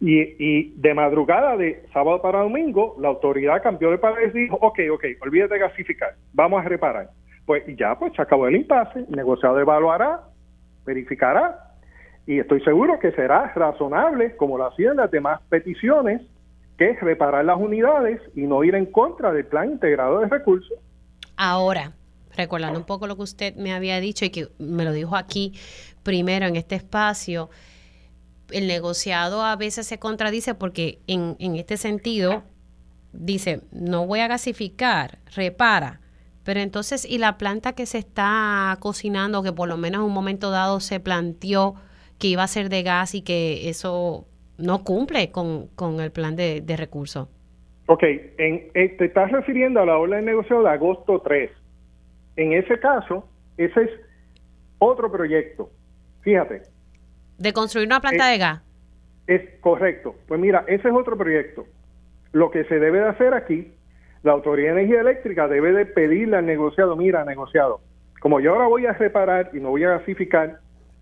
[0.00, 4.58] Y, y de madrugada de sábado para domingo, la autoridad cambió de parecer y dijo,
[4.60, 7.10] ok, ok, olvídate de gasificar, vamos a reparar.
[7.44, 10.20] Pues ya, pues se acabó el impasse, el negociado evaluará,
[10.86, 11.70] verificará,
[12.26, 16.22] y estoy seguro que será razonable, como lo hacían las demás peticiones,
[16.78, 20.78] que es reparar las unidades y no ir en contra del plan integrado de recursos.
[21.36, 21.92] Ahora,
[22.36, 25.52] recordando un poco lo que usted me había dicho y que me lo dijo aquí
[26.02, 27.50] primero en este espacio,
[28.50, 32.42] el negociado a veces se contradice porque en, en este sentido
[33.12, 36.00] dice, no voy a gasificar, repara,
[36.44, 40.14] pero entonces, ¿y la planta que se está cocinando, que por lo menos en un
[40.14, 41.74] momento dado se planteó
[42.18, 44.26] que iba a ser de gas y que eso
[44.58, 47.28] no cumple con, con el plan de, de recursos?
[47.86, 51.50] Ok, en, eh, te estás refiriendo a la ola de negocio de agosto 3.
[52.36, 53.90] En ese caso, ese es
[54.78, 55.70] otro proyecto.
[56.22, 56.62] Fíjate.
[57.38, 58.62] De construir una planta de gas.
[59.26, 60.16] Es correcto.
[60.26, 61.66] Pues mira, ese es otro proyecto.
[62.32, 63.72] Lo que se debe de hacer aquí,
[64.22, 67.80] la Autoridad de Energía Eléctrica debe de pedirle al negociado, mira, negociado,
[68.20, 70.60] como yo ahora voy a reparar y no voy a gasificar,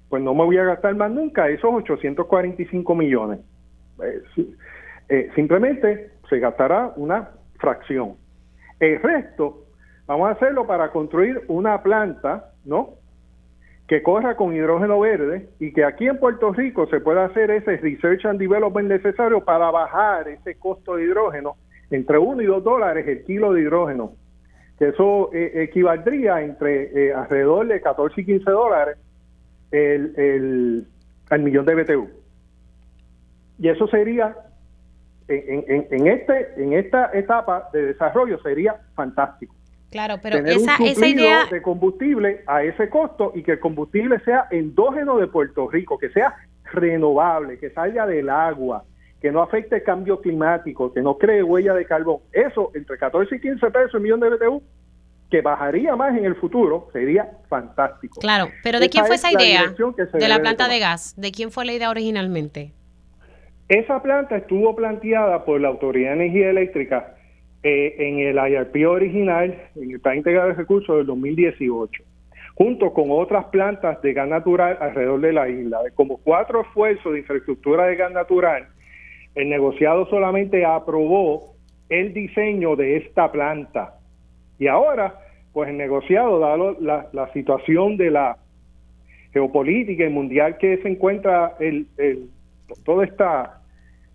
[0.08, 3.40] pues no me voy a gastar más nunca esos 845 millones.
[4.02, 4.22] Eh,
[5.08, 8.16] eh, simplemente se gastará una fracción.
[8.78, 9.64] El resto
[10.06, 12.97] vamos a hacerlo para construir una planta, ¿no?
[13.88, 17.78] Que corra con hidrógeno verde y que aquí en Puerto Rico se pueda hacer ese
[17.78, 21.56] research and development necesario para bajar ese costo de hidrógeno
[21.90, 24.12] entre 1 y 2 dólares el kilo de hidrógeno.
[24.78, 28.98] Que eso eh, equivaldría entre alrededor de 14 y 15 dólares
[29.70, 30.86] el, el,
[31.30, 32.08] al millón de BTU.
[33.58, 34.36] Y eso sería,
[35.26, 39.54] en, en, este, en esta etapa de desarrollo, sería fantástico.
[39.90, 44.46] Claro, pero esa, esa idea de combustible a ese costo y que el combustible sea
[44.50, 46.36] endógeno de Puerto Rico, que sea
[46.72, 48.84] renovable, que salga del agua,
[49.20, 52.18] que no afecte el cambio climático, que no cree huella de carbón.
[52.32, 54.62] Eso, entre 14 y 15 pesos el millón de BTU,
[55.30, 58.20] que bajaría más en el futuro, sería fantástico.
[58.20, 59.74] Claro, pero ¿de quién fue esa idea?
[60.12, 61.14] De la planta de gas.
[61.16, 62.72] ¿De quién fue la idea originalmente?
[63.68, 67.17] Esa planta estuvo planteada por la Autoridad de Energía Eléctrica
[67.62, 72.02] eh, en el IRP original, en el Plan Integral de Recursos del 2018,
[72.54, 75.78] junto con otras plantas de gas natural alrededor de la isla.
[75.94, 78.68] Como cuatro esfuerzos de infraestructura de gas natural,
[79.34, 81.54] el negociado solamente aprobó
[81.88, 83.98] el diseño de esta planta
[84.58, 85.14] y ahora,
[85.52, 88.38] pues el negociado, dado la, situación de la
[89.32, 91.86] geopolítica y mundial que se encuentra el,
[92.84, 93.57] toda esta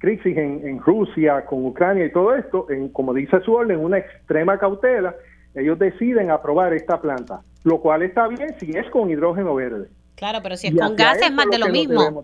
[0.03, 4.57] crisis en, Rusia, con Ucrania y todo esto, en, como dice su orden, una extrema
[4.57, 5.15] cautela,
[5.55, 9.87] ellos deciden aprobar esta planta, lo cual está bien si es con hidrógeno verde.
[10.15, 12.21] Claro, pero si es con gas es más de lo mismo.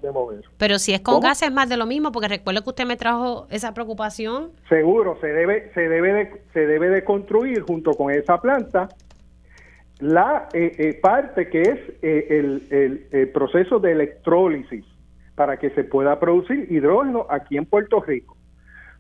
[0.57, 2.97] pero si es con gas es más de lo mismo, porque recuerdo que usted me
[2.97, 4.51] trajo esa preocupación.
[4.67, 8.89] Seguro, se debe, se debe, de, se debe de construir junto con esa planta
[9.99, 14.83] la eh, eh, parte que es eh, el, el, proceso de electrólisis
[15.39, 18.35] para que se pueda producir hidrógeno aquí en Puerto Rico.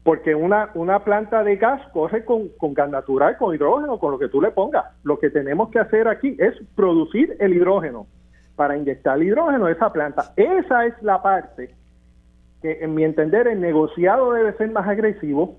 [0.03, 4.19] Porque una, una planta de gas corre con, con gas natural, con hidrógeno, con lo
[4.19, 4.85] que tú le pongas.
[5.03, 8.07] Lo que tenemos que hacer aquí es producir el hidrógeno
[8.55, 10.31] para inyectar hidrógeno a esa planta.
[10.37, 11.75] Esa es la parte
[12.61, 15.57] que, en mi entender, el negociado debe ser más agresivo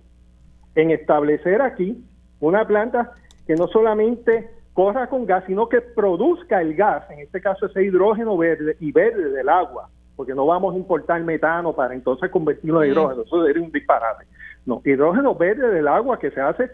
[0.76, 2.02] en establecer aquí
[2.40, 3.12] una planta
[3.46, 7.84] que no solamente corra con gas, sino que produzca el gas, en este caso ese
[7.84, 9.90] hidrógeno verde y verde del agua,
[10.20, 14.26] porque no vamos a importar metano para entonces convertirlo en hidrógeno, eso sería un disparate.
[14.66, 16.68] No, hidrógeno verde del agua que se hace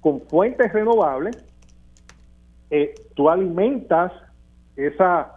[0.00, 1.38] con fuentes renovables,
[2.70, 4.10] eh, tú alimentas
[4.74, 5.32] esa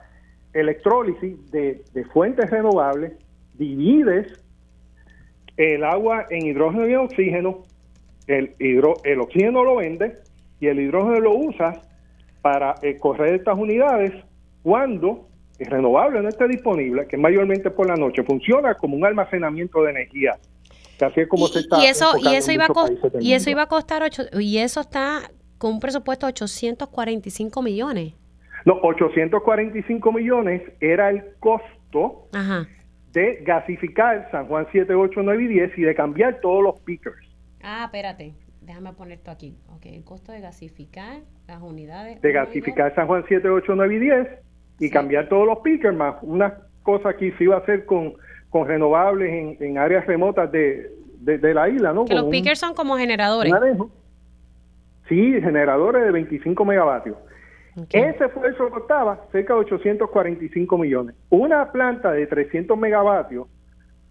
[0.54, 3.14] electrólisis de, fuentes renovables,
[3.54, 4.44] divides
[5.56, 7.60] el agua en hidrógeno y oxígeno,
[8.26, 10.16] el, hidro, el oxígeno lo vende
[10.60, 11.78] y el hidrógeno lo usas
[12.42, 14.14] para eh, correr estas unidades
[14.64, 15.28] cuando
[15.70, 20.38] renovable no esté disponible, que mayormente por la noche, funciona como un almacenamiento de energía.
[21.00, 23.68] así es como se está y eso y eso iba a y eso iba a
[23.68, 28.14] costar ocho, y eso está con un presupuesto de 845 millones.
[28.66, 32.28] No, 845 millones era el costo
[33.12, 37.18] de gasificar San Juan 7, 8, 9 y 10 y de cambiar todos los pickers.
[37.62, 39.58] Ah, espérate, déjame poner esto aquí.
[39.76, 42.22] Ok, el costo de gasificar las unidades.
[42.22, 44.28] De gasificar San Juan 7, 8, 9 y 10
[44.82, 48.14] y cambiar todos los pickers más una cosa aquí se iba a hacer con,
[48.50, 52.06] con renovables en, áreas remotas de, de, la isla, ¿no?
[52.06, 53.54] Que los pickers son como generadores.
[55.08, 57.18] Sí, generadores de 25 megavatios.
[57.92, 61.16] Ese esfuerzo costaba cerca de 845 millones.
[61.30, 63.48] Una planta de 300 megavatios,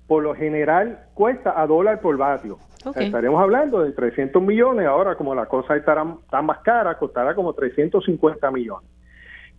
[0.06, 2.58] por lo general, cuesta a dólar por vatio.
[2.94, 4.86] estaremos hablando de 300 millones.
[4.86, 8.88] Ahora, como la cosa estará tan más cara, costará como 350 millones.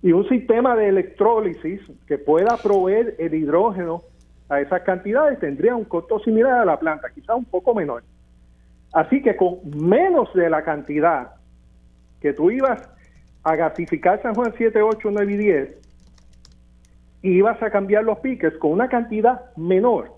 [0.04, 4.02] Y un sistema de electrólisis que pueda proveer el hidrógeno
[4.50, 8.04] a esas cantidades tendría un costo similar a la planta, quizás un poco menor.
[8.94, 11.32] Así que con menos de la cantidad
[12.20, 12.82] que tú ibas
[13.44, 15.82] a gasificar San Juan 7, 8, 9 y 10
[17.24, 20.14] y ibas a cambiar los piques con una cantidad menor.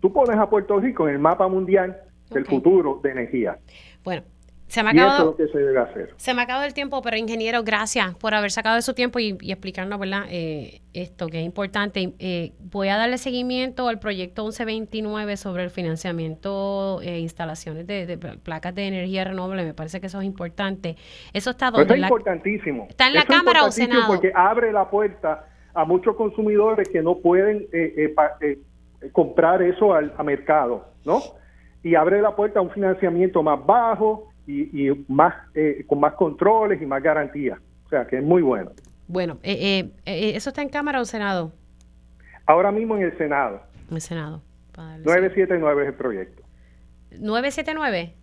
[0.00, 1.96] Tú pones a Puerto Rico en el mapa mundial
[2.30, 3.58] del futuro de energía.
[4.04, 4.22] Bueno,
[4.72, 5.36] se me, ha acabado,
[6.16, 9.18] se, me ha acabado el tiempo, pero ingeniero, gracias por haber sacado de su tiempo
[9.18, 10.22] y, explicarnos, ¿verdad?
[10.30, 12.14] Eh, esto que es importante.
[12.18, 18.74] Eh, voy a darle seguimiento al proyecto 1129 sobre el financiamiento e instalaciones de, placas
[18.74, 19.62] de energía renovable.
[19.62, 20.96] Me parece que eso es importante.
[21.34, 21.92] Eso está donde.
[21.92, 22.86] es importantísimo.
[22.88, 24.04] ¿Está en la Cámara o Senado?
[24.06, 27.68] Porque abre la puerta a muchos consumidores que no pueden
[29.12, 31.20] comprar eso al mercado, ¿no?
[31.82, 36.80] Y abre la puerta a un financiamiento más bajo y, más eh, con más controles
[36.80, 37.58] y más garantías.
[37.86, 38.72] O sea que es muy bueno.
[39.08, 41.52] Bueno, eh, eh, ¿eso está en Cámara o Senado?
[42.46, 43.62] Ahora mismo en el Senado.
[43.88, 44.42] En el Senado.
[44.76, 46.42] 979 es el proyecto.
[47.12, 48.14] ¿979?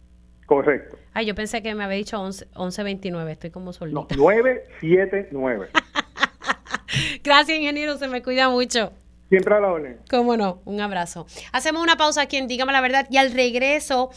[0.46, 0.98] Correcto.
[1.14, 4.00] Ay, yo pensé que me había dicho 11, 1129, estoy como solita.
[4.00, 5.68] No, 979.
[7.24, 8.92] Gracias, ingeniero, se me cuida mucho.
[9.30, 10.00] Siempre a la orden.
[10.10, 11.28] Cómo no, un abrazo.
[11.52, 14.10] Hacemos una pausa aquí en Dígame la Verdad y al regreso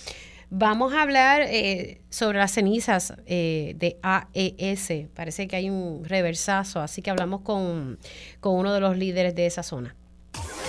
[0.55, 5.09] vamos a hablar eh, sobre las cenizas eh, de AES.
[5.15, 7.99] Parece que hay un reversazo, así que hablamos con,
[8.39, 9.97] con uno de los líderes de esa zona.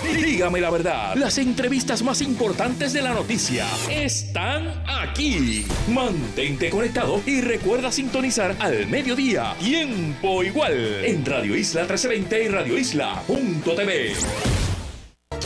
[0.02, 5.66] Dígame la verdad, las entrevistas más importantes de la noticia están aquí.
[5.88, 12.78] Mantente conectado y recuerda sintonizar al mediodía, tiempo igual, en Radio Isla 1320 y Radio
[12.78, 14.63] Isla.tv.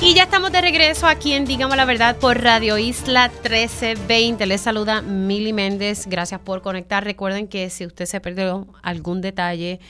[0.01, 4.47] Y ya estamos de regreso aquí en Digamos la Verdad por Radio Isla 1320.
[4.47, 6.06] Les saluda Mili Méndez.
[6.06, 7.05] Gracias por conectar.
[7.05, 9.81] Recuerden que si usted se perdió algún detalle,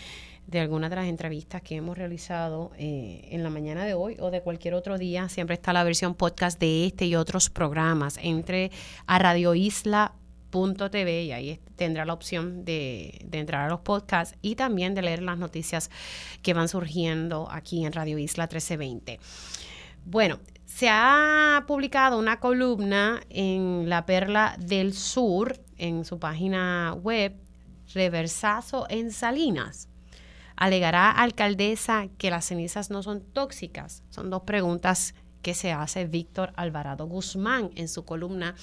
[0.48, 4.30] de alguna de las entrevistas que hemos realizado eh, en la mañana de hoy o
[4.30, 8.18] de cualquier otro día, siempre está la versión podcast de este y otros programas.
[8.22, 8.70] Entre
[9.06, 15.02] a radioisla.tv y ahí tendrá la opción de, entrar a los podcasts y también de
[15.02, 15.90] leer las noticias
[16.42, 19.20] que van surgiendo aquí en Radio Isla 1320.
[20.10, 27.36] Bueno, se ha publicado una columna en La Perla del Sur, en su página web,
[27.92, 29.90] Reversazo en Salinas
[30.56, 34.02] ¿Alegará alcaldesa que las cenizas no son tóxicas?
[34.08, 38.54] Son dos preguntas que se hace Víctor Alvarado Guzmán en su columna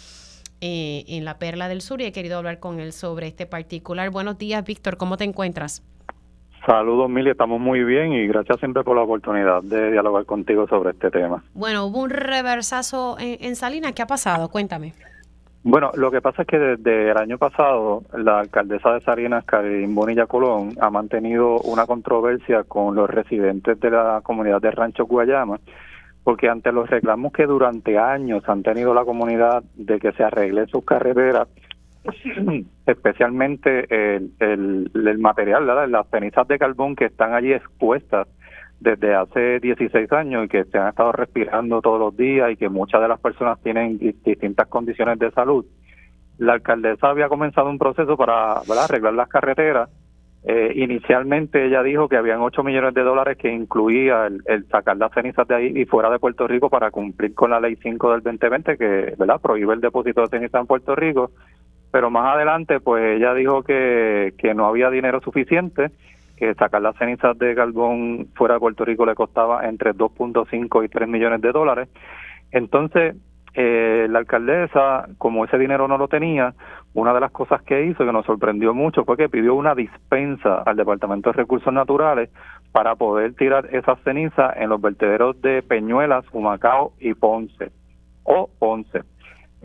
[0.61, 4.09] eh, en La Perla del Sur y he querido hablar con él sobre este particular.
[4.09, 5.83] Buenos días, Víctor, ¿cómo te encuentras?
[6.65, 10.91] Saludos, Mili, estamos muy bien y gracias siempre por la oportunidad de dialogar contigo sobre
[10.91, 11.43] este tema.
[11.53, 14.49] Bueno, hubo un reversazo en, en Salinas, ¿qué ha pasado?
[14.49, 14.93] Cuéntame.
[15.67, 19.95] Bueno, lo que pasa es que desde el año pasado la alcaldesa de Salinas, Karin
[19.95, 25.59] Bonilla Colón, ha mantenido una controversia con los residentes de la comunidad de Rancho Guayama,
[26.23, 30.67] porque ante los reclamos que durante años han tenido la comunidad de que se arregle
[30.67, 31.47] sus carreteras,
[32.85, 38.27] especialmente el, el, el material, las cenizas de carbón que están allí expuestas
[38.79, 42.69] desde hace 16 años y que se han estado respirando todos los días y que
[42.69, 45.65] muchas de las personas tienen distintas condiciones de salud.
[46.37, 49.89] La alcaldesa había comenzado un proceso para arreglar las carreteras.
[50.47, 55.11] Eh, inicialmente ella dijo que habían 8 millones de dólares que incluía el, sacar las
[55.11, 58.21] cenizas de ahí y fuera de Puerto Rico para cumplir con la ley 5 del
[58.21, 61.31] 2020 que prohíbe el depósito de cenizas en Puerto Rico.
[61.95, 65.91] Pero más adelante pues ella dijo que, que no había dinero suficiente
[66.35, 70.89] que sacar las cenizas de carbón fuera de Puerto Rico le costaba entre 2.5 y
[70.89, 71.87] 3 millones de dólares.
[72.51, 73.15] Entonces,
[73.53, 76.53] eh, la alcaldesa, como ese dinero no lo tenía,
[76.93, 80.63] una de las cosas que hizo que nos sorprendió mucho fue que pidió una dispensa
[80.63, 82.29] al Departamento de Recursos Naturales
[82.73, 87.71] para poder tirar esas cenizas en los vertederos de Peñuelas, Humacao y Ponce,
[88.25, 89.14] o Ponce.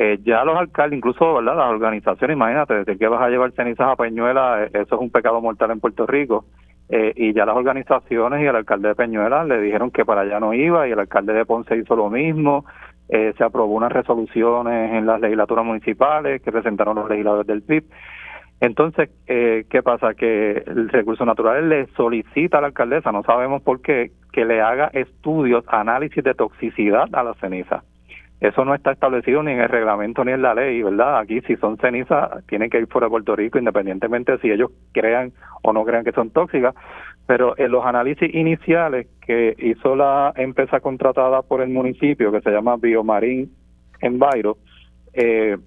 [0.03, 1.55] Eh, ya los alcaldes, incluso ¿verdad?
[1.59, 5.11] las organizaciones, imagínate, desde que vas a llevar cenizas a Peñuela, eh, eso es un
[5.11, 6.47] pecado mortal en Puerto Rico.
[6.89, 10.41] Eh, y ya las organizaciones y el alcalde de Peñuela le dijeron que para allá
[10.41, 12.65] no iba y el alcalde de Ponce hizo lo mismo.
[13.09, 17.85] se aprobó unas resoluciones en las legislaturas municipales que presentaron los legisladores del PIB.
[18.61, 20.15] Entonces, ¿qué pasa?
[20.15, 24.63] Que el Recurso Natural le solicita a la alcaldesa, no sabemos por qué, que le
[24.63, 27.83] haga estudios, análisis de toxicidad a la ceniza.
[28.41, 31.19] Eso no está establecido ni en el reglamento ni en la ley, ¿verdad?
[31.19, 35.33] Aquí si son cenizas tienen que ir fuera de Puerto Rico independientemente si ellos crean
[35.63, 36.75] o no crean que son tóxicas,
[37.27, 42.51] pero en los análisis iniciales que hizo la empresa contratada por el municipio que se
[42.51, 43.53] llama Biomarín
[44.01, 44.57] Enviro,
[45.13, 45.59] eh,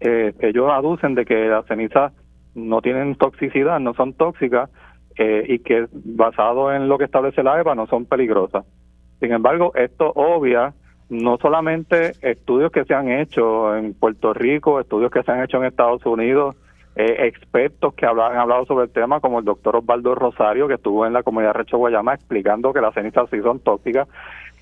[0.00, 2.12] eh, ellos aducen de que las cenizas
[2.56, 4.70] no tienen toxicidad, no son tóxicas
[5.16, 8.64] eh, y que basado en lo que establece la EPA no son peligrosas.
[9.20, 10.74] Sin embargo, esto obvia
[11.12, 15.58] no solamente estudios que se han hecho en Puerto Rico, estudios que se han hecho
[15.58, 16.56] en Estados Unidos,
[16.96, 21.06] eh, expertos que han hablado sobre el tema, como el doctor Osvaldo Rosario, que estuvo
[21.06, 24.08] en la comunidad de Rancho Guayama explicando que las cenizas sí son tóxicas,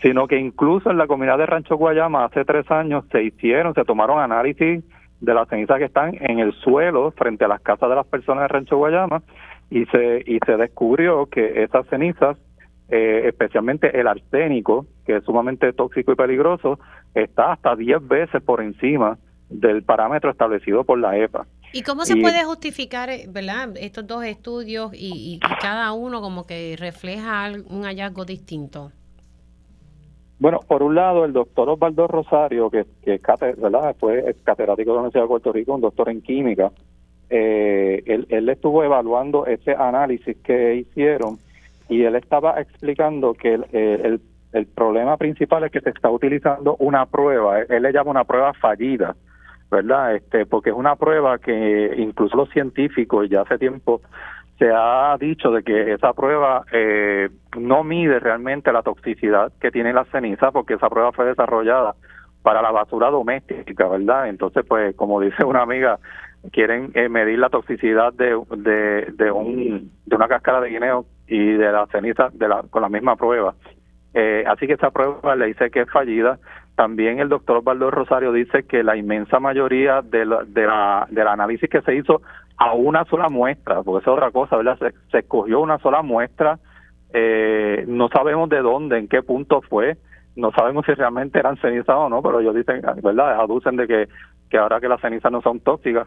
[0.02, 3.84] sino que incluso en la comunidad de Rancho Guayama hace tres años se hicieron, se
[3.84, 4.82] tomaron análisis
[5.20, 8.42] de las cenizas que están en el suelo frente a las casas de las personas
[8.42, 9.22] de Rancho Guayama
[9.70, 12.36] y se y se descubrió que esas cenizas
[12.92, 16.78] eh, especialmente el arsénico, que es sumamente tóxico y peligroso,
[17.14, 19.18] está hasta 10 veces por encima
[19.48, 21.46] del parámetro establecido por la EPA.
[21.72, 23.70] ¿Y cómo se puede justificar eh, ¿verdad?
[23.76, 28.92] estos dos estudios y, cada uno como que refleja un hallazgo distinto?
[30.38, 33.20] Bueno, por un lado, el doctor Osvaldo Rosario, que, que
[33.58, 33.96] ¿verdad?
[33.98, 36.70] fue catedrático de la Universidad de Puerto Rico, un doctor en química,
[37.28, 41.38] eh, él, él estuvo evaluando ese análisis que hicieron
[41.88, 44.20] y él estaba explicando que el, el,
[44.52, 48.52] el problema principal es que se está utilizando una prueba, él le llama una prueba
[48.54, 49.14] fallida,
[49.70, 50.16] ¿verdad?
[50.16, 54.00] Este, porque es una prueba que incluso los científicos ya hace tiempo
[54.58, 59.92] se ha dicho de que esa prueba eh, no mide realmente la toxicidad que tiene
[59.92, 61.94] la ceniza porque esa prueba fue desarrollada
[62.42, 64.28] para la basura doméstica, ¿verdad?
[64.28, 65.98] Entonces, pues, como dice una amiga,
[66.52, 71.52] quieren eh, medir la toxicidad de, de, de, un, de una cáscara de guineo y
[71.52, 73.54] de la ceniza de la, con la misma prueba.
[74.14, 76.38] Eh, así que esa prueba le dice que es fallida.
[76.74, 81.28] También el doctor Osvaldo Rosario dice que la inmensa mayoría de la, de la, del
[81.28, 82.22] análisis que se hizo
[82.56, 84.78] a una sola muestra, porque esa es otra cosa, ¿verdad?
[85.10, 86.58] Se, escogió una sola muestra,
[87.12, 89.96] eh, no sabemos de dónde, en qué punto fue,
[90.36, 93.40] no sabemos si realmente eran cenizas o no, pero ellos dicen, ¿verdad?
[93.40, 94.08] Aducen de que,
[94.50, 96.06] que ahora que las cenizas no son tóxicas,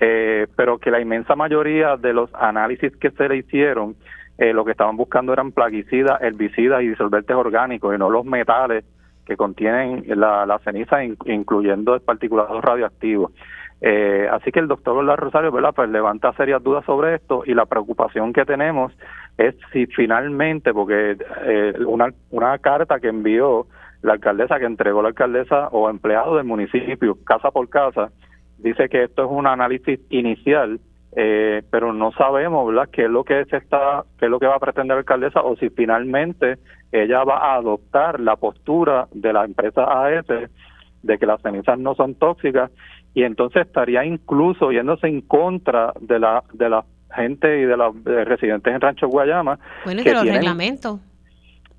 [0.00, 3.96] eh, pero que la inmensa mayoría de los análisis que se le hicieron,
[4.40, 8.86] eh, lo que estaban buscando eran plaguicidas, herbicidas y disolventes orgánicos y no los metales
[9.26, 13.32] que contienen la, ceniza, incluyendo el particulado radioactivo.
[13.82, 15.52] Eh, así que el doctor La Rosario.
[15.52, 18.96] Pues levanta serias dudas sobre esto y la preocupación que tenemos
[19.36, 23.66] es si finalmente, porque eh, una, una carta que envió
[24.00, 28.10] la alcaldesa, que entregó la alcaldesa o empleado del municipio, casa por casa,
[28.56, 30.80] dice que esto es un análisis inicial,
[31.16, 34.46] eh, pero no sabemos, ¿verdad?, qué es lo que se está, qué es lo que
[34.46, 36.58] va a pretender la alcaldesa o si finalmente
[36.92, 40.26] ella va a adoptar la postura de la empresa AES
[41.02, 42.70] de que las cenizas no son tóxicas
[43.14, 46.84] y entonces estaría incluso yéndose en contra de la de la
[47.14, 49.58] gente y de los residentes en Rancho Guayama.
[49.84, 51.00] Bueno, y de los reglamentos.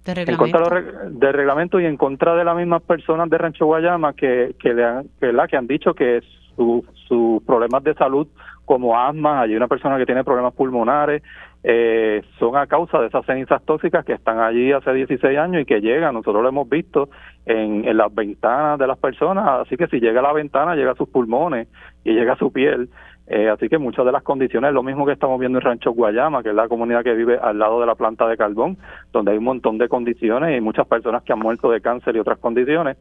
[0.03, 0.45] De reglamento.
[0.45, 4.55] En contra de reglamento y en contra de las mismas personas de Rancho Guayama que,
[4.59, 6.21] que, le han, que, la, que han dicho que
[6.55, 8.27] sus su problemas de salud
[8.71, 11.21] como asma, hay una persona que tiene problemas pulmonares,
[11.61, 15.65] eh, son a causa de esas cenizas tóxicas que están allí hace 16 años y
[15.65, 17.09] que llegan, nosotros lo hemos visto
[17.45, 20.91] en, en las ventanas de las personas, así que si llega a la ventana llega
[20.91, 21.67] a sus pulmones
[22.05, 22.87] y llega a su piel,
[23.27, 26.43] eh, así que muchas de las condiciones, lo mismo que estamos viendo en Rancho Guayama,
[26.43, 28.77] que es la comunidad que vive al lado de la planta de carbón,
[29.11, 32.19] donde hay un montón de condiciones y muchas personas que han muerto de cáncer y
[32.19, 32.95] otras condiciones.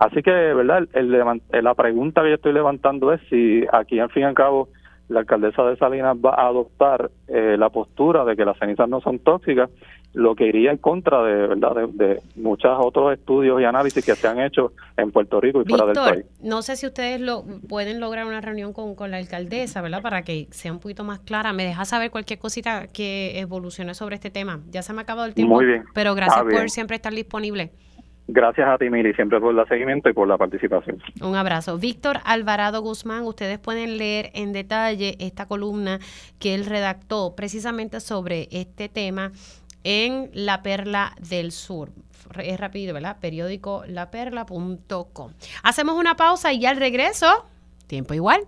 [0.00, 0.88] Así que, ¿verdad?
[0.92, 4.68] El, la pregunta que yo estoy levantando es si aquí, al fin y al cabo,
[5.08, 9.00] la alcaldesa de Salinas va a adoptar eh, la postura de que las cenizas no
[9.00, 9.70] son tóxicas,
[10.14, 14.28] lo que iría en contra de verdad de, muchos otros estudios y análisis que se
[14.28, 16.24] han hecho en Puerto Rico y fuera del país.
[16.40, 20.02] No sé si ustedes lo pueden lograr una reunión con, con la alcaldesa, ¿verdad?
[20.02, 21.52] Para que sea un poquito más clara.
[21.52, 24.60] Me deja saber cualquier cosita que evolucione sobre este tema.
[24.70, 25.56] Ya se me ha acabado el tiempo.
[25.56, 25.84] Muy bien.
[25.94, 27.72] Pero gracias por siempre estar disponible.
[28.26, 30.98] Gracias a ti, Miri, siempre por el seguimiento y por la participación.
[31.20, 31.76] Un abrazo.
[31.78, 35.98] Víctor Alvarado Guzmán, ustedes pueden leer en detalle esta columna
[36.38, 39.32] que él redactó precisamente sobre este tema
[39.82, 41.90] en La Perla del Sur.
[42.42, 43.18] Es rápido, ¿verdad?
[43.20, 45.32] Periódico laperla.com.
[45.62, 47.26] Hacemos una pausa y ya al regreso,
[47.86, 48.46] tiempo igual.